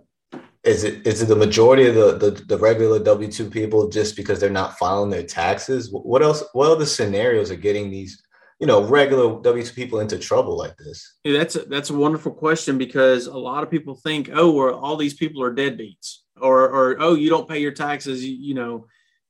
is 0.63 0.85
it 0.85 1.07
is 1.07 1.23
it 1.23 1.27
the 1.27 1.37
majority 1.37 1.87
of 1.87 1.95
the, 1.95 2.19
the, 2.19 2.31
the 2.45 2.59
regular 2.59 2.99
W 2.99 3.31
two 3.31 3.49
people 3.49 3.89
just 3.89 4.15
because 4.15 4.39
they're 4.39 4.51
not 4.51 4.77
filing 4.77 5.09
their 5.09 5.23
taxes? 5.23 5.91
What 5.91 6.23
else? 6.23 6.45
What 6.53 6.71
other 6.71 6.85
scenarios 6.85 7.51
are 7.51 7.57
getting 7.57 7.91
these 7.91 8.23
you 8.59 8.67
know 8.67 8.85
regular 8.85 9.41
W 9.41 9.65
two 9.65 9.75
people 9.75 10.01
into 10.01 10.19
trouble 10.19 10.59
like 10.59 10.77
this? 10.77 11.17
Yeah, 11.25 11.39
that's 11.39 11.57
a, 11.57 11.61
that's 11.61 11.89
a 11.89 11.95
wonderful 11.95 12.33
question 12.33 12.77
because 12.77 13.27
a 13.27 13.39
lot 13.39 13.63
of 13.63 13.71
people 13.71 13.95
think, 13.95 14.29
oh, 14.35 14.51
well, 14.51 14.75
all 14.75 14.97
these 14.97 15.15
people 15.15 15.43
are 15.43 15.55
deadbeats, 15.55 16.19
or 16.39 16.69
or 16.69 16.97
oh, 17.01 17.15
you 17.15 17.31
don't 17.31 17.49
pay 17.49 17.61
your 17.61 17.73
taxes, 17.73 18.23
you, 18.25 18.37
you 18.37 18.55
know. 18.55 18.87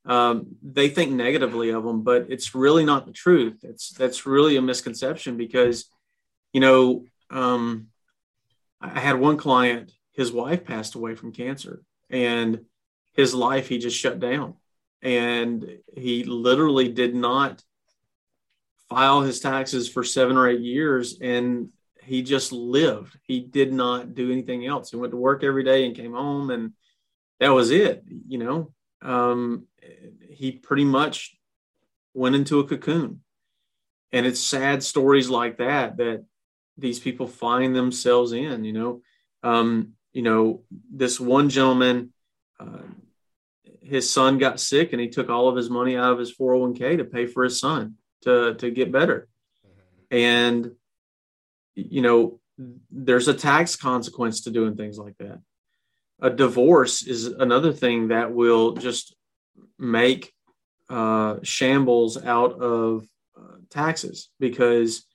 Um, 0.07 0.57
they 0.63 0.89
think 0.89 1.13
negatively 1.13 1.71
of 1.71 1.85
them, 1.85 2.03
but 2.03 2.27
it's 2.31 2.55
really 2.55 2.85
not 2.85 3.07
the 3.07 3.13
truth. 3.13 3.61
It's 3.63 3.91
that's 3.91 4.27
really 4.27 4.57
a 4.57 4.63
misconception 4.63 5.37
because, 5.37 5.87
you 6.53 6.61
know, 6.61 7.05
um, 7.31 7.89
I 8.81 8.99
had 8.99 9.21
one 9.21 9.37
client, 9.37 9.93
his 10.13 10.33
wife 10.33 10.65
passed 10.65 10.95
away 10.95 11.15
from 11.15 11.33
cancer, 11.33 11.83
and 12.09 12.61
his 13.13 13.35
life 13.35 13.69
he 13.69 13.79
just 13.79 13.99
shut 13.99 14.21
down, 14.21 14.55
and 15.03 15.79
he 15.97 16.25
literally 16.25 16.89
did 16.89 17.15
not 17.15 17.63
file 18.91 19.21
his 19.21 19.41
taxes 19.41 19.89
for 19.89 20.03
seven 20.03 20.37
or 20.37 20.49
eight 20.49 20.61
years 20.61 21.19
and 21.21 21.69
he 22.03 22.23
just 22.23 22.51
lived. 22.51 23.17
He 23.23 23.41
did 23.41 23.73
not 23.73 24.15
do 24.15 24.33
anything 24.33 24.67
else. 24.67 24.91
He 24.91 24.97
went 24.97 25.13
to 25.13 25.17
work 25.17 25.45
every 25.45 25.63
day 25.63 25.87
and 25.87 25.95
came 25.95 26.13
home 26.13 26.51
and 26.51 26.73
that 27.39 27.51
was 27.51 27.71
it. 27.71 28.05
You 28.27 28.39
know, 28.39 28.73
um, 29.03 29.67
he 30.29 30.53
pretty 30.53 30.85
much 30.85 31.37
went 32.15 32.35
into 32.35 32.61
a 32.61 32.67
cocoon. 32.67 33.21
and 34.13 34.27
it's 34.27 34.41
sad 34.41 34.83
stories 34.83 35.31
like 35.31 35.59
that 35.59 35.97
that 35.99 36.25
these 36.77 36.99
people 36.99 37.27
find 37.27 37.77
themselves 37.77 38.33
in. 38.33 38.65
You 38.65 38.73
know, 38.73 39.03
um, 39.43 39.93
you 40.13 40.23
know, 40.23 40.63
this 40.91 41.21
one 41.21 41.49
gentleman, 41.49 42.13
uh, 42.59 42.83
his 43.83 44.11
son 44.11 44.39
got 44.39 44.61
sick, 44.61 44.93
and 44.93 45.01
he 45.01 45.09
took 45.09 45.29
all 45.29 45.49
of 45.49 45.57
his 45.57 45.71
money 45.71 45.97
out 45.97 46.13
of 46.13 46.19
his 46.19 46.35
401k 46.35 46.99
to 46.99 47.05
pay 47.05 47.27
for 47.27 47.45
his 47.45 47.61
son 47.61 47.95
to 48.23 48.55
to 48.55 48.71
get 48.71 48.93
better, 48.93 49.29
and 50.11 50.73
you 51.75 52.03
know, 52.03 52.41
there's 52.91 53.29
a 53.29 53.35
tax 53.35 53.77
consequence 53.77 54.43
to 54.43 54.51
doing 54.51 54.77
things 54.77 54.99
like 54.99 55.17
that. 55.19 55.41
A 56.23 56.31
divorce 56.31 57.03
is 57.03 57.27
another 57.27 57.73
thing 57.73 58.09
that 58.09 58.33
will 58.33 58.73
just 58.73 59.15
make 59.79 60.33
uh, 60.89 61.37
shambles 61.43 62.23
out 62.23 62.61
of 62.61 63.07
uh, 63.39 63.57
taxes 63.71 64.31
because 64.39 65.07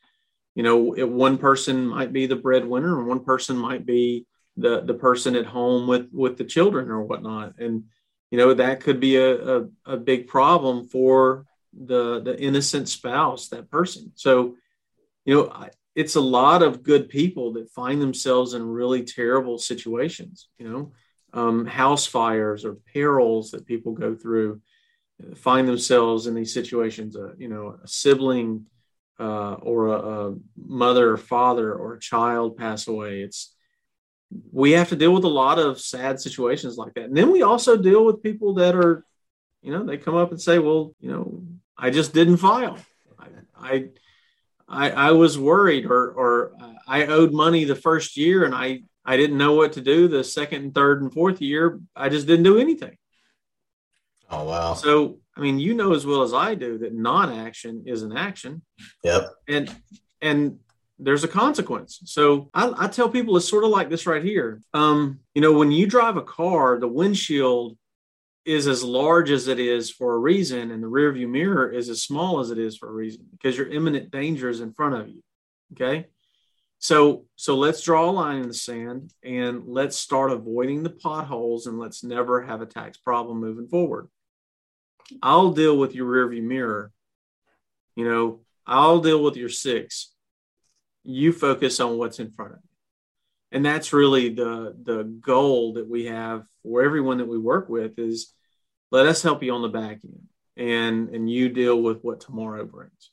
you 0.55 0.63
know 0.63 0.93
it, 0.93 1.07
one 1.07 1.37
person 1.37 1.87
might 1.87 2.13
be 2.13 2.25
the 2.25 2.35
breadwinner 2.35 2.97
and 2.97 3.07
one 3.07 3.23
person 3.23 3.57
might 3.57 3.85
be 3.85 4.25
the 4.57 4.81
the 4.81 4.93
person 4.93 5.35
at 5.35 5.45
home 5.45 5.87
with 5.87 6.09
with 6.11 6.37
the 6.37 6.43
children 6.45 6.89
or 6.89 7.03
whatnot. 7.03 7.53
And 7.59 7.83
you 8.31 8.37
know 8.37 8.53
that 8.53 8.81
could 8.81 8.99
be 8.99 9.17
a, 9.17 9.57
a, 9.57 9.67
a 9.85 9.97
big 9.97 10.27
problem 10.27 10.87
for 10.87 11.45
the 11.73 12.21
the 12.21 12.39
innocent 12.41 12.89
spouse 12.89 13.49
that 13.49 13.69
person. 13.69 14.11
So 14.15 14.55
you 15.25 15.35
know 15.35 15.69
it's 15.95 16.15
a 16.15 16.21
lot 16.21 16.61
of 16.61 16.83
good 16.83 17.09
people 17.09 17.53
that 17.53 17.71
find 17.71 18.01
themselves 18.01 18.53
in 18.53 18.63
really 18.63 19.03
terrible 19.03 19.57
situations 19.57 20.49
you 20.57 20.69
know? 20.69 20.91
Um, 21.33 21.65
house 21.65 22.05
fires 22.05 22.63
or 22.63 22.77
perils 22.93 23.51
that 23.51 23.65
people 23.65 23.93
go 23.93 24.15
through 24.15 24.61
find 25.35 25.67
themselves 25.67 26.27
in 26.27 26.35
these 26.35 26.53
situations 26.53 27.15
uh, 27.15 27.33
you 27.37 27.47
know 27.47 27.77
a 27.83 27.87
sibling 27.87 28.65
uh, 29.19 29.53
or 29.53 29.87
a, 29.87 30.29
a, 30.29 30.35
mother 30.57 31.11
or 31.11 31.17
father 31.17 31.73
or 31.73 31.93
a 31.93 31.99
child 31.99 32.57
pass 32.57 32.87
away. 32.87 33.21
It's 33.21 33.55
we 34.51 34.71
have 34.71 34.89
to 34.89 34.95
deal 34.95 35.13
with 35.13 35.23
a 35.23 35.29
lot 35.29 35.59
of 35.59 35.79
sad 35.79 36.19
situations 36.19 36.77
like 36.77 36.93
that. 36.95 37.05
And 37.05 37.15
then 37.15 37.31
we 37.31 37.41
also 37.41 37.77
deal 37.77 38.05
with 38.05 38.23
people 38.23 38.55
that 38.55 38.75
are 38.75 39.05
you 39.61 39.71
know 39.71 39.83
they 39.83 39.97
come 39.97 40.15
up 40.15 40.31
and 40.31 40.41
say 40.41 40.59
well 40.59 40.93
you 40.99 41.09
know 41.11 41.43
i 41.77 41.89
just 41.89 42.13
didn't 42.13 42.37
file. 42.37 42.77
I 43.17 43.27
i 43.57 43.89
i, 44.67 44.89
I 44.89 45.11
was 45.11 45.37
worried 45.37 45.85
or 45.85 46.11
or 46.11 46.53
i 46.87 47.05
owed 47.05 47.33
money 47.33 47.63
the 47.63 47.75
first 47.75 48.17
year 48.17 48.45
and 48.45 48.53
i 48.55 48.81
i 49.05 49.17
didn't 49.17 49.37
know 49.37 49.53
what 49.53 49.73
to 49.73 49.81
do 49.81 50.07
the 50.07 50.23
second 50.23 50.63
and 50.63 50.75
third 50.75 51.01
and 51.01 51.13
fourth 51.13 51.41
year 51.41 51.79
i 51.95 52.09
just 52.09 52.27
didn't 52.27 52.43
do 52.43 52.57
anything 52.57 52.97
Oh 54.29 54.45
wow! 54.45 54.73
So 54.73 55.19
I 55.37 55.41
mean, 55.41 55.59
you 55.59 55.73
know 55.73 55.93
as 55.93 56.05
well 56.05 56.21
as 56.21 56.33
I 56.33 56.55
do 56.55 56.77
that 56.79 56.93
non-action 56.93 57.83
is 57.85 58.03
an 58.03 58.15
action. 58.15 58.61
Yep. 59.03 59.29
And 59.47 59.75
and 60.21 60.59
there's 60.97 61.23
a 61.23 61.29
consequence. 61.29 61.99
So 62.05 62.49
I, 62.53 62.71
I 62.77 62.87
tell 62.87 63.09
people 63.09 63.35
it's 63.35 63.49
sort 63.49 63.65
of 63.65 63.69
like 63.69 63.89
this 63.89 64.07
right 64.07 64.23
here. 64.23 64.61
Um, 64.73 65.19
you 65.33 65.41
know, 65.41 65.51
when 65.51 65.71
you 65.71 65.87
drive 65.87 66.15
a 66.15 66.21
car, 66.21 66.79
the 66.79 66.87
windshield 66.87 67.77
is 68.45 68.67
as 68.67 68.83
large 68.83 69.31
as 69.31 69.47
it 69.47 69.59
is 69.59 69.89
for 69.89 70.13
a 70.13 70.19
reason, 70.19 70.71
and 70.71 70.81
the 70.81 70.87
rearview 70.87 71.27
mirror 71.27 71.69
is 71.71 71.89
as 71.89 72.03
small 72.03 72.39
as 72.39 72.51
it 72.51 72.59
is 72.59 72.77
for 72.77 72.87
a 72.87 72.93
reason 72.93 73.25
because 73.31 73.57
your 73.57 73.67
imminent 73.67 74.11
danger 74.11 74.49
is 74.49 74.61
in 74.61 74.71
front 74.73 74.95
of 74.95 75.07
you. 75.09 75.21
Okay. 75.73 76.07
So 76.79 77.25
so 77.35 77.57
let's 77.57 77.81
draw 77.81 78.09
a 78.09 78.11
line 78.11 78.41
in 78.41 78.47
the 78.47 78.53
sand 78.53 79.11
and 79.23 79.63
let's 79.65 79.97
start 79.97 80.31
avoiding 80.31 80.83
the 80.83 80.89
potholes 80.91 81.65
and 81.65 81.79
let's 81.79 82.03
never 82.03 82.43
have 82.43 82.61
a 82.61 82.67
tax 82.67 82.97
problem 82.97 83.39
moving 83.39 83.67
forward. 83.67 84.07
I'll 85.21 85.51
deal 85.51 85.77
with 85.77 85.95
your 85.95 86.07
rearview 86.07 86.43
mirror. 86.43 86.91
You 87.95 88.05
know, 88.05 88.41
I'll 88.67 88.99
deal 88.99 89.23
with 89.23 89.35
your 89.35 89.49
six. 89.49 90.11
You 91.03 91.31
focus 91.31 91.79
on 91.79 91.97
what's 91.97 92.19
in 92.19 92.31
front 92.31 92.53
of 92.53 92.59
you. 92.63 92.74
And 93.51 93.65
that's 93.65 93.93
really 93.93 94.29
the 94.29 94.75
the 94.83 95.03
goal 95.03 95.73
that 95.73 95.87
we 95.87 96.05
have 96.05 96.45
for 96.63 96.83
everyone 96.83 97.19
that 97.19 97.27
we 97.27 97.37
work 97.37 97.69
with 97.69 97.97
is 97.99 98.33
let 98.91 99.05
us 99.05 99.21
help 99.21 99.43
you 99.43 99.53
on 99.53 99.61
the 99.61 99.69
back 99.69 99.99
end 100.03 100.27
and 100.57 101.09
and 101.09 101.29
you 101.29 101.49
deal 101.49 101.81
with 101.81 102.03
what 102.03 102.19
tomorrow 102.19 102.65
brings. 102.65 103.11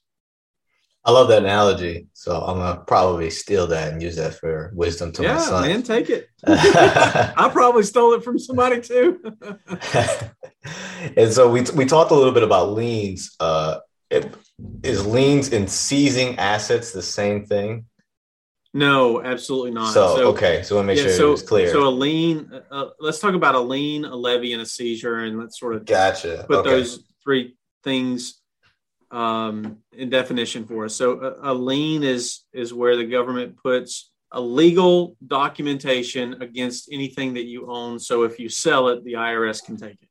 I 1.05 1.11
love 1.11 1.29
that 1.29 1.43
analogy. 1.43 2.07
So 2.13 2.41
I'm 2.41 2.59
gonna 2.59 2.81
probably 2.87 3.29
steal 3.31 3.67
that 3.69 3.93
and 3.93 4.01
use 4.01 4.17
that 4.17 4.35
for 4.35 4.73
wisdom 4.75 5.11
to 5.13 5.23
yeah, 5.23 5.35
my 5.35 5.41
son. 5.41 5.69
man, 5.69 5.83
take 5.83 6.11
it. 6.11 6.29
I 6.47 7.49
probably 7.53 7.83
stole 7.83 8.15
it 8.15 8.23
from 8.23 8.39
somebody 8.39 8.81
too. 8.81 9.21
and 11.17 11.33
so 11.33 11.51
we 11.51 11.63
we 11.75 11.87
talked 11.87 12.13
a 12.13 12.15
little 12.15 12.33
bit 12.33 12.45
about 12.45 12.73
liens. 12.73 13.35
Uh, 13.41 13.79
it, 14.11 14.33
is 14.85 15.05
liens 15.05 15.53
and 15.53 15.69
seizing 15.69 16.39
assets 16.39 16.93
the 16.93 17.03
same 17.03 17.47
thing? 17.47 17.87
No, 18.75 19.23
absolutely 19.23 19.73
not. 19.73 19.93
So, 19.93 20.17
so 20.17 20.29
okay, 20.29 20.63
so 20.63 20.77
let 20.77 20.83
me 20.83 20.95
make 20.95 20.99
yeah, 20.99 21.05
sure 21.05 21.13
so, 21.13 21.33
it's 21.33 21.43
clear. 21.43 21.71
So 21.71 21.87
a 21.87 21.91
lien. 21.91 22.51
Uh, 22.53 22.75
uh, 22.75 22.91
let's 23.01 23.19
talk 23.19 23.35
about 23.35 23.55
a 23.55 23.61
lien, 23.61 24.05
a 24.05 24.17
levy, 24.17 24.55
and 24.55 24.63
a 24.63 24.67
seizure, 24.67 25.19
and 25.19 25.39
let's 25.39 25.61
sort 25.61 25.75
of 25.75 25.85
gotcha. 25.85 26.45
Put 26.49 26.61
okay. 26.61 26.71
those 26.71 27.05
three 27.23 27.55
things 27.85 28.41
um, 29.11 29.79
in 29.93 30.09
definition 30.09 30.67
for 30.67 30.87
us. 30.87 30.97
So 30.97 31.21
a, 31.21 31.53
a 31.53 31.55
lien 31.55 32.03
is 32.03 32.45
is 32.53 32.73
where 32.73 32.97
the 32.97 33.05
government 33.05 33.59
puts 33.63 34.11
a 34.33 34.41
legal 34.41 35.17
documentation 35.27 36.41
against 36.43 36.89
anything 36.91 37.35
that 37.35 37.45
you 37.45 37.71
own. 37.71 37.99
So 37.99 38.23
if 38.23 38.39
you 38.39 38.49
sell 38.49 38.89
it, 38.89 39.05
the 39.05 39.15
IRS 39.15 39.63
can 39.63 39.77
take 39.77 39.99
it. 40.01 40.09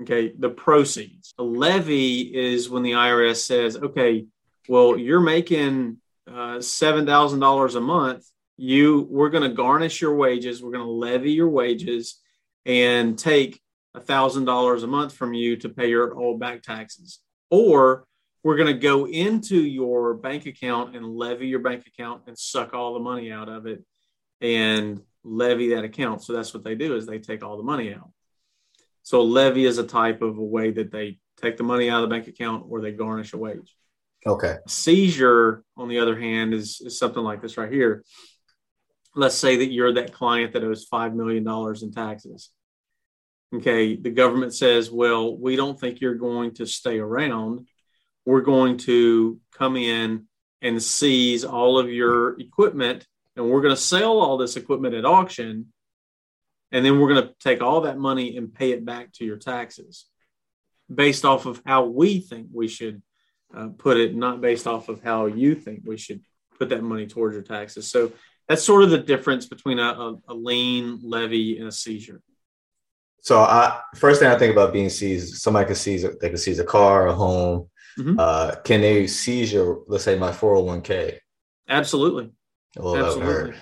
Okay, 0.00 0.32
the 0.38 0.48
proceeds. 0.48 1.34
A 1.38 1.42
levy 1.42 2.20
is 2.20 2.70
when 2.70 2.82
the 2.82 2.92
IRS 2.92 3.44
says, 3.44 3.76
okay, 3.76 4.24
well, 4.68 4.96
you're 4.96 5.20
making 5.20 5.98
uh, 6.32 6.60
seven 6.60 7.06
thousand 7.06 7.40
dollars 7.40 7.74
a 7.74 7.80
month. 7.80 8.24
You, 8.56 9.06
we're 9.08 9.30
going 9.30 9.48
to 9.48 9.54
garnish 9.54 10.00
your 10.00 10.16
wages. 10.16 10.62
We're 10.62 10.72
going 10.72 10.84
to 10.84 10.90
levy 10.90 11.30
your 11.30 11.48
wages 11.48 12.20
and 12.66 13.16
take 13.16 13.60
a 13.94 14.00
thousand 14.00 14.46
dollars 14.46 14.82
a 14.82 14.88
month 14.88 15.14
from 15.14 15.32
you 15.32 15.56
to 15.58 15.68
pay 15.68 15.88
your 15.88 16.14
old 16.18 16.40
back 16.40 16.62
taxes. 16.62 17.20
Or 17.50 18.06
we're 18.42 18.56
going 18.56 18.74
to 18.74 18.80
go 18.80 19.06
into 19.06 19.56
your 19.56 20.14
bank 20.14 20.46
account 20.46 20.96
and 20.96 21.06
levy 21.06 21.48
your 21.48 21.60
bank 21.60 21.86
account 21.86 22.22
and 22.26 22.38
suck 22.38 22.74
all 22.74 22.94
the 22.94 23.00
money 23.00 23.30
out 23.30 23.48
of 23.48 23.66
it 23.66 23.84
and 24.40 25.00
levy 25.24 25.74
that 25.74 25.84
account. 25.84 26.22
So 26.22 26.32
that's 26.32 26.54
what 26.54 26.64
they 26.64 26.74
do 26.74 26.96
is 26.96 27.06
they 27.06 27.18
take 27.18 27.44
all 27.44 27.56
the 27.56 27.62
money 27.62 27.94
out. 27.94 28.10
So 29.02 29.22
levy 29.22 29.64
is 29.64 29.78
a 29.78 29.86
type 29.86 30.22
of 30.22 30.36
a 30.36 30.42
way 30.42 30.70
that 30.72 30.90
they 30.90 31.18
take 31.40 31.56
the 31.56 31.62
money 31.62 31.88
out 31.88 32.02
of 32.02 32.08
the 32.08 32.14
bank 32.14 32.28
account 32.28 32.66
or 32.68 32.80
they 32.80 32.92
garnish 32.92 33.32
a 33.32 33.38
wage. 33.38 33.74
Okay. 34.28 34.56
Seizure, 34.66 35.64
on 35.76 35.88
the 35.88 35.98
other 35.98 36.18
hand, 36.18 36.52
is, 36.54 36.80
is 36.84 36.98
something 36.98 37.22
like 37.22 37.40
this 37.40 37.56
right 37.56 37.72
here. 37.72 38.04
Let's 39.14 39.36
say 39.36 39.56
that 39.56 39.72
you're 39.72 39.94
that 39.94 40.12
client 40.12 40.52
that 40.52 40.62
owes 40.62 40.86
$5 40.88 41.14
million 41.14 41.46
in 41.82 41.92
taxes. 41.92 42.50
Okay. 43.54 43.96
The 43.96 44.10
government 44.10 44.54
says, 44.54 44.90
well, 44.90 45.36
we 45.36 45.56
don't 45.56 45.80
think 45.80 46.00
you're 46.00 46.14
going 46.14 46.54
to 46.54 46.66
stay 46.66 46.98
around 46.98 47.66
we're 48.28 48.42
going 48.42 48.76
to 48.76 49.40
come 49.54 49.74
in 49.74 50.26
and 50.60 50.82
seize 50.82 51.46
all 51.46 51.78
of 51.78 51.90
your 51.90 52.38
equipment 52.38 53.06
and 53.34 53.48
we're 53.48 53.62
going 53.62 53.74
to 53.74 53.80
sell 53.80 54.18
all 54.18 54.36
this 54.36 54.54
equipment 54.54 54.94
at 54.94 55.06
auction 55.06 55.72
and 56.70 56.84
then 56.84 57.00
we're 57.00 57.08
going 57.08 57.26
to 57.26 57.34
take 57.40 57.62
all 57.62 57.80
that 57.80 57.96
money 57.96 58.36
and 58.36 58.52
pay 58.52 58.72
it 58.72 58.84
back 58.84 59.12
to 59.12 59.24
your 59.24 59.38
taxes 59.38 60.04
based 60.94 61.24
off 61.24 61.46
of 61.46 61.62
how 61.64 61.86
we 61.86 62.20
think 62.20 62.48
we 62.52 62.68
should 62.68 63.00
uh, 63.54 63.68
put 63.78 63.96
it 63.96 64.14
not 64.14 64.40
based 64.40 64.66
off 64.66 64.88
of 64.88 65.02
how 65.02 65.26
you 65.26 65.54
think 65.54 65.82
we 65.84 65.96
should 65.96 66.20
put 66.58 66.68
that 66.68 66.82
money 66.82 67.06
towards 67.06 67.34
your 67.34 67.42
taxes 67.42 67.86
so 67.88 68.12
that's 68.48 68.62
sort 68.62 68.82
of 68.82 68.90
the 68.90 68.98
difference 68.98 69.46
between 69.46 69.78
a, 69.78 69.82
a, 69.82 70.16
a 70.28 70.34
lien 70.34 70.98
levy 71.02 71.58
and 71.58 71.68
a 71.68 71.72
seizure 71.72 72.20
so 73.20 73.40
I 73.40 73.80
first 73.96 74.20
thing 74.20 74.30
I 74.30 74.38
think 74.38 74.52
about 74.52 74.72
being 74.72 74.88
seized, 74.88 75.36
somebody 75.36 75.66
can 75.66 75.74
seize 75.74 76.02
they 76.02 76.28
can 76.28 76.38
seize 76.38 76.60
a 76.60 76.64
car, 76.64 77.08
a 77.08 77.14
home, 77.14 77.68
Mm-hmm. 77.98 78.14
Uh, 78.18 78.54
can 78.64 78.80
they 78.80 79.06
seize 79.06 79.52
your, 79.52 79.82
let's 79.88 80.04
say, 80.04 80.16
my 80.16 80.30
401k? 80.30 81.18
Absolutely. 81.68 82.30
Well, 82.76 82.96
Absolutely. 82.96 83.54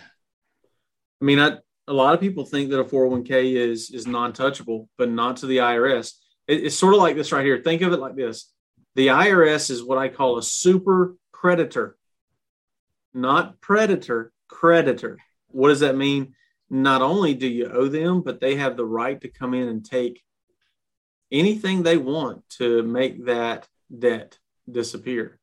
I 1.20 1.24
mean, 1.24 1.40
I, 1.40 1.56
a 1.88 1.92
lot 1.92 2.14
of 2.14 2.20
people 2.20 2.44
think 2.44 2.70
that 2.70 2.80
a 2.80 2.84
401k 2.84 3.54
is 3.54 3.90
is 3.90 4.06
non-touchable, 4.06 4.88
but 4.98 5.08
not 5.08 5.38
to 5.38 5.46
the 5.46 5.58
IRS. 5.58 6.12
It, 6.46 6.66
it's 6.66 6.76
sort 6.76 6.94
of 6.94 7.00
like 7.00 7.16
this 7.16 7.32
right 7.32 7.44
here. 7.44 7.62
Think 7.62 7.80
of 7.82 7.92
it 7.92 8.00
like 8.00 8.16
this: 8.16 8.52
the 8.96 9.08
IRS 9.08 9.70
is 9.70 9.84
what 9.84 9.98
I 9.98 10.08
call 10.08 10.38
a 10.38 10.42
super 10.42 11.16
creditor, 11.30 11.98
not 13.12 13.60
predator, 13.60 14.32
creditor. 14.48 15.18
What 15.48 15.68
does 15.68 15.80
that 15.80 15.98
mean? 15.98 16.34
Not 16.70 17.02
only 17.02 17.34
do 17.34 17.46
you 17.46 17.70
owe 17.70 17.88
them, 17.88 18.22
but 18.22 18.40
they 18.40 18.56
have 18.56 18.78
the 18.78 18.86
right 18.86 19.20
to 19.20 19.28
come 19.28 19.52
in 19.52 19.68
and 19.68 19.84
take 19.84 20.22
anything 21.30 21.82
they 21.82 21.98
want 21.98 22.48
to 22.58 22.82
make 22.84 23.26
that 23.26 23.68
debt 23.96 24.38
disappear. 24.68 25.38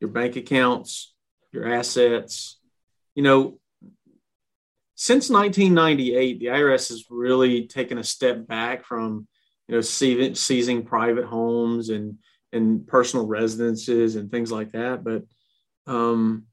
Your 0.00 0.10
bank 0.10 0.34
accounts, 0.34 1.14
your 1.52 1.72
assets. 1.72 2.58
You 3.14 3.22
know, 3.22 3.60
since 4.96 5.30
1998, 5.30 6.40
the 6.40 6.46
IRS 6.46 6.88
has 6.88 7.04
really 7.10 7.68
taken 7.68 7.96
a 7.96 8.04
step 8.04 8.44
back 8.48 8.84
from, 8.84 9.28
you 9.68 9.74
know, 9.74 9.80
seizing, 9.80 10.34
seizing 10.34 10.84
private 10.84 11.24
homes 11.24 11.88
and 11.88 12.18
and 12.52 12.86
personal 12.86 13.26
residences 13.26 14.16
and 14.16 14.30
things 14.30 14.52
like 14.52 14.72
that. 14.72 15.02
But 15.02 15.24
um, 15.86 16.46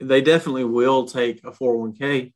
they 0.00 0.20
definitely 0.20 0.64
will 0.64 1.06
take 1.06 1.42
a 1.44 1.50
401k. 1.50 2.32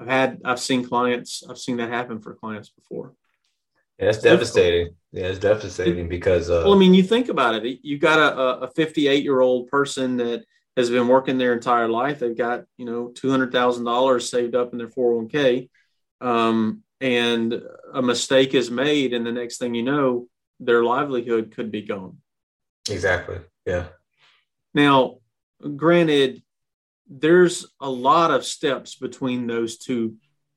I've 0.00 0.06
had, 0.06 0.40
I've 0.44 0.60
seen 0.60 0.84
clients, 0.84 1.42
I've 1.48 1.58
seen 1.58 1.76
that 1.78 1.90
happen 1.90 2.20
for 2.20 2.34
clients 2.34 2.70
before. 2.70 3.14
Yeah, 3.98 4.08
it's 4.08 4.18
devastating. 4.18 4.94
Yeah, 5.12 5.26
it's 5.26 5.38
devastating 5.38 6.08
because. 6.08 6.50
Uh, 6.50 6.62
well, 6.64 6.74
I 6.74 6.78
mean, 6.78 6.94
you 6.94 7.02
think 7.02 7.28
about 7.28 7.64
it. 7.64 7.80
You 7.82 7.98
got 7.98 8.18
a, 8.18 8.64
a 8.64 8.70
58 8.70 9.22
year 9.22 9.40
old 9.40 9.68
person 9.68 10.16
that 10.16 10.44
has 10.76 10.90
been 10.90 11.06
working 11.06 11.38
their 11.38 11.52
entire 11.52 11.88
life. 11.88 12.18
They've 12.18 12.36
got 12.36 12.64
you 12.76 12.86
know 12.86 13.08
two 13.08 13.30
hundred 13.30 13.52
thousand 13.52 13.84
dollars 13.84 14.28
saved 14.28 14.54
up 14.54 14.72
in 14.72 14.78
their 14.78 14.88
401k, 14.88 15.68
um, 16.20 16.82
and 17.00 17.62
a 17.92 18.02
mistake 18.02 18.54
is 18.54 18.70
made, 18.70 19.12
and 19.12 19.26
the 19.26 19.32
next 19.32 19.58
thing 19.58 19.74
you 19.74 19.82
know, 19.82 20.28
their 20.60 20.84
livelihood 20.84 21.52
could 21.54 21.70
be 21.70 21.82
gone. 21.82 22.18
Exactly. 22.88 23.38
Yeah. 23.66 23.86
Now, 24.74 25.18
granted, 25.76 26.42
there's 27.08 27.66
a 27.80 27.90
lot 27.90 28.30
of 28.30 28.44
steps 28.44 28.94
between 28.94 29.46
those 29.46 29.78
two 29.78 30.16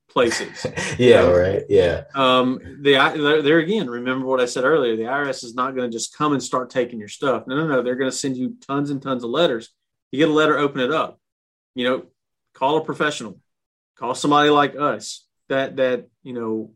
places. 0.09 0.65
yeah, 0.97 1.27
right. 1.27 1.63
Yeah. 1.69 2.03
Um, 2.15 2.59
the 2.81 2.93
there 3.43 3.59
again, 3.59 3.89
remember 3.89 4.25
what 4.25 4.39
I 4.39 4.45
said 4.45 4.63
earlier. 4.63 4.95
The 4.95 5.03
IRS 5.03 5.43
is 5.43 5.55
not 5.55 5.75
going 5.75 5.89
to 5.89 5.95
just 5.95 6.15
come 6.15 6.33
and 6.33 6.41
start 6.41 6.69
taking 6.69 6.99
your 6.99 7.09
stuff. 7.09 7.43
No, 7.47 7.55
no, 7.55 7.67
no. 7.67 7.81
They're 7.81 7.95
going 7.95 8.11
to 8.11 8.15
send 8.15 8.37
you 8.37 8.55
tons 8.65 8.89
and 8.89 9.01
tons 9.01 9.23
of 9.23 9.29
letters. 9.29 9.69
You 10.11 10.19
get 10.19 10.29
a 10.29 10.33
letter, 10.33 10.57
open 10.57 10.81
it 10.81 10.91
up. 10.91 11.19
You 11.75 11.87
know, 11.87 12.05
call 12.53 12.77
a 12.77 12.85
professional, 12.85 13.39
call 13.97 14.15
somebody 14.15 14.49
like 14.49 14.75
us 14.75 15.26
that 15.49 15.77
that 15.77 16.07
you 16.23 16.33
know 16.33 16.71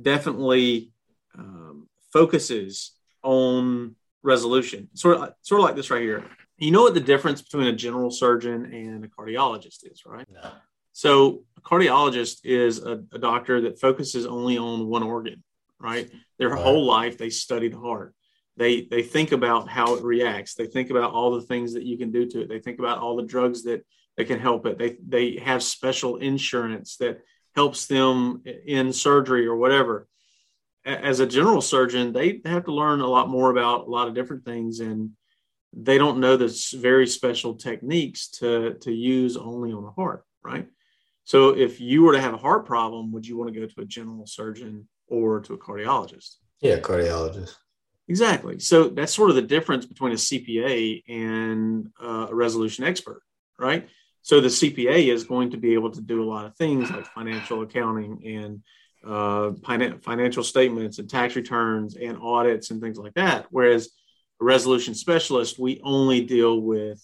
definitely 0.00 0.92
um, 1.36 1.88
focuses 2.12 2.92
on 3.22 3.96
resolution. 4.22 4.88
Sort 4.94 5.16
of, 5.16 5.34
sort 5.42 5.60
of 5.60 5.64
like 5.64 5.76
this 5.76 5.90
right 5.90 6.02
here. 6.02 6.24
You 6.56 6.70
know 6.70 6.82
what 6.82 6.94
the 6.94 7.00
difference 7.00 7.40
between 7.40 7.68
a 7.68 7.72
general 7.72 8.10
surgeon 8.10 8.64
and 8.72 9.04
a 9.04 9.08
cardiologist 9.08 9.90
is, 9.90 10.02
right? 10.04 10.26
No. 10.30 10.50
So 10.92 11.44
a 11.56 11.60
cardiologist 11.60 12.40
is 12.44 12.82
a, 12.82 13.04
a, 13.12 13.18
doctor 13.20 13.60
that 13.60 13.78
focuses 13.78 14.26
only 14.26 14.58
on 14.58 14.88
one 14.88 15.04
organ, 15.04 15.44
right? 15.78 16.10
Their 16.40 16.48
right. 16.48 16.60
whole 16.60 16.84
life 16.84 17.16
they 17.16 17.30
study 17.30 17.68
the 17.68 17.78
heart. 17.78 18.14
They 18.56 18.82
they 18.82 19.02
think 19.02 19.30
about 19.30 19.68
how 19.68 19.94
it 19.94 20.02
reacts. 20.02 20.54
They 20.54 20.66
think 20.66 20.90
about 20.90 21.12
all 21.12 21.30
the 21.30 21.46
things 21.46 21.74
that 21.74 21.84
you 21.84 21.96
can 21.96 22.10
do 22.10 22.26
to 22.26 22.40
it. 22.40 22.48
They 22.48 22.58
think 22.58 22.80
about 22.80 22.98
all 22.98 23.14
the 23.14 23.22
drugs 23.22 23.62
that 23.62 23.86
that 24.16 24.26
can 24.26 24.40
help 24.40 24.66
it. 24.66 24.76
They 24.76 24.96
they 25.06 25.36
have 25.36 25.62
special 25.62 26.16
insurance 26.16 26.96
that 26.96 27.20
helps 27.58 27.86
them 27.86 28.42
in 28.66 28.92
surgery 28.92 29.44
or 29.46 29.56
whatever. 29.56 30.06
As 30.84 31.18
a 31.18 31.26
general 31.26 31.60
surgeon, 31.60 32.12
they 32.12 32.40
have 32.44 32.66
to 32.66 32.72
learn 32.72 33.00
a 33.00 33.06
lot 33.16 33.28
more 33.28 33.50
about 33.50 33.88
a 33.88 33.90
lot 33.90 34.06
of 34.06 34.14
different 34.14 34.44
things 34.44 34.78
and 34.78 35.10
they 35.72 35.98
don't 35.98 36.20
know 36.20 36.36
the 36.36 36.50
very 36.88 37.06
special 37.06 37.52
techniques 37.68 38.20
to 38.38 38.50
to 38.84 38.92
use 38.92 39.36
only 39.36 39.70
on 39.72 39.82
the 39.84 39.90
heart, 40.00 40.22
right? 40.50 40.66
So 41.24 41.38
if 41.66 41.80
you 41.80 41.98
were 42.02 42.14
to 42.14 42.24
have 42.26 42.34
a 42.34 42.44
heart 42.46 42.64
problem, 42.64 43.12
would 43.12 43.26
you 43.26 43.36
want 43.36 43.52
to 43.52 43.60
go 43.60 43.66
to 43.66 43.80
a 43.80 43.84
general 43.98 44.26
surgeon 44.26 44.88
or 45.08 45.40
to 45.40 45.54
a 45.54 45.58
cardiologist? 45.66 46.30
Yeah, 46.60 46.78
cardiologist. 46.78 47.54
Exactly. 48.14 48.58
So 48.70 48.76
that's 48.96 49.14
sort 49.18 49.30
of 49.30 49.36
the 49.36 49.50
difference 49.54 49.84
between 49.84 50.12
a 50.12 50.22
CPA 50.26 51.02
and 51.08 51.88
uh, 52.08 52.26
a 52.30 52.34
resolution 52.44 52.84
expert, 52.84 53.20
right? 53.58 53.82
So 54.28 54.42
the 54.42 54.48
CPA 54.48 55.10
is 55.10 55.24
going 55.24 55.52
to 55.52 55.56
be 55.56 55.72
able 55.72 55.90
to 55.90 56.02
do 56.02 56.22
a 56.22 56.28
lot 56.28 56.44
of 56.44 56.54
things 56.54 56.90
like 56.90 57.06
financial 57.06 57.62
accounting 57.62 58.20
and 58.26 58.62
uh, 59.02 59.52
financial 59.62 60.44
statements 60.44 60.98
and 60.98 61.08
tax 61.08 61.34
returns 61.34 61.96
and 61.96 62.18
audits 62.20 62.70
and 62.70 62.78
things 62.78 62.98
like 62.98 63.14
that. 63.14 63.46
Whereas 63.48 63.88
a 64.38 64.44
resolution 64.44 64.94
specialist, 64.94 65.58
we 65.58 65.80
only 65.82 66.26
deal 66.26 66.60
with 66.60 67.02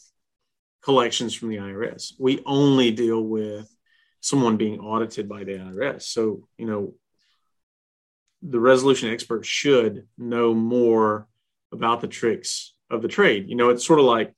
collections 0.83 1.35
from 1.35 1.49
the 1.49 1.57
IRS. 1.57 2.13
We 2.19 2.43
only 2.45 2.91
deal 2.91 3.23
with 3.23 3.75
someone 4.21 4.59
being 4.59 4.81
audited 4.81 5.27
by 5.27 5.45
the 5.45 5.53
IRS. 5.53 6.03
So, 6.03 6.47
you 6.59 6.67
know, 6.67 6.93
the 8.43 8.61
resolution 8.61 9.09
expert 9.09 9.47
should 9.47 10.09
know 10.19 10.53
more 10.53 11.27
about 11.73 12.03
the 12.03 12.07
tricks 12.07 12.75
of 12.91 13.01
the 13.01 13.09
trade. 13.09 13.49
You 13.49 13.57
know, 13.57 13.71
it's 13.71 13.87
sort 13.87 13.99
of 13.99 14.05
like 14.05 14.35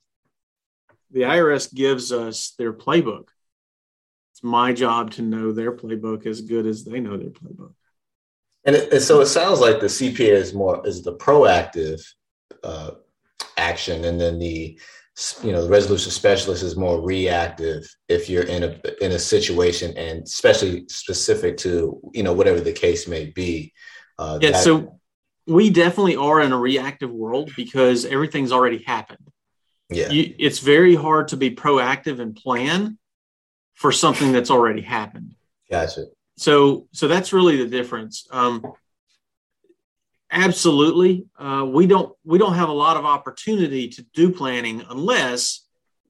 the 1.11 1.21
IRS 1.21 1.73
gives 1.73 2.11
us 2.11 2.53
their 2.57 2.73
playbook. 2.73 3.29
It's 4.33 4.43
my 4.43 4.73
job 4.73 5.11
to 5.11 5.21
know 5.21 5.51
their 5.51 5.71
playbook 5.71 6.25
as 6.25 6.41
good 6.41 6.65
as 6.65 6.83
they 6.83 6.99
know 6.99 7.17
their 7.17 7.29
playbook. 7.29 7.73
And, 8.65 8.75
it, 8.75 8.91
and 8.93 9.01
so 9.01 9.21
it 9.21 9.27
sounds 9.27 9.59
like 9.59 9.79
the 9.79 9.87
CPA 9.87 10.33
is 10.33 10.53
more 10.53 10.85
is 10.85 11.01
the 11.01 11.15
proactive 11.15 12.01
uh, 12.63 12.91
action, 13.57 14.05
and 14.05 14.19
then 14.19 14.39
the 14.39 14.77
you 15.41 15.51
know 15.51 15.63
the 15.63 15.69
resolution 15.69 16.11
specialist 16.11 16.61
is 16.61 16.75
more 16.75 17.01
reactive 17.01 17.83
if 18.07 18.29
you're 18.29 18.43
in 18.43 18.63
a 18.63 19.03
in 19.03 19.13
a 19.13 19.19
situation 19.19 19.97
and 19.97 20.23
especially 20.23 20.85
specific 20.89 21.57
to 21.57 21.99
you 22.13 22.21
know 22.21 22.33
whatever 22.33 22.59
the 22.59 22.71
case 22.71 23.07
may 23.07 23.25
be 23.25 23.73
uh, 24.19 24.37
yeah 24.41 24.51
that- 24.51 24.63
so 24.63 24.99
we 25.47 25.71
definitely 25.71 26.15
are 26.17 26.41
in 26.41 26.51
a 26.51 26.57
reactive 26.57 27.09
world 27.09 27.51
because 27.57 28.05
everything's 28.05 28.51
already 28.51 28.83
happened 28.83 29.31
yeah. 29.89 30.09
You, 30.09 30.35
it's 30.37 30.59
very 30.59 30.95
hard 30.95 31.29
to 31.29 31.37
be 31.37 31.55
proactive 31.55 32.19
and 32.19 32.35
plan 32.35 32.97
for 33.75 33.91
something 33.91 34.31
that's 34.31 34.51
already 34.51 34.81
happened. 34.81 35.35
Gotcha. 35.69 36.05
So 36.37 36.87
so 36.91 37.07
that's 37.07 37.33
really 37.33 37.57
the 37.57 37.67
difference. 37.67 38.27
Um, 38.31 38.63
absolutely 40.31 41.25
uh, 41.39 41.65
we 41.65 41.87
don't 41.87 42.13
we 42.25 42.37
don't 42.37 42.55
have 42.55 42.69
a 42.69 42.73
lot 42.73 42.97
of 42.97 43.05
opportunity 43.05 43.87
to 43.87 44.05
do 44.13 44.29
planning 44.29 44.83
unless 44.89 45.65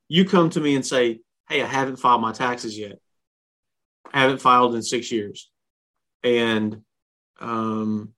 you 0.08 0.26
come 0.26 0.50
to 0.50 0.60
me 0.60 0.76
and 0.76 0.84
say 0.84 1.20
hey 1.50 1.62
i 1.62 1.68
haven't 1.68 1.98
filed 1.98 2.22
my 2.22 2.32
taxes 2.32 2.78
yet. 2.78 3.00
I 4.13 4.22
haven't 4.22 4.42
filed 4.42 4.76
in 4.76 4.82
six 4.82 5.12
years. 5.12 5.50
And 6.24 6.82
um, 7.40 8.13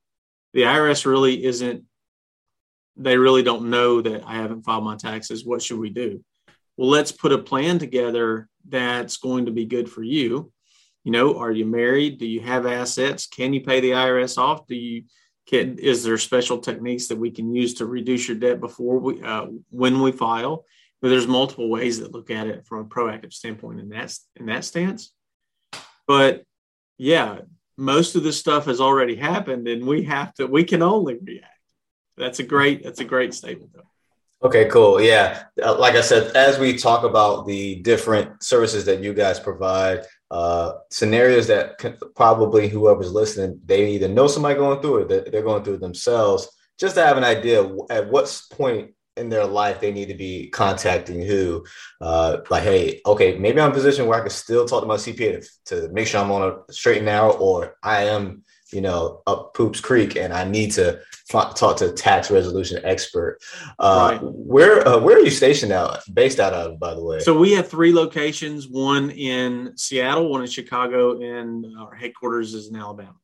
the 0.54 0.62
irs 0.62 1.06
really 1.06 1.44
isn't 1.44 1.84
they 3.00 3.18
really 3.18 3.44
don't 3.44 3.70
know 3.70 4.02
that 4.02 4.24
i 4.26 4.36
haven't 4.36 4.64
filed 4.64 4.84
my 4.84 4.96
taxes 4.96 5.46
what 5.46 5.62
should 5.62 5.80
we 5.80 5.90
do 5.90 6.24
well 6.78 6.90
let's 6.90 7.12
put 7.12 7.32
a 7.32 7.38
plan 7.38 7.80
together 7.80 8.48
that's 8.68 9.18
going 9.18 9.46
to 9.46 9.52
be 9.52 9.66
good 9.66 9.90
for 9.90 10.04
you 10.04 10.52
you 11.04 11.12
know 11.12 11.38
are 11.40 11.52
you 11.52 11.66
married 11.66 12.20
do 12.20 12.28
you 12.28 12.42
have 12.42 12.66
assets 12.66 13.26
can 13.28 13.54
you 13.54 13.62
pay 13.62 13.80
the 13.80 13.92
irs 13.92 14.38
off 14.38 14.68
do 14.68 14.76
you 14.76 15.04
can, 15.50 15.80
is 15.80 16.04
there 16.04 16.18
special 16.20 16.60
techniques 16.60 17.08
that 17.08 17.18
we 17.18 17.32
can 17.32 17.56
use 17.56 17.74
to 17.76 17.88
reduce 17.88 18.28
your 18.28 18.38
debt 18.38 18.60
before 18.60 19.00
we 19.00 19.22
uh, 19.24 19.48
when 19.72 20.00
we 20.00 20.12
file? 20.12 20.66
But 21.02 21.10
there's 21.10 21.28
multiple 21.28 21.70
ways 21.70 22.00
that 22.00 22.12
look 22.12 22.30
at 22.30 22.46
it 22.46 22.68
from 22.68 22.80
a 22.80 22.86
proactive 22.86 23.34
standpoint 23.34 23.80
in 23.80 23.90
that 23.90 24.16
in 24.36 24.46
that 24.46 24.64
stance. 24.64 25.12
But 26.06 26.44
yeah, 27.00 27.40
most 27.78 28.16
of 28.16 28.22
this 28.22 28.40
stuff 28.40 28.66
has 28.66 28.80
already 28.80 29.16
happened, 29.16 29.68
and 29.68 29.88
we 29.88 30.04
have 30.04 30.36
to 30.36 30.46
we 30.46 30.64
can 30.64 30.84
only 30.84 31.18
react. 31.20 31.59
That's 32.20 32.40
a 32.40 32.44
great 32.44 32.84
that's 32.84 33.00
a 33.00 33.06
great 33.06 33.34
statement 33.34 33.72
though. 33.74 33.90
Okay, 34.42 34.70
cool. 34.70 35.02
Yeah. 35.02 35.44
Uh, 35.62 35.78
like 35.78 35.96
I 35.96 36.02
said, 36.02 36.36
as 36.36 36.58
we 36.58 36.78
talk 36.78 37.04
about 37.04 37.46
the 37.46 37.76
different 37.82 38.42
services 38.42 38.86
that 38.86 39.02
you 39.02 39.14
guys 39.14 39.38
provide, 39.38 40.06
uh, 40.32 40.74
scenarios 40.92 41.48
that 41.48 42.14
probably 42.16 42.70
whoever's 42.70 43.12
listening, 43.12 43.60
they 43.66 43.92
either 43.92 44.08
know 44.08 44.28
somebody 44.28 44.56
going 44.56 44.82
through 44.82 45.10
it, 45.10 45.32
they're 45.32 45.42
going 45.42 45.64
through 45.64 45.74
it 45.76 45.82
themselves, 45.82 46.48
just 46.80 46.96
to 46.96 47.06
have 47.06 47.18
an 47.18 47.26
idea 47.26 47.70
at 47.90 48.10
what 48.10 48.42
point 48.52 48.92
in 49.18 49.30
their 49.30 49.46
life 49.46 49.82
they 49.82 49.92
need 49.92 50.08
to 50.08 50.14
be 50.14 50.48
contacting 50.48 51.22
who. 51.22 51.66
Uh, 52.00 52.38
like, 52.50 52.64
hey, 52.64 53.02
okay, 53.06 53.38
maybe 53.38 53.60
I'm 53.60 53.68
in 53.68 53.72
a 53.72 53.76
position 53.76 54.08
where 54.08 54.20
I 54.20 54.22
can 54.22 54.30
still 54.30 54.66
talk 54.66 54.82
to 54.82 54.88
my 54.88 54.96
CPA 54.96 55.46
to, 55.66 55.82
to 55.82 55.94
make 55.94 56.08
sure 56.08 56.22
I'm 56.22 56.32
on 56.32 56.64
a 56.70 56.74
straight 56.74 56.98
and 56.98 57.08
narrow, 57.08 57.32
or 57.32 57.76
I 57.84 58.04
am, 58.04 58.44
you 58.72 58.80
know, 58.80 59.22
up 59.28 59.54
Poops 59.54 59.82
Creek 59.82 60.16
and 60.16 60.32
I 60.32 60.46
need 60.46 60.72
to 60.74 61.02
talk 61.30 61.78
to 61.78 61.90
a 61.90 61.94
tax 61.94 62.32
resolution 62.32 62.82
expert. 62.84 63.40
Uh, 63.78 64.10
right. 64.12 64.20
Where 64.22 64.88
uh, 64.88 65.00
where 65.00 65.18
are 65.18 65.22
you 65.22 65.30
stationed 65.30 65.72
out, 65.72 66.02
based 66.14 66.40
out 66.40 66.54
of, 66.54 66.80
by 66.80 66.94
the 66.94 67.04
way? 67.04 67.20
So 67.20 67.38
we 67.38 67.54
have 67.54 67.68
three 67.68 67.94
locations: 67.94 68.68
one 68.68 69.12
in 69.12 69.78
Seattle, 69.78 70.30
one 70.30 70.42
in 70.42 70.48
Chicago, 70.48 71.22
and 71.22 71.66
our 71.78 71.94
headquarters 71.94 72.54
is 72.54 72.70
in 72.70 72.76
Alabama. 72.76 73.16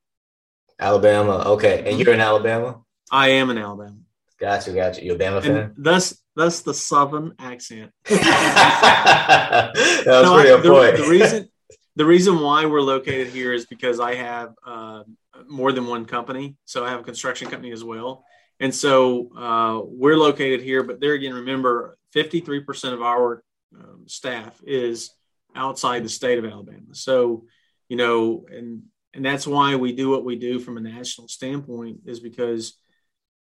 Alabama, 0.80 1.44
okay, 1.48 1.80
and 1.80 1.88
mm-hmm. 1.88 2.02
you're 2.02 2.14
in 2.14 2.22
Alabama. 2.22 2.82
I 3.12 3.30
am 3.30 3.50
in 3.50 3.58
Alabama. 3.58 3.98
Gotcha, 4.40 4.72
gotcha. 4.72 5.04
You 5.04 5.12
Alabama 5.12 5.42
fan? 5.42 5.58
And 5.58 5.74
thus, 5.78 6.22
thus 6.36 6.62
the 6.62 6.74
Southern 6.74 7.34
accent. 7.40 7.92
that 8.04 9.72
was 10.06 10.24
no, 10.24 10.34
pretty 10.36 10.52
I, 10.52 10.58
the, 10.58 11.04
the 11.04 11.10
reason 11.10 11.50
the 11.96 12.06
reason 12.06 12.40
why 12.40 12.66
we're 12.66 12.82
located 12.82 13.28
here 13.28 13.54
is 13.54 13.66
because 13.66 14.00
I 14.00 14.16
have 14.16 14.54
uh, 14.66 15.04
more 15.48 15.72
than 15.72 15.88
one 15.88 16.06
company. 16.06 16.56
So 16.66 16.86
I 16.86 16.90
have 16.90 17.02
a 17.02 17.04
construction 17.04 17.50
company 17.50 17.72
as 17.72 17.84
well. 17.84 18.26
And 18.60 18.74
so 18.74 19.30
uh, 19.36 19.82
we're 19.84 20.18
located 20.18 20.62
here, 20.62 20.84
but 20.84 21.00
there 21.00 21.14
again, 21.14 21.34
remember 21.34 21.98
53% 22.16 22.94
of 22.94 23.02
our 23.02 23.44
um, 23.78 24.04
staff 24.08 24.62
is 24.66 25.12
outside 25.56 26.04
the 26.04 26.10
state 26.10 26.38
of 26.38 26.46
Alabama. 26.46 26.94
So, 26.94 27.46
you 27.90 27.98
know, 27.98 28.46
and, 28.50 28.84
and 29.14 29.26
that's 29.26 29.46
why 29.46 29.76
we 29.76 29.94
do 29.94 30.10
what 30.10 30.26
we 30.26 30.38
do 30.38 30.60
from 30.60 30.78
a 30.78 30.82
national 30.82 31.28
standpoint 31.28 32.02
is 32.06 32.20
because, 32.20 32.78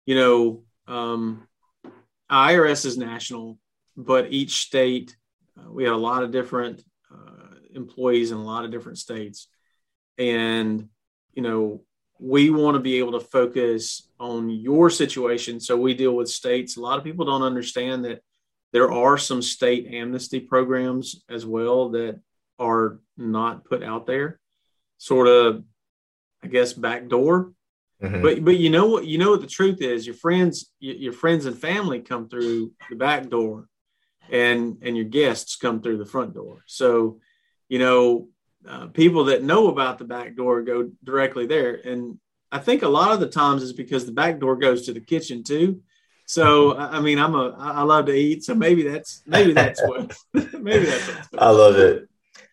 you 0.06 0.16
know, 0.16 0.64
um, 0.88 1.47
IRS 2.32 2.86
is 2.86 2.97
national, 2.97 3.58
but 3.97 4.32
each 4.32 4.62
state, 4.62 5.16
uh, 5.58 5.72
we 5.72 5.84
have 5.84 5.93
a 5.93 5.97
lot 5.97 6.24
of 6.24 6.32
different 6.32 6.82
uh, 7.14 7.56
employees 7.76 8.32
in 8.32 8.38
a 8.38 8.43
lot 8.43 8.64
of 8.64 8.72
different 8.72 8.97
states. 8.97 9.47
And, 10.18 10.88
you 11.34 11.43
know, 11.43 11.84
we 12.22 12.51
want 12.51 12.76
to 12.76 12.80
be 12.80 12.99
able 12.99 13.13
to 13.13 13.19
focus 13.19 14.07
on 14.19 14.49
your 14.49 14.91
situation. 14.91 15.59
So 15.59 15.76
we 15.76 15.95
deal 15.95 16.15
with 16.15 16.30
states. 16.30 16.78
A 16.78 16.82
lot 16.82 16.99
of 16.99 17.03
people 17.03 17.26
don't 17.26 17.41
understand 17.41 18.05
that 18.05 18.22
there 18.72 18.91
are 18.91 19.17
some 19.17 19.41
state 19.41 19.88
amnesty 19.91 20.39
programs 20.39 21.24
as 21.30 21.45
well 21.47 21.89
that 21.89 22.19
are 22.59 22.99
not 23.17 23.65
put 23.65 23.82
out 23.82 24.05
there, 24.05 24.39
sort 24.99 25.28
of, 25.28 25.63
I 26.43 26.47
guess, 26.47 26.74
backdoor. 26.74 27.53
Mm-hmm. 28.03 28.22
But 28.22 28.45
but 28.45 28.57
you 28.57 28.69
know 28.69 28.88
what 28.88 29.05
you 29.05 29.17
know 29.17 29.32
what 29.32 29.41
the 29.41 29.47
truth 29.47 29.82
is. 29.82 30.05
Your 30.05 30.15
friends 30.15 30.72
your 30.80 31.13
friends 31.13 31.45
and 31.45 31.57
family 31.57 31.99
come 31.99 32.30
through 32.30 32.72
the 32.89 32.95
back 32.95 33.30
door, 33.30 33.67
and 34.32 34.78
and 34.82 34.95
your 34.95 35.05
guests 35.05 35.55
come 35.55 35.82
through 35.82 35.97
the 35.97 36.05
front 36.05 36.34
door. 36.34 36.63
So, 36.65 37.19
you 37.67 37.78
know, 37.78 38.30
uh, 38.68 38.88
people 38.88 39.26
that 39.26 39.43
know 39.43 39.68
about 39.68 39.97
the 39.97 40.05
back 40.05 40.36
door 40.36 40.62
go 40.62 40.91
directly 41.03 41.45
there. 41.45 41.76
And 41.76 42.20
I 42.51 42.59
think 42.59 42.84
a 42.84 42.88
lot 42.88 43.12
of 43.12 43.20
the 43.20 43.30
times 43.30 43.64
is 43.64 43.74
because 43.74 44.05
the 44.05 44.12
back 44.12 44.39
door 44.39 44.55
goes 44.55 44.86
to 44.86 44.93
the 44.93 44.99
kitchen 44.99 45.43
too. 45.43 45.82
So 46.26 46.78
I 46.78 47.01
mean, 47.01 47.20
I'm 47.20 47.36
a 47.36 47.49
I 47.57 47.82
love 47.82 48.05
to 48.05 48.14
eat, 48.14 48.45
so 48.45 48.55
maybe 48.55 48.84
that's 48.84 49.22
maybe 49.26 49.51
that's 49.51 49.82
what 49.86 50.16
maybe 50.34 50.86
that's. 50.86 51.07
What 51.07 51.41
I 51.41 51.49
love 51.49 51.76
it. 51.76 52.07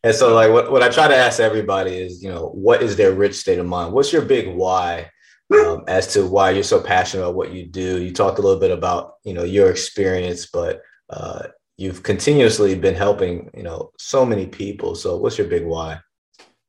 And 0.05 0.15
so, 0.15 0.35
like, 0.35 0.51
what, 0.53 0.71
what 0.71 0.83
I 0.83 0.89
try 0.89 1.09
to 1.09 1.17
ask 1.17 1.41
everybody 1.41 1.97
is, 1.97 2.23
you 2.23 2.31
know, 2.31 2.49
what 2.49 2.83
is 2.83 2.97
their 2.97 3.13
rich 3.13 3.35
state 3.35 3.59
of 3.59 3.67
mind? 3.67 3.93
What's 3.93 4.13
your 4.13 4.23
big 4.23 4.49
why 4.55 5.11
um, 5.53 5.85
as 5.89 6.13
to 6.15 6.27
why 6.27 6.51
you're 6.51 6.63
so 6.63 6.81
passionate 6.81 7.25
about 7.25 7.35
what 7.35 7.53
you 7.53 7.67
do? 7.67 8.01
You 8.01 8.13
talked 8.13 8.39
a 8.39 8.43
little 8.43 8.61
bit 8.61 8.71
about, 8.71 9.15
you 9.25 9.35
know, 9.35 9.43
your 9.43 9.71
experience, 9.71 10.47
but 10.47 10.83
uh, 11.11 11.49
you've 11.79 12.03
continuously 12.03 12.75
been 12.75 12.95
helping, 12.95 13.51
you 13.55 13.63
know, 13.63 13.93
so 13.99 14.27
many 14.27 14.47
people. 14.47 14.95
So, 14.95 15.17
what's 15.17 15.39
your 15.39 15.47
big 15.47 15.65
why? 15.65 16.01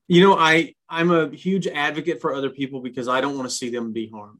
You 0.07 0.21
know, 0.21 0.37
I 0.37 0.73
I'm 0.87 1.11
a 1.11 1.29
huge 1.29 1.67
advocate 1.67 2.21
for 2.21 2.33
other 2.33 2.49
people 2.49 2.79
because 2.81 3.09
I 3.09 3.19
don't 3.19 3.35
want 3.35 3.49
to 3.49 3.55
see 3.55 3.69
them 3.69 3.91
be 3.91 4.09
harmed 4.09 4.39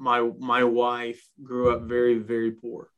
my 0.00 0.30
my 0.38 0.64
wife 0.64 1.22
grew 1.42 1.70
up 1.70 1.82
very 1.82 2.18
very 2.18 2.52
poor, 2.52 2.90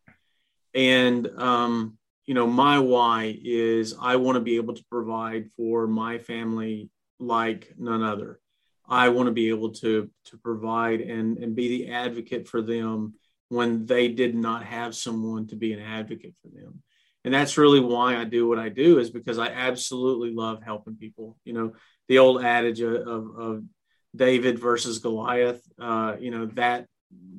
and 0.72 1.28
um, 1.36 1.98
you 2.26 2.34
know 2.34 2.46
my 2.46 2.78
why 2.78 3.36
is 3.42 3.94
I 4.00 4.16
want 4.16 4.36
to 4.36 4.40
be 4.40 4.56
able 4.56 4.74
to 4.74 4.84
provide 4.84 5.50
for 5.56 5.88
my 5.88 6.18
family 6.18 6.90
like 7.18 7.74
none 7.76 8.04
other. 8.04 8.38
I 8.88 9.08
want 9.08 9.26
to 9.26 9.32
be 9.32 9.48
able 9.48 9.72
to 9.82 10.08
to 10.26 10.38
provide 10.38 11.00
and 11.00 11.38
and 11.38 11.56
be 11.56 11.68
the 11.68 11.90
advocate 11.90 12.46
for 12.48 12.62
them 12.62 13.14
when 13.48 13.84
they 13.84 14.06
did 14.08 14.36
not 14.36 14.64
have 14.64 14.94
someone 14.94 15.48
to 15.48 15.56
be 15.56 15.72
an 15.72 15.80
advocate 15.80 16.34
for 16.40 16.48
them. 16.48 16.82
And 17.24 17.32
that's 17.32 17.58
really 17.58 17.80
why 17.80 18.16
I 18.16 18.24
do 18.24 18.48
what 18.48 18.58
I 18.58 18.68
do 18.68 18.98
is 18.98 19.10
because 19.10 19.38
I 19.38 19.48
absolutely 19.48 20.32
love 20.32 20.62
helping 20.62 20.96
people. 20.96 21.36
You 21.44 21.52
know, 21.52 21.72
the 22.08 22.18
old 22.18 22.44
adage 22.44 22.80
of, 22.80 22.94
of, 22.94 23.36
of 23.38 23.64
David 24.14 24.58
versus 24.58 24.98
Goliath, 24.98 25.62
uh, 25.80 26.16
you 26.18 26.30
know, 26.30 26.46
that 26.54 26.86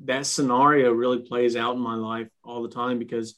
that 0.04 0.26
scenario 0.26 0.92
really 0.92 1.20
plays 1.20 1.56
out 1.56 1.74
in 1.74 1.80
my 1.80 1.94
life 1.94 2.28
all 2.42 2.62
the 2.62 2.68
time 2.68 2.98
because 2.98 3.36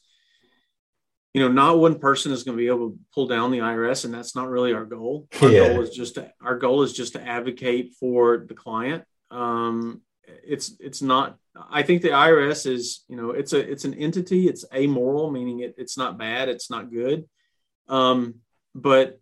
you 1.33 1.41
know 1.41 1.51
not 1.51 1.79
one 1.79 1.99
person 1.99 2.31
is 2.31 2.43
going 2.43 2.57
to 2.57 2.61
be 2.61 2.67
able 2.67 2.91
to 2.91 2.99
pull 3.13 3.27
down 3.27 3.51
the 3.51 3.59
irs 3.59 4.05
and 4.05 4.13
that's 4.13 4.35
not 4.35 4.49
really 4.49 4.73
our 4.73 4.85
goal 4.85 5.27
our 5.41 5.49
yeah. 5.49 5.67
goal 5.69 5.81
is 5.81 5.89
just 5.89 6.15
to, 6.15 6.31
our 6.41 6.57
goal 6.57 6.83
is 6.83 6.93
just 6.93 7.13
to 7.13 7.21
advocate 7.21 7.93
for 7.99 8.45
the 8.47 8.53
client 8.53 9.03
um, 9.31 10.01
it's 10.43 10.75
it's 10.79 11.01
not 11.01 11.37
i 11.69 11.83
think 11.83 12.01
the 12.01 12.09
irs 12.09 12.65
is 12.65 13.03
you 13.07 13.15
know 13.15 13.31
it's 13.31 13.53
a 13.53 13.59
it's 13.71 13.85
an 13.85 13.93
entity. 13.93 14.47
It's 14.47 14.65
amoral 14.73 15.31
meaning 15.31 15.59
it, 15.59 15.75
it's 15.77 15.97
not 15.97 16.17
bad 16.17 16.49
it's 16.49 16.69
not 16.69 16.91
good. 16.91 17.25
Um, 17.87 18.35
but 18.75 19.19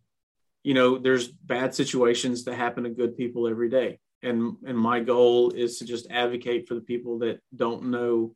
you 0.64 0.74
know 0.74 0.98
there's 0.98 1.28
bad 1.28 1.76
situations 1.76 2.44
that 2.44 2.56
happen 2.56 2.84
to 2.84 2.90
good 2.90 3.18
people 3.18 3.48
every 3.48 3.70
day. 3.70 4.00
And 4.24 4.58
and 4.66 4.78
my 4.78 5.00
goal 5.00 5.52
is 5.52 5.80
to 5.80 5.86
just 5.86 6.10
advocate 6.10 6.68
for 6.68 6.76
the 6.76 6.82
people 6.82 7.20
that 7.20 7.40
don't 7.56 7.86
know 7.86 8.36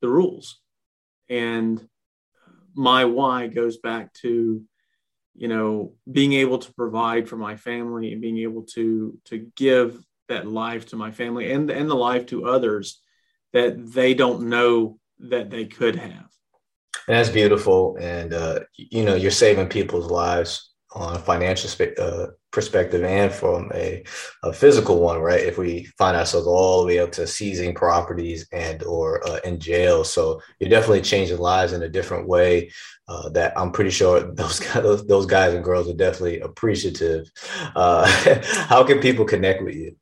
the 0.00 0.08
rules. 0.08 0.60
And 1.28 1.86
my 2.74 3.04
why 3.04 3.46
goes 3.48 3.78
back 3.78 4.12
to 4.14 4.62
you 5.34 5.48
know 5.48 5.94
being 6.10 6.32
able 6.32 6.58
to 6.58 6.72
provide 6.74 7.28
for 7.28 7.36
my 7.36 7.56
family 7.56 8.12
and 8.12 8.22
being 8.22 8.38
able 8.38 8.62
to 8.62 9.18
to 9.26 9.38
give 9.56 10.02
that 10.28 10.46
life 10.46 10.86
to 10.86 10.96
my 10.96 11.10
family 11.10 11.52
and 11.52 11.70
and 11.70 11.90
the 11.90 11.94
life 11.94 12.26
to 12.26 12.46
others 12.46 13.00
that 13.52 13.92
they 13.92 14.14
don't 14.14 14.48
know 14.48 14.98
that 15.18 15.50
they 15.50 15.64
could 15.64 15.96
have 15.96 16.28
and 17.08 17.16
that's 17.16 17.28
beautiful 17.28 17.96
and 18.00 18.32
uh, 18.32 18.60
you 18.76 19.04
know 19.04 19.14
you're 19.14 19.30
saving 19.30 19.68
people's 19.68 20.10
lives 20.10 20.72
on 20.96 21.14
a 21.14 21.18
financial 21.18 21.68
spe- 21.68 21.98
uh, 21.98 22.28
perspective 22.50 23.04
and 23.04 23.30
from 23.30 23.70
a, 23.74 24.02
a, 24.42 24.52
physical 24.52 25.00
one, 25.00 25.18
right? 25.18 25.40
If 25.40 25.58
we 25.58 25.84
find 25.98 26.16
ourselves 26.16 26.46
all 26.46 26.80
the 26.80 26.86
way 26.86 26.98
up 27.00 27.12
to 27.12 27.26
seizing 27.26 27.74
properties 27.74 28.48
and 28.50 28.82
or 28.82 29.26
uh, 29.28 29.40
in 29.44 29.60
jail, 29.60 30.04
so 30.04 30.40
you're 30.58 30.70
definitely 30.70 31.02
changing 31.02 31.38
lives 31.38 31.74
in 31.74 31.82
a 31.82 31.88
different 31.88 32.26
way. 32.26 32.70
Uh, 33.08 33.28
that 33.28 33.52
I'm 33.56 33.70
pretty 33.70 33.90
sure 33.90 34.20
those 34.34 34.58
guys, 34.58 35.04
those 35.04 35.26
guys 35.26 35.54
and 35.54 35.62
girls 35.62 35.88
are 35.88 35.94
definitely 35.94 36.40
appreciative. 36.40 37.30
Uh, 37.76 38.06
how 38.68 38.82
can 38.82 39.00
people 39.00 39.26
connect 39.26 39.62
with 39.62 39.74
you? 39.74 39.94